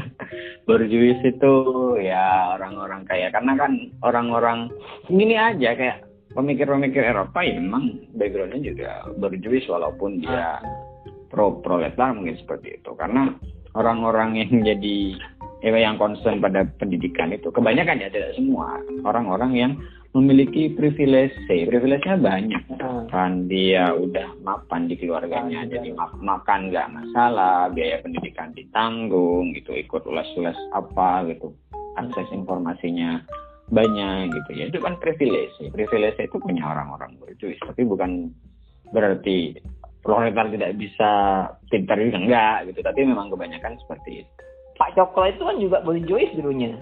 burjois 0.66 1.20
itu 1.22 1.54
ya 2.00 2.56
orang-orang 2.58 3.06
kaya. 3.06 3.28
Karena 3.30 3.52
kan 3.54 3.72
orang-orang 4.02 4.72
ini 5.12 5.36
aja 5.36 5.76
kayak 5.76 5.98
pemikir-pemikir 6.34 7.02
Eropa 7.02 7.42
ya 7.42 7.58
memang 7.58 8.06
backgroundnya 8.14 8.62
juga 8.62 8.90
berjuis 9.18 9.66
walaupun 9.66 10.22
dia 10.22 10.62
ah 10.62 10.89
pro 11.30 11.62
proletar 11.62 12.12
mungkin 12.12 12.36
seperti 12.36 12.82
itu. 12.82 12.90
Karena 12.98 13.30
orang-orang 13.78 14.42
yang 14.42 14.52
jadi 14.66 15.16
ya, 15.62 15.70
yang 15.78 15.96
concern 15.96 16.42
pada 16.42 16.66
pendidikan 16.76 17.30
itu 17.30 17.48
kebanyakan 17.54 18.02
ya 18.02 18.08
tidak 18.10 18.34
semua. 18.34 18.82
Orang-orang 19.06 19.52
yang 19.54 19.72
memiliki 20.10 20.74
privilege 20.74 21.34
privilege-nya 21.46 22.18
banyak. 22.18 22.62
Hmm. 22.82 23.06
kan 23.06 23.46
dia 23.46 23.94
udah 23.94 24.34
mapan 24.42 24.90
di 24.90 24.98
keluarganya 24.98 25.62
hmm. 25.62 25.70
jadi 25.70 25.88
mak 25.94 26.18
makan 26.18 26.74
nggak 26.74 26.90
masalah 26.90 27.70
biaya 27.70 28.02
pendidikan 28.02 28.50
ditanggung 28.50 29.54
gitu 29.54 29.70
ikut 29.76 30.02
ulas-ulas 30.02 30.58
apa 30.74 31.30
gitu 31.30 31.54
akses 31.94 32.26
informasinya 32.34 33.22
banyak 33.70 34.34
gitu. 34.34 34.50
Ya 34.58 34.64
itu 34.66 34.82
kan 34.82 34.98
privilege. 34.98 35.54
Privilege 35.70 36.18
itu 36.18 36.36
punya 36.42 36.66
orang-orang 36.66 37.14
berjuis 37.22 37.58
tapi 37.62 37.86
bukan 37.86 38.34
berarti 38.90 39.54
proletar 40.00 40.48
tidak 40.48 40.76
bisa 40.80 41.10
pintar 41.68 41.96
juga. 42.00 42.18
Enggak 42.18 42.56
gitu. 42.72 42.80
Tapi 42.80 43.00
memang 43.04 43.28
kebanyakan 43.32 43.76
seperti 43.84 44.24
itu. 44.24 44.32
Pak 44.80 44.96
Cokro 44.96 45.28
itu 45.28 45.42
kan 45.44 45.56
juga 45.60 45.78
boleh 45.84 46.00
Joyce 46.04 46.36
dulunya. 46.36 46.74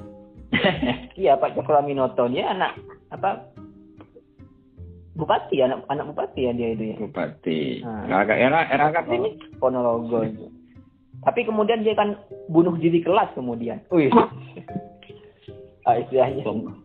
Iya 1.19 1.35
Pak 1.35 1.59
Cokro 1.59 1.83
Minoto. 1.83 2.31
Dia 2.31 2.55
anak 2.55 2.79
apa 3.11 3.43
bupati 5.19 5.59
anak 5.59 5.83
anak 5.91 6.15
bupati 6.15 6.47
ya 6.47 6.53
dia 6.55 6.69
itu 6.79 6.85
ya. 6.95 6.97
Bupati. 7.03 7.61
Nah. 7.83 8.23
agak 8.23 8.39
era 8.39 8.61
era 8.71 8.87
ini 9.11 9.35
Ponorogo. 9.59 10.23
Itu 10.23 10.47
tapi 11.27 11.43
kemudian 11.43 11.83
dia 11.83 11.99
kan 11.99 12.15
bunuh 12.47 12.79
diri 12.79 13.03
kelas 13.03 13.35
kemudian. 13.35 13.83
Wih. 13.91 14.15
ah, 15.91 15.99
istilahnya. 15.99 16.47
Bunuh 16.47 16.79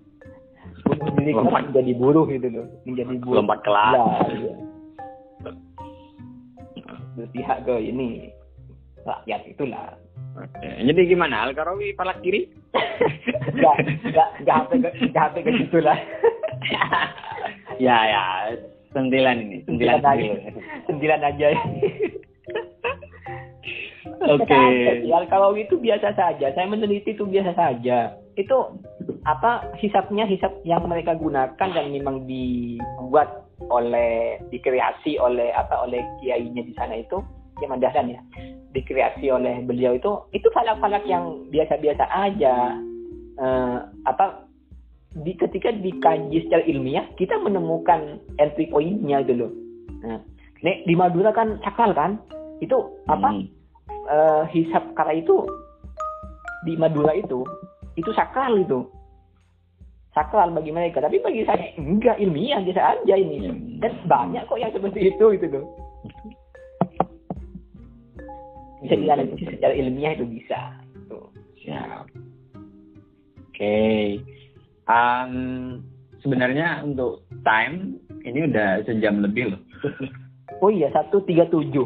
diri 1.22 1.32
kelas 1.38 1.70
menjadi 1.70 1.94
buruh 1.94 2.26
itu 2.26 2.48
loh. 2.50 2.66
Menjadi 2.90 3.22
buruh. 3.22 3.38
Lompat 3.46 3.62
kelas. 3.62 3.94
Ya, 3.94 4.06
iya 4.34 4.73
berpihak 7.14 7.66
ke 7.66 7.76
ini 7.80 8.34
rakyat 9.04 9.42
itulah. 9.48 9.98
Oke. 10.40 10.66
Jadi 10.66 11.02
gimana? 11.06 11.46
Al 11.46 11.54
Karawi 11.54 11.94
palak 11.94 12.24
kiri? 12.26 12.50
Enggak, 13.54 13.76
enggak, 13.86 14.30
enggak 14.42 14.58
sampai 14.66 14.78
ke 14.82 14.90
enggak 15.06 15.26
sampai 15.30 15.46
ke 15.46 15.52
situ 15.62 15.78
lah. 15.84 16.00
ya, 17.86 17.98
ya. 18.10 18.24
Sentilan 18.94 19.38
ini, 19.42 19.58
sentilan, 19.66 20.02
sentilan 20.02 20.06
aja. 20.06 20.34
Sentilan 20.90 21.22
aja. 21.22 21.48
Oke. 24.24 24.46
Okay. 24.46 25.10
Al 25.10 25.26
Karawi 25.28 25.66
itu 25.66 25.76
biasa 25.82 26.14
saja. 26.14 26.54
Saya 26.54 26.68
meneliti 26.70 27.14
itu 27.18 27.26
biasa 27.26 27.54
saja. 27.58 28.18
Itu 28.38 28.80
apa 29.26 29.74
hisapnya 29.82 30.26
hisap 30.30 30.52
yang 30.64 30.86
mereka 30.88 31.18
gunakan 31.18 31.70
dan 31.74 31.86
memang 31.92 32.26
dibuat 32.26 33.43
oleh 33.70 34.42
dikreasi 34.52 35.20
oleh 35.20 35.54
apa 35.56 35.86
oleh 35.88 36.04
kiainya 36.20 36.64
di 36.64 36.74
sana 36.76 37.00
itu 37.00 37.22
Kiai 37.60 37.70
Mandasan 37.70 38.12
ya. 38.12 38.22
Dikreasi 38.74 39.30
oleh 39.30 39.62
beliau 39.64 39.94
itu 39.94 40.12
itu 40.34 40.48
falak-falak 40.52 41.06
yang 41.06 41.46
biasa-biasa 41.54 42.04
aja. 42.10 42.80
Uh, 43.34 43.90
apa 44.06 44.46
di 45.14 45.34
ketika 45.38 45.70
dikaji 45.74 46.46
secara 46.46 46.66
ilmiah 46.66 47.06
kita 47.18 47.38
menemukan 47.38 48.18
entry 48.42 48.70
pointnya 48.70 49.22
gitu 49.26 49.46
loh. 49.46 49.52
Nah 50.02 50.20
di 50.64 50.94
Madura 50.98 51.30
kan 51.32 51.62
cakal 51.62 51.94
kan? 51.94 52.18
Itu 52.62 52.98
apa? 53.12 53.30
Hmm. 53.30 53.46
uh, 54.08 54.44
hisap 54.50 54.84
kara 54.98 55.14
itu 55.14 55.46
di 56.64 56.80
Madura 56.80 57.14
itu 57.14 57.44
itu 58.00 58.10
sakral 58.16 58.58
itu 58.58 58.88
sakral 60.14 60.54
bagi 60.54 60.70
mereka. 60.74 61.02
Tapi 61.02 61.20
bagi 61.20 61.46
saya 61.46 61.74
enggak 61.78 62.18
ilmiah 62.22 62.62
biasa 62.62 62.82
aja 63.02 63.16
ini. 63.18 63.50
Dan 63.82 63.94
banyak 64.08 64.46
kok 64.48 64.62
yang 64.62 64.74
seperti 64.74 65.14
itu 65.14 65.26
gitu 65.38 65.46
loh. 65.52 65.66
Bisa 68.86 68.96
dianalisis 69.00 69.48
secara 69.58 69.74
ilmiah 69.74 70.14
itu 70.16 70.26
bisa. 70.30 70.78
Tuh 71.10 71.28
siap. 71.62 72.08
Oke. 73.54 73.58
Okay. 73.58 74.04
um, 74.90 75.34
sebenarnya 76.24 76.82
untuk 76.84 77.28
time 77.44 78.00
ini 78.24 78.48
udah 78.48 78.82
sejam 78.88 79.20
lebih 79.20 79.56
loh. 79.56 79.62
Oh 80.64 80.72
iya, 80.72 80.88
satu 80.96 81.20
tiga 81.28 81.44
tujuh, 81.52 81.84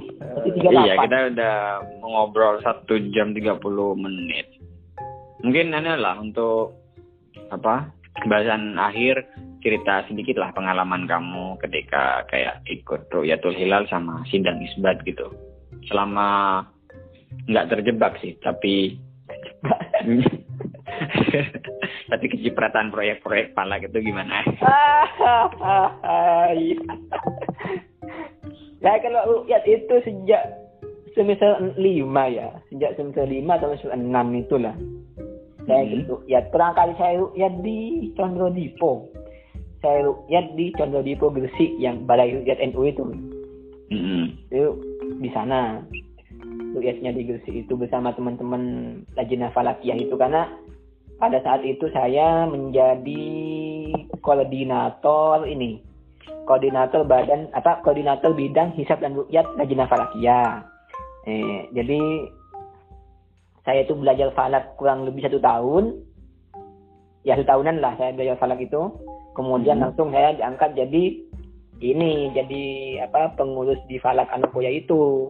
Iya, 0.54 1.02
kita 1.02 1.34
udah 1.34 1.56
mengobrol 1.98 2.62
satu 2.62 2.94
jam 3.10 3.34
tiga 3.34 3.58
puluh 3.58 3.98
menit. 3.98 4.46
Mungkin 5.42 5.74
ini 5.74 5.94
lah 5.98 6.22
untuk 6.22 6.78
apa 7.50 7.90
bahasan 8.26 8.82
akhir 8.82 9.22
cerita 9.62 10.02
sedikit 10.10 10.42
lah 10.42 10.50
pengalaman 10.56 11.06
kamu 11.06 11.62
ketika 11.62 12.26
kayak 12.32 12.66
ikut 12.66 13.06
Ruyatul 13.14 13.54
Hilal 13.54 13.86
sama 13.92 14.26
sidang 14.32 14.58
isbat 14.64 15.04
gitu. 15.06 15.30
Selama 15.86 16.64
nggak 17.46 17.70
terjebak 17.70 18.18
sih, 18.24 18.34
tapi 18.42 18.98
tapi 22.12 22.26
kecipratan 22.32 22.90
proyek-proyek 22.90 23.54
pala 23.54 23.78
gitu 23.78 24.00
gimana? 24.02 24.42
ya 28.82 28.94
kalau 29.04 29.44
lihat 29.46 29.64
itu 29.68 29.96
sejak 30.06 30.44
semester 31.14 31.74
lima 31.76 32.24
ya, 32.30 32.50
sejak 32.72 32.96
semester 32.96 33.26
lima 33.28 33.58
atau 33.58 33.74
semester 33.76 33.94
enam 33.94 34.32
itulah 34.38 34.76
saya 35.68 35.84
hmm. 35.84 35.92
gitu 35.94 36.16
ya 36.32 36.40
kali 36.50 36.94
saya 36.96 37.20
rukyat 37.22 37.54
di 37.62 38.10
Condro 38.16 38.48
Dipo 38.50 39.12
saya 39.84 40.08
rukyat 40.08 40.58
di 40.58 40.74
Condro 40.74 41.06
Dipo 41.06 41.30
Gresik 41.30 41.78
yang 41.78 42.08
balai 42.10 42.34
rukyat 42.34 42.58
NU 42.72 42.82
itu 42.88 43.04
hmm. 43.94 44.26
itu 44.50 44.66
di 45.20 45.30
sana. 45.32 45.82
Rukyatnya 46.76 47.16
di 47.16 47.26
Gresik 47.26 47.56
itu 47.66 47.74
bersama 47.74 48.14
teman-teman 48.14 48.62
Lajnah 49.18 49.50
Falakiyah 49.56 49.98
itu. 49.98 50.14
Karena 50.14 50.46
pada 51.18 51.42
saat 51.42 51.66
itu 51.66 51.90
saya 51.90 52.46
menjadi 52.46 53.26
koordinator 54.22 55.48
ini. 55.50 55.82
Koordinator 56.46 57.04
badan 57.08 57.52
apa 57.56 57.84
koordinator 57.84 58.32
bidang 58.36 58.76
hisab 58.76 59.00
dan 59.00 59.16
rukyat 59.16 59.48
Lajnah 59.56 59.88
Falakiyah 59.88 60.64
eh, 61.28 61.68
jadi 61.76 62.00
saya 63.68 63.84
itu 63.84 64.00
belajar 64.00 64.32
falak 64.32 64.80
kurang 64.80 65.04
lebih 65.04 65.28
satu 65.28 65.44
tahun. 65.44 66.00
Ya 67.28 67.36
satu 67.36 67.52
tahunan 67.52 67.84
lah 67.84 68.00
saya 68.00 68.16
belajar 68.16 68.40
falak 68.40 68.64
itu. 68.64 68.80
Kemudian 69.36 69.84
hmm. 69.84 69.92
langsung 69.92 70.16
saya 70.16 70.32
diangkat 70.40 70.72
jadi 70.80 71.04
ini 71.84 72.32
jadi 72.32 72.64
apa 73.12 73.36
pengurus 73.36 73.78
di 73.92 74.00
falak 74.00 74.32
Anokoya 74.32 74.72
itu 74.72 75.28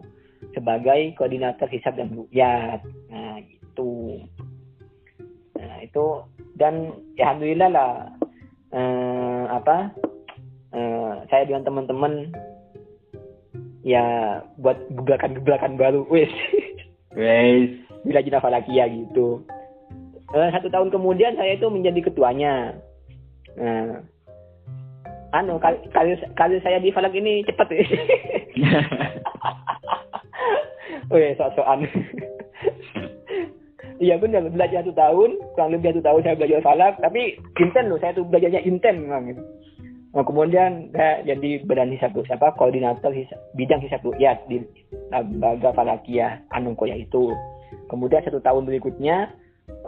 sebagai 0.54 1.18
koordinator 1.18 1.66
hisab 1.66 1.98
dan 1.98 2.14
rukyat. 2.14 2.78
Nah 3.10 3.42
itu 3.42 4.22
nah 5.58 5.82
itu 5.82 6.22
dan 6.54 6.94
ya 7.18 7.34
alhamdulillah 7.34 7.70
lah 7.74 7.90
eh, 8.70 9.44
apa 9.50 9.90
eh, 10.78 11.14
saya 11.26 11.42
dengan 11.42 11.66
teman-teman 11.66 12.30
ya 13.82 14.38
buat 14.62 14.78
gebrakan-gebrakan 14.94 15.74
baru 15.74 16.06
wes. 16.06 16.30
Wes 17.18 17.87
bila 18.08 18.24
Jina 18.24 18.40
Falakia 18.40 18.88
gitu. 18.88 19.44
Uh, 20.32 20.48
satu 20.52 20.72
tahun 20.72 20.88
kemudian 20.88 21.36
saya 21.36 21.56
itu 21.56 21.68
menjadi 21.68 22.08
ketuanya. 22.08 22.72
Nah, 23.56 24.00
anu 25.36 25.60
kali, 25.60 25.76
kali, 25.92 26.16
kali 26.32 26.56
saya 26.64 26.80
di 26.80 26.88
Falak 26.88 27.12
ini 27.12 27.44
cepat 27.44 27.68
ya. 27.76 27.84
Wih, 31.08 31.32
sok-sokan. 31.36 31.88
Iya 33.98 34.14
benar, 34.14 34.46
belajar 34.54 34.86
satu 34.86 34.94
tahun, 34.94 35.30
kurang 35.58 35.74
lebih 35.74 35.90
satu 35.90 36.02
tahun 36.06 36.22
saya 36.22 36.38
belajar 36.38 36.60
falak, 36.62 36.94
tapi 37.02 37.34
inten 37.58 37.90
loh, 37.90 37.98
saya 37.98 38.14
tuh 38.14 38.22
belajarnya 38.30 38.62
inten 38.62 39.10
memang 39.10 39.34
gitu. 39.34 39.42
Nah, 40.14 40.22
kemudian 40.22 40.94
saya 40.94 41.20
jadi 41.26 41.66
badan 41.66 41.90
hisab 41.90 42.14
siapa 42.24 42.54
koordinator 42.54 43.10
hisab, 43.10 43.42
bidang 43.58 43.82
hisab 43.82 44.00
ya 44.22 44.38
di 44.46 44.62
lembaga 45.10 45.74
falakia 45.74 46.46
Anungkoya 46.54 46.94
itu. 46.94 47.34
Kemudian 47.88 48.24
satu 48.24 48.40
tahun 48.40 48.68
berikutnya 48.68 49.32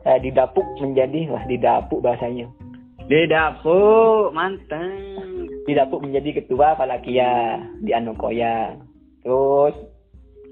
saya 0.04 0.18
didapuk 0.20 0.64
menjadi 0.80 1.28
wah 1.32 1.44
didapuk 1.44 2.00
bahasanya. 2.00 2.48
Didapuk, 3.10 4.30
mantap. 4.30 5.26
Didapuk 5.66 6.00
menjadi 6.00 6.42
ketua 6.42 6.78
Falakia 6.78 7.58
di 7.82 7.90
Anukoya. 7.90 8.78
Terus 9.26 9.74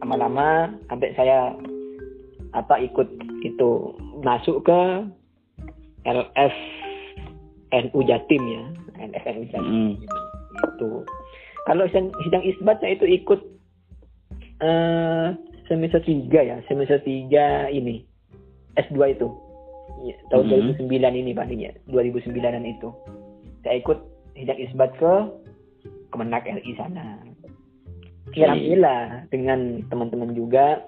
lama-lama 0.02 0.74
sampai 0.90 1.14
saya 1.14 1.54
apa 2.56 2.80
ikut 2.80 3.08
itu 3.44 3.70
masuk 4.24 4.66
ke 4.66 4.80
LF 6.08 6.54
NU 7.68 7.98
Jatim 8.08 8.42
ya, 8.48 8.62
LF 9.06 9.24
NU 9.36 9.44
Jatim 9.52 9.64
mm. 9.68 9.92
itu. 10.74 10.90
Kalau 11.68 11.84
sidang 11.92 12.44
isbat 12.48 12.80
saya 12.80 12.96
itu 12.96 13.04
ikut 13.04 13.40
uh, 14.64 15.36
semester 15.68 16.00
3 16.02 16.32
ya, 16.32 16.56
semester 16.66 16.98
3 17.04 17.70
ini. 17.70 18.02
S2 18.74 18.98
itu. 19.14 19.28
Ya, 20.06 20.16
tahun 20.30 20.46
mm 20.48 20.78
-hmm. 20.78 20.88
2009 20.88 21.20
ini 21.20 21.32
palingnya, 21.34 21.72
2009-an 21.90 22.64
itu. 22.64 22.88
Saya 23.66 23.82
ikut 23.82 23.98
sidang 24.38 24.58
isbat 24.58 24.90
ke 24.96 25.12
Kemenak 26.08 26.46
RI 26.48 26.72
sana. 26.78 27.20
Ya, 28.32 28.52
alhamdulillah 28.52 29.28
dengan 29.32 29.82
teman-teman 29.88 30.36
juga 30.36 30.84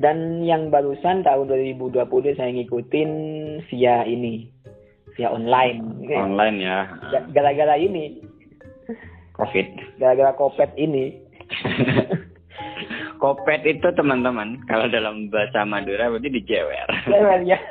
dan 0.00 0.40
yang 0.42 0.72
barusan 0.72 1.22
tahun 1.22 1.46
2020 1.78 2.08
saya 2.34 2.50
ngikutin 2.50 3.10
via 3.68 4.02
ini 4.08 4.48
via 5.14 5.28
online 5.30 6.08
online 6.10 6.56
ya 6.58 6.88
gara-gara 7.30 7.76
ini 7.78 8.24
covid 9.36 9.66
gara-gara 10.00 10.32
covid 10.34 10.70
ini 10.80 11.20
Kopet 13.24 13.64
itu 13.64 13.88
teman-teman, 13.96 14.60
kalau 14.68 14.84
dalam 14.92 15.32
bahasa 15.32 15.64
Madura 15.64 16.12
berarti 16.12 16.28
dijewer. 16.28 16.88
Jewer 17.08 17.40
ya. 17.48 17.56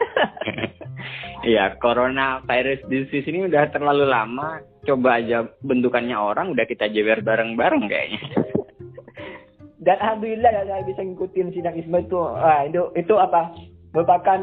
Iya, 1.43 1.75
corona 1.83 2.39
virus 2.47 2.79
disease 2.87 3.27
ini 3.27 3.51
udah 3.51 3.67
terlalu 3.75 4.07
lama. 4.07 4.63
Coba 4.87 5.19
aja 5.19 5.43
bentukannya 5.59 6.15
orang, 6.15 6.55
udah 6.55 6.63
kita 6.63 6.87
jewer 6.87 7.19
bareng-bareng 7.19 7.83
kayaknya. 7.91 8.23
Dan 9.83 9.99
alhamdulillah 9.99 10.51
ya 10.55 10.63
saya 10.63 10.83
bisa 10.87 11.03
ngikutin 11.03 11.51
sidang 11.51 11.75
Isma 11.75 11.99
itu. 11.99 12.15
Ah, 12.39 12.63
itu 12.63 12.87
itu 12.95 13.13
apa? 13.19 13.51
Merupakan 13.91 14.39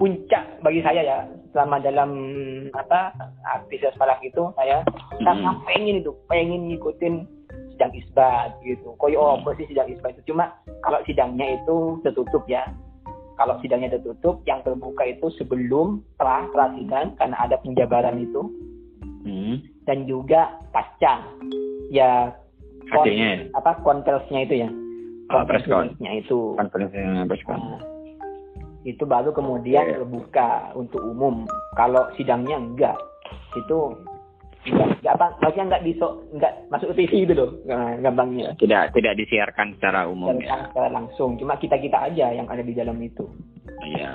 puncak 0.00 0.64
bagi 0.64 0.80
saya 0.80 1.04
ya 1.04 1.18
selama 1.52 1.78
dalam 1.78 2.10
apa 2.74 3.14
aktivitas 3.60 3.94
falak 3.94 4.18
itu 4.26 4.50
saya 4.58 4.82
hmm. 5.22 5.62
pengen 5.70 6.02
itu 6.02 6.10
pengen 6.26 6.66
ngikutin 6.66 7.14
sidang 7.74 7.92
isbat 7.98 8.54
gitu. 8.62 8.94
Koyo 9.02 9.18
oh, 9.18 9.30
apa 9.42 9.58
sih 9.58 9.66
sidang 9.66 9.90
isbat 9.90 10.14
itu? 10.14 10.30
Cuma 10.32 10.54
kalau 10.86 11.02
sidangnya 11.02 11.58
itu 11.58 11.98
tertutup 12.06 12.46
ya. 12.46 12.62
Kalau 13.34 13.58
sidangnya 13.58 13.98
tertutup, 13.98 14.46
yang 14.46 14.62
terbuka 14.62 15.02
itu 15.10 15.26
sebelum 15.34 16.06
pra 16.14 16.46
pra 16.54 16.70
sidang 16.78 17.18
karena 17.18 17.36
ada 17.42 17.58
penjabaran 17.66 18.22
itu. 18.22 18.46
Hmm. 19.26 19.58
Dan 19.90 20.06
juga 20.06 20.54
pasca. 20.70 21.18
Ya 21.90 22.30
kon, 22.94 23.10
apa 23.58 23.82
itu 24.46 24.54
ya. 24.62 24.70
Oh, 25.34 25.42
konferensinya 25.42 26.12
itu. 26.14 26.38
Konferensinya 26.54 27.26
Nah, 27.26 27.82
itu 28.84 29.02
baru 29.08 29.32
kemudian 29.32 29.82
yeah. 29.82 29.96
terbuka 29.98 30.70
untuk 30.76 31.00
umum. 31.00 31.48
Kalau 31.74 32.12
sidangnya 32.20 32.60
enggak, 32.60 32.96
itu 33.56 33.96
nggak 34.64 35.20
apa 35.20 35.26
maksudnya 35.44 35.76
nggak 35.76 35.84
bisa 35.84 36.06
nggak 36.32 36.52
masuk 36.72 36.96
TV 36.96 37.28
gitu 37.28 37.34
loh 37.36 37.50
gampangnya. 38.00 38.56
Tidak 38.56 38.96
tidak 38.96 39.14
disiarkan 39.20 39.76
secara 39.76 40.08
umum 40.08 40.40
ya. 40.40 40.72
secara 40.72 40.88
langsung 40.88 41.36
cuma 41.36 41.60
kita 41.60 41.76
kita 41.76 42.08
aja 42.08 42.32
yang 42.32 42.48
ada 42.48 42.64
di 42.64 42.72
dalam 42.72 42.96
itu. 43.04 43.28
Iya. 43.84 44.12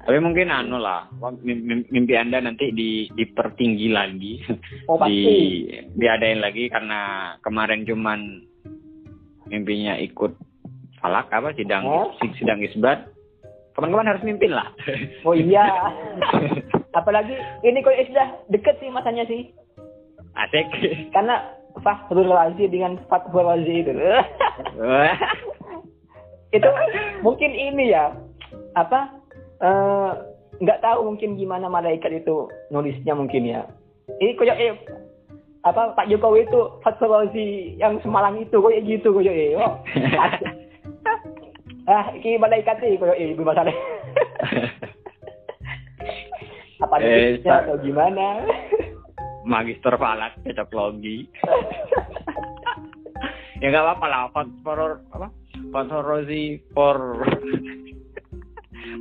Tapi 0.00 0.18
mungkin 0.18 0.50
anu 0.50 0.82
lah 0.82 1.06
mimpi 1.46 2.18
anda 2.18 2.42
nanti 2.42 2.74
di 2.74 3.06
dipertinggi 3.14 3.88
lagi. 3.94 4.42
Oh, 4.90 4.98
pasti. 4.98 5.14
di 5.14 5.28
diadain 5.94 6.42
lagi 6.42 6.66
karena 6.66 7.34
kemarin 7.46 7.86
cuman 7.86 8.42
mimpinya 9.46 9.94
ikut 10.02 10.34
falak 10.98 11.30
apa 11.30 11.54
sidang 11.54 11.86
oh? 11.86 12.10
sidang 12.34 12.58
isbat. 12.66 13.06
Kawan-kawan 13.78 14.10
harus 14.10 14.26
mimpin 14.26 14.50
lah. 14.50 14.66
Oh 15.22 15.38
iya. 15.38 15.94
Apalagi 16.98 17.38
ini 17.62 17.78
kok 17.86 17.94
sudah 18.10 18.28
deket 18.50 18.82
sih 18.82 18.90
masanya 18.90 19.22
sih 19.30 19.46
asik. 20.46 20.66
Karena 21.12 21.60
Fahrul 21.78 22.30
Razi 22.30 22.66
dengan 22.66 22.98
Fathul 23.06 23.46
Razi 23.46 23.86
itu 23.86 23.92
itu 26.50 26.70
mungkin 27.22 27.50
ini 27.54 27.94
ya 27.94 28.10
apa 28.74 29.06
eh, 29.62 30.10
nggak 30.58 30.80
uh, 30.80 30.84
tahu 30.84 31.14
mungkin 31.14 31.38
gimana 31.38 31.70
malaikat 31.70 32.10
itu 32.10 32.50
nulisnya 32.74 33.14
mungkin 33.14 33.46
ya. 33.46 33.62
Ini 34.18 34.34
kayak 34.34 34.58
eh, 34.58 34.74
apa 35.62 35.94
Pak 35.94 36.10
Jokowi 36.10 36.50
itu 36.50 36.60
Fathul 36.82 37.14
Razi 37.14 37.78
yang 37.78 38.02
Semalang 38.02 38.42
itu 38.42 38.58
kayak 38.58 38.82
gitu 38.82 39.14
kayak 39.14 39.30
eh 39.30 39.54
oh. 39.54 39.78
ah 41.90 42.10
ini 42.18 42.38
malaikat 42.38 42.82
sih 42.82 42.98
kayak 42.98 43.18
eh 43.18 43.38
masalah. 43.38 43.74
Apa 46.80 46.96
eh, 47.04 47.36
atau 47.44 47.76
gimana 47.84 48.40
magister 49.44 49.94
falak 49.96 50.36
cocok 50.44 50.68
logi 50.72 51.28
ya 53.60 53.68
nggak 53.68 53.84
apa-apa 53.84 54.06
lah 54.08 54.20
for 54.64 55.00
apa? 55.12 55.28
Rosi 56.00 56.56
for 56.72 57.20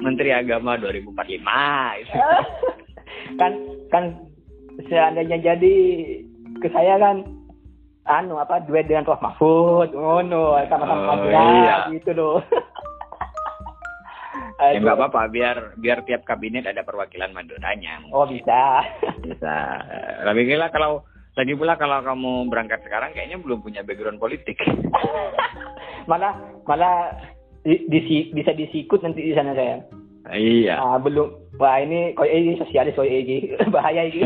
Menteri 0.03 0.35
Agama 0.35 0.75
2045 0.77 1.39
kan 3.39 3.51
kan 3.91 4.03
seandainya 4.87 5.37
jadi 5.39 5.75
ke 6.59 6.67
saya 6.71 6.99
kan 6.99 7.23
anu 8.09 8.41
apa 8.41 8.65
duet 8.65 8.89
dengan 8.89 9.05
Prof 9.05 9.21
Mahfud 9.21 9.93
oh 9.93 10.19
no 10.25 10.57
sama-sama 10.67 11.13
oh, 11.19 11.29
iya. 11.29 11.87
gitu 11.93 12.11
loh 12.15 12.41
Ya 14.75 14.77
nggak 14.83 14.97
apa-apa, 14.99 15.31
biar 15.31 15.57
biar 15.79 16.03
tiap 16.03 16.27
kabinet 16.27 16.67
ada 16.67 16.83
perwakilan 16.83 17.31
Maduranya. 17.31 18.03
Oh 18.11 18.27
bisa. 18.27 18.83
Bisa. 19.25 19.55
Lebih 20.27 20.51
gila 20.51 20.67
kalau 20.71 21.07
lagi 21.39 21.55
pula 21.55 21.79
kalau 21.79 22.03
kamu 22.03 22.51
berangkat 22.51 22.83
sekarang 22.83 23.15
kayaknya 23.15 23.39
belum 23.39 23.63
punya 23.63 23.87
background 23.87 24.19
politik. 24.19 24.59
malah 26.11 26.35
malah 26.67 27.15
di, 27.63 27.87
di, 27.87 27.99
bisa 28.35 28.51
disikut 28.51 28.99
nanti 28.99 29.31
di 29.31 29.33
sana 29.35 29.55
saya. 29.55 29.79
Iya. 30.35 30.75
Nah, 30.75 30.99
belum 30.99 31.49
Wah 31.59 31.75
ini 31.83 32.15
koi 32.15 32.31
ini 32.31 32.55
sosialis 32.55 32.95
koi 32.95 33.11
ini 33.11 33.51
bahaya 33.67 34.07
ini. 34.07 34.23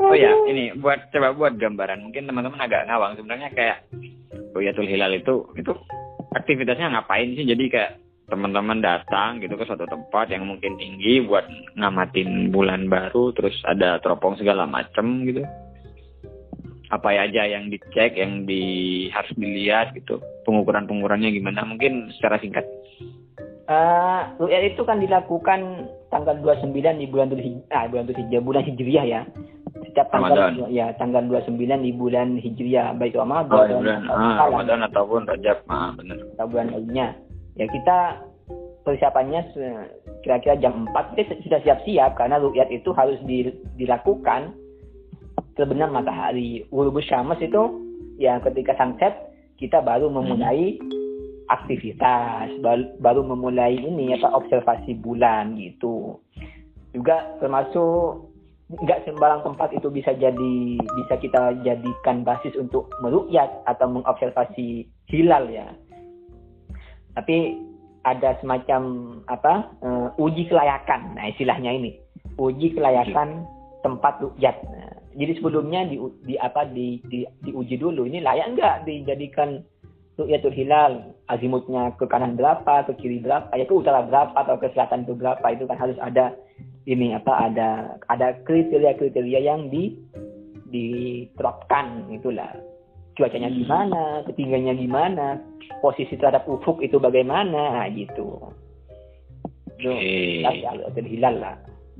Oh 0.00 0.14
ya, 0.14 0.32
ini 0.46 0.74
buat 0.78 1.10
coba 1.10 1.34
buat 1.34 1.54
gambaran. 1.58 2.02
Mungkin 2.06 2.26
teman-teman 2.30 2.60
agak 2.62 2.86
ngawang 2.86 3.18
sebenarnya 3.18 3.48
kayak 3.52 3.78
Ruyatul 4.54 4.88
Hilal 4.88 5.18
itu 5.18 5.46
itu 5.58 5.72
aktivitasnya 6.34 6.94
ngapain 6.94 7.34
sih? 7.34 7.46
Jadi 7.46 7.64
kayak 7.70 7.98
teman-teman 8.28 8.84
datang 8.84 9.40
gitu 9.40 9.56
ke 9.56 9.64
suatu 9.64 9.88
tempat 9.88 10.28
yang 10.28 10.44
mungkin 10.44 10.76
tinggi 10.76 11.24
buat 11.24 11.48
ngamatin 11.80 12.52
bulan 12.52 12.86
baru, 12.86 13.32
terus 13.32 13.56
ada 13.64 13.96
teropong 14.04 14.36
segala 14.36 14.68
macem 14.68 15.24
gitu 15.24 15.42
apa 16.88 17.08
aja 17.12 17.44
yang 17.44 17.68
dicek, 17.68 18.16
yang 18.16 18.48
di 18.48 19.06
harus 19.12 19.28
dilihat 19.36 19.92
gitu, 19.92 20.20
pengukuran 20.48 20.88
pengukurannya 20.88 21.28
gimana? 21.36 21.64
Mungkin 21.68 22.12
secara 22.16 22.40
singkat. 22.40 22.64
Uh, 23.68 24.32
itu 24.48 24.80
kan 24.88 24.96
dilakukan 24.96 25.92
tanggal 26.08 26.40
29 26.40 26.72
di 26.72 27.04
bulan 27.04 27.28
Dzulhijjah, 27.28 27.68
ah, 27.76 27.84
bulan 27.92 28.08
Dzulhijjah, 28.08 28.40
bulan 28.40 28.64
Hijriah 28.64 29.04
ya. 29.04 29.20
Setiap 29.98 30.14
tanggal 30.14 30.54
Ramadan. 30.54 30.70
ya 30.70 30.86
tanggal 30.94 31.26
29 31.26 31.58
di 31.58 31.90
bulan 31.90 32.38
Hijriah, 32.38 32.94
baik 32.94 33.18
Ramadan, 33.18 33.66
oh, 33.66 33.82
bulan, 33.82 34.06
ah, 34.06 34.46
Ramadan 34.46 34.86
ataupun 34.86 35.26
Rajab, 35.26 35.58
ah, 35.66 35.90
benar. 35.98 36.22
Atau 36.38 36.46
bulan 36.54 36.70
lainnya. 36.70 37.18
Ya 37.58 37.66
kita 37.66 38.22
persiapannya 38.86 39.50
kira-kira 40.22 40.54
jam 40.62 40.86
4 40.94 41.18
kita 41.18 41.34
sudah 41.42 41.58
siap-siap 41.66 42.14
karena 42.14 42.38
rukyat 42.38 42.70
itu 42.70 42.94
harus 42.94 43.18
dilakukan 43.74 44.54
terbenam 45.58 45.90
matahari. 45.90 46.62
Urubus 46.70 47.10
Syams 47.10 47.42
itu 47.42 47.82
ya 48.22 48.38
ketika 48.38 48.78
sunset 48.78 49.34
kita 49.58 49.82
baru 49.82 50.06
memulai 50.14 50.78
aktivitas, 51.50 52.54
baru, 53.02 53.26
memulai 53.26 53.74
ini 53.74 54.14
apa 54.14 54.30
observasi 54.30 54.94
bulan 55.02 55.58
gitu. 55.58 56.22
Juga 56.94 57.34
termasuk 57.42 58.27
nggak 58.68 59.08
sembarang 59.08 59.40
tempat 59.48 59.72
itu 59.72 59.88
bisa 59.88 60.12
jadi 60.12 60.56
bisa 60.76 61.14
kita 61.16 61.56
jadikan 61.64 62.20
basis 62.20 62.52
untuk 62.60 62.92
merukyat 63.00 63.48
atau 63.64 63.88
mengobservasi 63.88 64.84
hilal 65.08 65.48
ya. 65.48 65.72
Tapi 67.16 67.56
ada 68.04 68.36
semacam 68.44 68.80
apa 69.26 69.72
uh, 69.80 70.08
uji 70.20 70.46
kelayakan, 70.52 71.16
nah 71.16 71.32
istilahnya 71.32 71.72
ini 71.74 71.96
uji 72.36 72.76
kelayakan 72.76 73.48
tempat 73.80 74.20
rukyat. 74.20 74.56
Nah, 74.68 74.94
jadi 75.18 75.32
sebelumnya 75.40 75.88
di, 75.88 75.96
di 76.28 76.34
apa 76.38 76.68
di, 76.68 77.02
di 77.08 77.26
diuji 77.42 77.80
dulu 77.80 78.06
ini 78.06 78.22
layak 78.22 78.54
enggak 78.54 78.74
dijadikan 78.86 79.64
ru'yatul 80.18 80.54
hilal 80.54 81.14
azimutnya 81.30 81.94
ke 81.94 82.04
kanan 82.10 82.34
berapa 82.34 82.86
ke 82.90 82.92
kiri 82.98 83.22
berapa 83.22 83.50
ya 83.54 83.64
ke 83.66 83.74
utara 83.74 84.02
berapa 84.02 84.34
atau 84.34 84.58
ke 84.58 84.70
selatan 84.74 85.06
berapa 85.06 85.46
itu 85.54 85.64
kan 85.70 85.78
harus 85.78 85.98
ada 86.02 86.34
ini 86.88 87.12
apa 87.12 87.52
ada 87.52 88.00
ada 88.08 88.32
kriteria-kriteria 88.48 89.40
yang 89.44 89.68
di 89.68 89.92
diterapkan 90.72 92.08
itulah 92.08 92.48
cuacanya 93.12 93.52
hmm. 93.52 93.58
gimana 93.60 94.02
ketinggiannya 94.24 94.74
gimana 94.80 95.26
posisi 95.84 96.16
terhadap 96.16 96.48
ufuk 96.48 96.80
itu 96.80 96.96
bagaimana 96.96 97.84
nah, 97.84 97.88
gitu 97.92 98.52
itu 99.78 99.90
okay. 99.92 100.64
ya 100.64 100.72
hilal 101.04 101.36
lah 101.36 101.56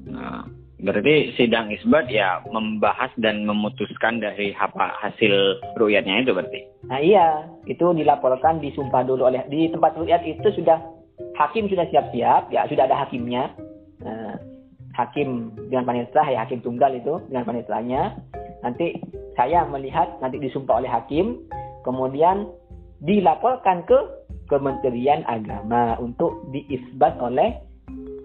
nah 0.09 0.49
Berarti 0.79 1.35
sidang 1.35 1.75
isbat 1.75 2.07
ya 2.07 2.39
membahas 2.55 3.11
dan 3.19 3.43
memutuskan 3.43 4.23
dari 4.23 4.55
apa 4.55 4.95
hasil 5.03 5.59
ruyatnya 5.75 6.23
itu 6.23 6.31
berarti? 6.31 6.61
Nah 6.87 7.03
iya, 7.03 7.51
itu 7.67 7.83
dilaporkan 7.83 8.63
disumpah 8.63 9.03
dulu 9.03 9.27
oleh 9.27 9.43
di 9.51 9.67
tempat 9.75 9.99
ruyat 9.99 10.23
itu 10.23 10.47
sudah 10.55 10.79
hakim 11.35 11.67
sudah 11.67 11.83
siap-siap, 11.91 12.55
ya 12.55 12.63
sudah 12.71 12.87
ada 12.87 12.95
hakimnya. 12.95 13.51
Nah, 14.07 14.39
hakim 14.99 15.55
dengan 15.71 15.87
panitera 15.87 16.27
ya 16.27 16.43
hakim 16.43 16.59
tunggal 16.61 16.91
itu 16.91 17.23
dengan 17.31 17.47
paniteranya. 17.47 18.19
Nanti 18.67 18.99
saya 19.39 19.63
melihat 19.71 20.19
nanti 20.19 20.43
disumpah 20.43 20.83
oleh 20.83 20.91
hakim, 20.91 21.47
kemudian 21.87 22.51
dilaporkan 23.07 23.87
ke 23.87 23.99
Kementerian 24.51 25.23
Agama 25.31 25.95
untuk 26.03 26.51
diisbat 26.51 27.21
oleh 27.23 27.55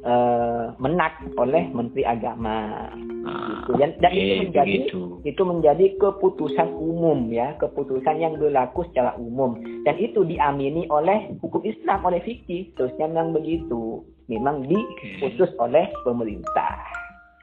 uh, 0.08 0.74
menak 0.82 1.20
oleh 1.38 1.70
Menteri 1.70 2.08
Agama. 2.08 2.90
Ah, 3.24 3.64
gitu. 3.64 3.80
Dan, 3.80 3.96
dan 4.04 4.12
okay, 4.12 4.20
itu 4.20 4.36
menjadi 4.44 4.76
begitu. 4.84 5.02
itu 5.24 5.42
menjadi 5.48 5.86
keputusan 5.96 6.70
umum 6.76 7.32
ya, 7.32 7.56
keputusan 7.56 8.20
yang 8.20 8.36
berlaku 8.36 8.84
secara 8.92 9.16
umum 9.16 9.56
dan 9.88 9.96
itu 9.96 10.28
diamini 10.28 10.92
oleh 10.92 11.32
hukum 11.40 11.64
Islam 11.64 12.04
oleh 12.04 12.20
fikih 12.20 12.76
terusnya 12.76 13.08
memang 13.08 13.32
begitu. 13.32 14.04
Memang 14.40 14.66
diputus 14.66 15.52
okay. 15.54 15.62
oleh 15.62 15.86
pemerintah. 16.02 16.80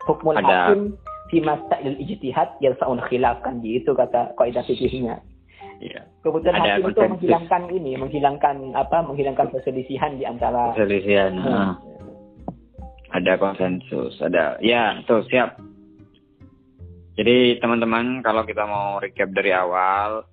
Hukum 0.08 0.34
hakim 0.34 0.96
fi 1.30 1.38
masail 1.38 1.94
ijtihad 2.00 2.58
yarfa'un 2.58 2.98
khilaf 3.06 3.38
kan 3.46 3.62
gitu 3.62 3.94
kata 3.94 4.34
kaidah 4.34 4.64
fikihnya. 4.66 5.22
Iya. 5.80 6.04
Kebetulan 6.20 6.60
Ada 6.60 6.70
hakim 6.76 6.92
itu 6.92 7.00
menghilangkan 7.00 7.62
ini, 7.72 7.92
menghilangkan 7.96 8.56
apa? 8.76 8.98
Menghilangkan 9.06 9.48
perselisihan 9.48 10.20
di 10.20 10.24
antara 10.28 10.76
perselisihan. 10.76 11.32
Hmm, 11.40 11.72
ada 13.14 13.32
konsensus, 13.40 14.18
ada 14.20 14.60
ya 14.60 15.00
tuh 15.08 15.24
siap. 15.30 15.56
Jadi 17.16 17.60
teman-teman 17.60 18.24
kalau 18.24 18.44
kita 18.48 18.64
mau 18.64 18.96
recap 19.00 19.28
dari 19.36 19.52
awal 19.52 20.24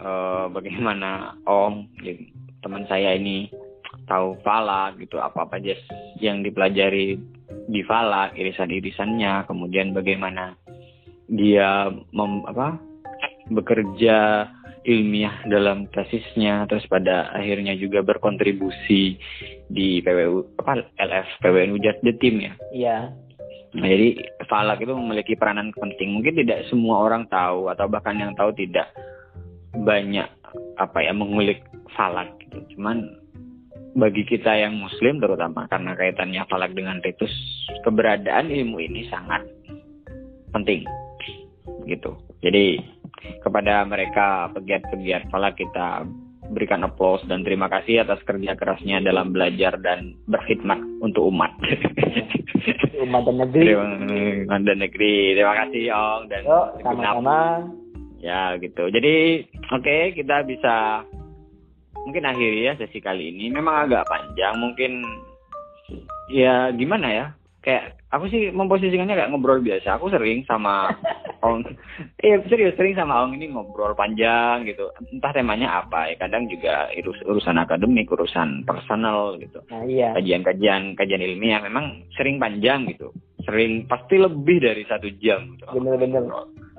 eh, 0.00 0.44
bagaimana 0.48 1.36
Om 1.44 1.90
teman 2.60 2.84
saya 2.88 3.16
ini 3.16 3.48
tahu 4.10 4.34
falak 4.42 4.98
gitu 4.98 5.22
apa 5.22 5.46
apa 5.46 5.62
aja 5.62 5.78
yang 6.18 6.42
dipelajari 6.42 7.14
di 7.70 7.80
falak 7.86 8.34
irisan-irisannya 8.34 9.46
kemudian 9.46 9.94
bagaimana 9.94 10.58
dia 11.30 11.86
mem, 12.10 12.42
apa 12.50 12.82
bekerja 13.54 14.50
ilmiah 14.82 15.44
dalam 15.46 15.86
tesisnya 15.92 16.64
terus 16.66 16.82
pada 16.88 17.30
akhirnya 17.36 17.76
juga 17.76 18.00
berkontribusi 18.00 19.20
di 19.68 20.00
PWU 20.00 20.58
apa 20.58 20.82
LF 20.98 21.28
PWNU 21.44 21.76
The 21.78 22.14
Team 22.18 22.36
ya. 22.40 22.52
Iya. 22.72 22.98
Nah, 23.70 23.86
jadi 23.86 24.18
falak 24.50 24.82
itu 24.82 24.90
memiliki 24.90 25.38
peranan 25.38 25.70
penting. 25.70 26.18
Mungkin 26.18 26.42
tidak 26.42 26.66
semua 26.66 27.06
orang 27.06 27.30
tahu 27.30 27.70
atau 27.70 27.86
bahkan 27.86 28.18
yang 28.18 28.34
tahu 28.34 28.50
tidak 28.58 28.90
banyak 29.70 30.26
apa 30.74 30.98
ya 30.98 31.14
mengulik 31.14 31.62
falak 31.94 32.34
gitu. 32.42 32.58
Cuman 32.74 33.19
bagi 33.94 34.22
kita 34.22 34.54
yang 34.54 34.78
muslim 34.78 35.18
terutama 35.18 35.66
karena 35.66 35.98
kaitannya 35.98 36.42
falak 36.46 36.70
dengan 36.74 37.02
ritus 37.02 37.32
keberadaan 37.82 38.50
ilmu 38.50 38.78
ini 38.78 39.10
sangat 39.10 39.42
penting 40.54 40.86
gitu. 41.86 42.14
Jadi 42.40 42.78
kepada 43.42 43.84
mereka 43.84 44.48
pegiat-pegiat 44.54 45.28
falak 45.28 45.58
kita 45.58 46.06
berikan 46.50 46.82
aplaus 46.82 47.22
dan 47.30 47.46
terima 47.46 47.70
kasih 47.70 48.02
atas 48.02 48.18
kerja 48.26 48.58
kerasnya 48.58 48.98
dalam 49.02 49.30
belajar 49.30 49.78
dan 49.78 50.18
berkhidmat 50.26 50.82
untuk 50.98 51.30
umat. 51.30 51.54
umat 53.06 53.22
dan 53.26 53.36
negeri. 53.38 53.64
Umat 54.46 54.62
dan 54.66 54.78
negeri. 54.82 55.38
Terima 55.38 55.54
kasih 55.66 55.82
Ong 55.94 56.22
dan 56.26 56.42
Yo, 56.42 56.60
sama-sama. 56.82 57.40
Ya 58.20 58.58
gitu. 58.58 58.90
Jadi 58.90 59.46
oke 59.70 59.82
okay, 59.82 60.02
kita 60.12 60.42
bisa 60.44 61.06
mungkin 62.04 62.24
akhiri 62.26 62.70
ya 62.70 62.72
sesi 62.76 62.98
kali 63.02 63.32
ini. 63.34 63.52
Memang 63.52 63.88
agak 63.88 64.08
panjang 64.08 64.54
mungkin 64.56 65.04
ya 66.30 66.70
gimana 66.70 67.08
ya 67.10 67.26
kayak 67.60 68.00
aku 68.08 68.24
sih 68.32 68.48
memposisikannya 68.50 69.14
kayak 69.16 69.30
ngobrol 69.32 69.60
biasa. 69.60 70.00
Aku 70.00 70.08
sering 70.08 70.42
sama 70.48 70.88
Ong, 71.46 71.64
iya 72.20 72.36
serius 72.52 72.76
sering 72.76 72.92
sama 72.92 73.24
Ong 73.24 73.36
ini 73.36 73.48
ngobrol 73.48 73.96
panjang 73.96 74.64
gitu. 74.68 74.92
Entah 75.12 75.32
temanya 75.32 75.84
apa 75.84 76.12
ya. 76.12 76.16
Kadang 76.20 76.48
juga 76.48 76.88
urus, 77.00 77.20
urusan 77.24 77.56
akademik, 77.60 78.12
urusan 78.12 78.64
personal 78.68 79.40
gitu. 79.40 79.60
Nah, 79.72 79.84
iya. 79.88 80.12
Kajian-kajian, 80.16 80.96
kajian 80.96 81.24
ilmiah 81.24 81.64
memang 81.64 82.04
sering 82.16 82.36
panjang 82.36 82.88
gitu. 82.92 83.12
Sering 83.44 83.88
pasti 83.88 84.20
lebih 84.20 84.60
dari 84.60 84.84
satu 84.84 85.08
jam. 85.20 85.56
Gitu. 85.56 85.64
Bener-bener. 85.72 86.28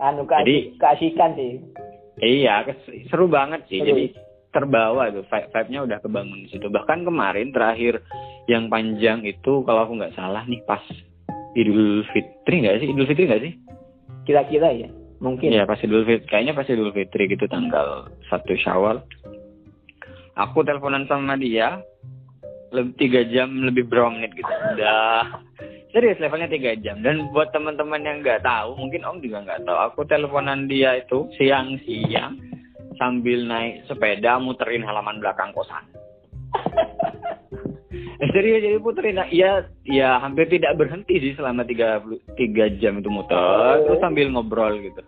Anu 0.02 0.26
Jadi, 0.26 0.78
keasikan 0.82 1.34
sih. 1.38 1.62
Iya, 2.22 2.70
seru 3.10 3.26
banget 3.26 3.66
sih. 3.66 3.82
Seru. 3.82 3.90
Jadi 3.90 4.06
terbawa 4.52 5.08
tuh 5.12 5.24
vibe-nya 5.28 5.80
udah 5.88 5.98
kebangun 6.04 6.46
di 6.46 6.50
situ. 6.52 6.68
Bahkan 6.68 7.08
kemarin 7.08 7.56
terakhir 7.56 8.04
yang 8.52 8.68
panjang 8.68 9.24
itu 9.24 9.64
kalau 9.64 9.88
aku 9.88 9.96
nggak 9.96 10.16
salah 10.16 10.44
nih 10.46 10.60
pas 10.68 10.84
Idul 11.56 12.04
Fitri 12.12 12.64
nggak 12.64 12.84
sih? 12.84 12.88
Idul 12.92 13.08
Fitri 13.08 13.26
nggak 13.28 13.44
sih? 13.44 13.54
Kira-kira 14.28 14.70
ya, 14.76 14.90
mungkin. 15.24 15.52
Iya 15.52 15.64
pas 15.64 15.80
Idul 15.80 16.04
Fitri, 16.04 16.28
kayaknya 16.28 16.54
pas 16.56 16.68
Idul 16.68 16.92
Fitri 16.92 17.32
gitu 17.32 17.48
tanggal 17.48 18.12
satu 18.28 18.54
Syawal. 18.60 19.04
Aku 20.36 20.64
teleponan 20.64 21.08
sama 21.08 21.36
dia 21.36 21.80
lebih 22.72 22.96
tiga 22.96 23.22
jam 23.28 23.52
lebih 23.68 23.88
berapa 23.88 24.16
menit 24.16 24.32
gitu. 24.36 24.48
Udah 24.48 25.44
serius 25.92 26.20
levelnya 26.24 26.48
tiga 26.48 26.72
jam 26.80 27.04
dan 27.04 27.28
buat 27.36 27.52
teman-teman 27.52 28.00
yang 28.00 28.24
nggak 28.24 28.48
tahu 28.48 28.80
mungkin 28.80 29.04
om 29.04 29.20
juga 29.20 29.44
nggak 29.44 29.68
tahu 29.68 29.78
aku 29.92 30.00
teleponan 30.08 30.72
dia 30.72 31.04
itu 31.04 31.28
siang-siang 31.36 32.51
sambil 33.02 33.42
naik 33.50 33.82
sepeda 33.90 34.38
muterin 34.38 34.86
halaman 34.86 35.18
belakang 35.18 35.50
kosan. 35.58 35.82
Serius 38.32 38.62
jadi 38.62 38.78
puterin. 38.78 39.18
Nah, 39.18 39.26
ya 39.34 39.66
ya 39.82 40.22
hampir 40.22 40.46
tidak 40.46 40.78
berhenti 40.78 41.18
sih 41.18 41.34
selama 41.34 41.66
tiga 41.66 41.98
tiga 42.38 42.70
jam 42.78 43.02
itu 43.02 43.10
muter 43.10 43.82
terus 43.90 43.98
sambil 43.98 44.30
ngobrol 44.30 44.78
gitu. 44.78 45.02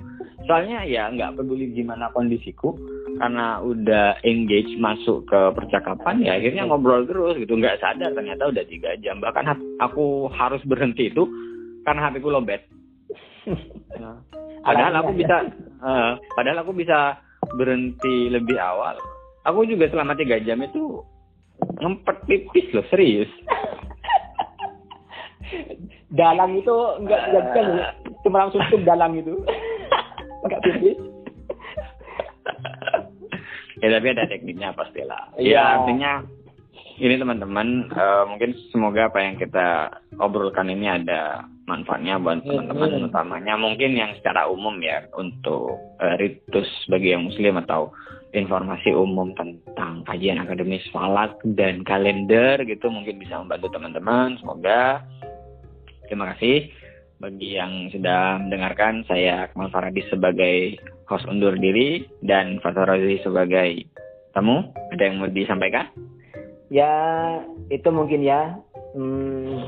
Soalnya 0.49 0.81
ya 0.89 1.13
nggak 1.13 1.37
peduli 1.37 1.69
gimana 1.71 2.09
kondisiku 2.11 2.73
karena 3.21 3.61
udah 3.61 4.17
engage 4.25 4.73
masuk 4.81 5.29
ke 5.29 5.39
percakapan 5.53 6.25
ya 6.25 6.41
akhirnya 6.41 6.65
ngobrol 6.65 7.05
terus 7.05 7.37
gitu. 7.37 7.53
Nggak 7.53 7.77
sadar 7.77 8.17
ternyata 8.17 8.49
udah 8.49 8.65
tiga 8.65 8.97
jam. 8.97 9.21
Bahkan 9.21 9.77
aku 9.77 10.33
harus 10.33 10.65
berhenti 10.65 11.13
itu 11.13 11.29
karena 11.85 12.09
hatiku 12.09 12.33
lobet 12.33 12.65
nah, 13.99 14.17
padahal 14.63 14.93
aku 15.03 15.11
bisa 15.15 15.35
uh, 15.83 16.11
padahal 16.35 16.57
aku 16.63 16.71
bisa 16.75 17.19
berhenti 17.55 18.31
lebih 18.31 18.57
awal 18.57 18.97
aku 19.43 19.67
juga 19.67 19.91
selama 19.91 20.15
tiga 20.15 20.39
jam 20.43 20.63
itu 20.63 21.03
ngempet 21.79 22.17
pipis 22.27 22.67
loh 22.71 22.85
serius. 22.91 23.29
Dalang 26.17 26.57
itu 26.57 26.75
enggak 27.01 27.21
enggak 27.29 27.45
kan 27.51 27.65
cuma 28.23 28.37
langsung 28.45 28.61
tuh 28.69 28.79
dalang 28.85 29.17
itu. 29.17 29.35
Enggak 30.47 30.61
pipis. 30.63 30.97
Ya 33.83 33.99
tapi 33.99 34.07
ada 34.15 34.23
tekniknya 34.29 34.71
pastilah. 34.77 35.33
Ya 35.35 35.57
ya 35.57 35.61
artinya 35.81 36.23
ini 37.01 37.17
teman-teman 37.17 37.89
uh, 37.91 38.29
mungkin 38.29 38.53
semoga 38.69 39.09
apa 39.09 39.19
yang 39.25 39.35
kita 39.41 39.89
obrolkan 40.21 40.69
ini 40.69 40.87
ada 40.87 41.49
manfaatnya 41.63 42.19
buat 42.19 42.43
teman-teman 42.43 42.89
hmm. 42.99 43.07
utamanya. 43.09 43.53
Mungkin 43.55 43.95
yang 43.95 44.11
secara 44.19 44.47
umum 44.51 44.79
ya 44.83 45.07
untuk 45.15 45.79
uh, 45.99 46.15
ritus 46.19 46.67
bagi 46.91 47.15
yang 47.15 47.27
muslim 47.27 47.59
atau 47.63 47.91
informasi 48.33 48.91
umum 48.91 49.31
tentang 49.37 50.01
kajian 50.09 50.41
akademis 50.41 50.83
falak 50.89 51.37
dan 51.53 51.85
kalender 51.85 52.57
gitu 52.65 52.89
mungkin 52.89 53.21
bisa 53.21 53.39
membantu 53.39 53.71
teman-teman. 53.71 54.35
Semoga. 54.41 55.05
Terima 56.09 56.35
kasih. 56.35 56.67
Bagi 57.21 57.55
yang 57.55 57.87
sudah 57.93 58.43
mendengarkan 58.43 59.07
saya 59.07 59.47
Akmal 59.47 59.71
Faradis 59.71 60.03
sebagai 60.11 60.75
host 61.07 61.23
undur 61.29 61.55
diri 61.55 62.03
dan 62.19 62.59
Fathur 62.59 62.89
Razi 62.89 63.23
sebagai 63.23 63.87
tamu. 64.35 64.75
Ada 64.91 65.07
yang 65.07 65.23
mau 65.23 65.31
disampaikan? 65.31 65.87
Ya 66.67 66.91
itu 67.69 67.87
mungkin 67.93 68.25
ya. 68.25 68.59
Hmm, 68.97 69.61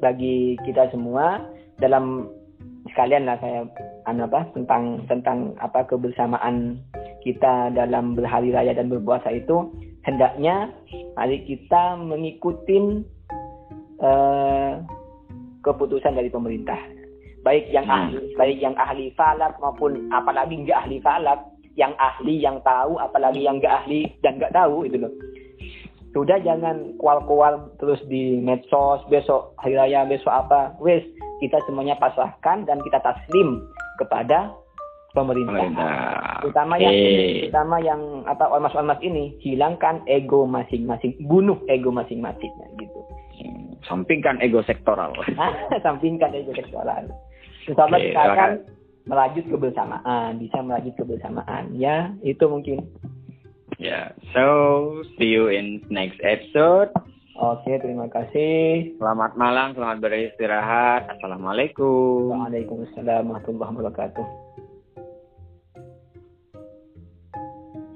bagi 0.00 0.56
kita 0.66 0.88
semua 0.92 1.40
dalam 1.80 2.28
sekalian 2.92 3.28
lah 3.28 3.36
saya 3.38 3.68
anu 4.08 4.26
apa 4.26 4.48
tentang 4.56 5.04
tentang 5.06 5.52
apa 5.60 5.84
kebersamaan 5.84 6.80
kita 7.20 7.70
dalam 7.76 8.16
berhari 8.16 8.50
raya 8.50 8.72
dan 8.72 8.88
berpuasa 8.88 9.28
itu 9.30 9.68
hendaknya 10.02 10.72
mari 11.14 11.44
kita 11.44 12.00
mengikuti 12.00 13.04
uh, 14.00 14.80
keputusan 15.60 16.16
dari 16.16 16.32
pemerintah 16.32 16.80
baik 17.44 17.68
yang 17.72 17.88
hmm. 17.88 17.96
ahli 17.96 18.20
baik 18.36 18.58
yang 18.60 18.76
ahli 18.76 19.12
falak 19.16 19.56
maupun 19.60 20.08
apalagi 20.12 20.64
nggak 20.64 20.78
ahli 20.80 20.96
falak 21.04 21.40
yang 21.78 21.92
ahli 21.96 22.40
yang 22.40 22.60
tahu 22.64 23.00
apalagi 23.00 23.44
yang 23.44 23.56
nggak 23.60 23.84
ahli 23.84 24.08
dan 24.20 24.36
nggak 24.36 24.52
tahu 24.52 24.84
itu 24.84 24.96
loh 25.00 25.12
sudah 26.10 26.42
jangan 26.42 26.98
kual-kual 26.98 27.70
terus 27.78 28.02
di 28.10 28.42
medsos 28.42 29.02
besok 29.06 29.54
hari 29.62 29.78
raya 29.78 30.02
besok 30.06 30.30
apa 30.30 30.74
wes 30.82 31.06
kita 31.38 31.62
semuanya 31.64 31.96
pasrahkan 31.96 32.66
dan 32.66 32.82
kita 32.82 32.98
taslim 33.00 33.64
kepada 33.96 34.52
pemerintah. 35.16 35.54
pemerintah. 35.54 35.90
Terutama 36.44 36.74
yang 36.78 36.94
terutama 37.46 37.76
yang 37.82 38.00
apa 38.26 38.44
ormas-ormas 38.48 39.00
ini 39.02 39.34
hilangkan 39.42 40.04
ego 40.06 40.46
masing-masing, 40.46 41.16
bunuh 41.26 41.58
ego 41.66 41.90
masing-masingnya 41.90 42.66
gitu. 42.78 43.00
Sampingkan 43.88 44.38
ego 44.44 44.60
sektoral. 44.64 45.16
Sampingkan 45.86 46.36
ego 46.36 46.52
sektoral. 46.54 47.08
Insya 47.66 47.82
Allah 47.86 48.00
kita 48.00 48.20
akan 48.20 48.50
melajut 49.08 49.44
kebersamaan, 49.48 50.30
bisa 50.38 50.58
melajut 50.60 50.94
kebersamaan. 50.96 51.74
Ya, 51.76 52.12
itu 52.22 52.44
mungkin. 52.46 52.84
Ya, 53.80 54.12
yeah. 54.12 54.36
so 54.36 54.44
see 55.16 55.32
you 55.32 55.48
in 55.48 55.80
next 55.88 56.20
episode. 56.20 56.92
Oke, 57.32 57.72
terima 57.80 58.12
kasih. 58.12 58.92
Selamat 59.00 59.40
malam, 59.40 59.72
selamat 59.72 60.04
beristirahat. 60.04 61.08
Assalamualaikum. 61.16 62.28
Waalaikumsalam 62.28 63.32
warahmatullahi 63.32 63.72
wabarakatuh. 63.80 64.26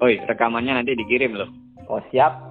Oi, 0.01 0.17
rekamannya 0.25 0.81
nanti 0.81 0.97
dikirim 0.97 1.37
loh. 1.37 1.53
Oh, 1.85 2.01
siap. 2.09 2.44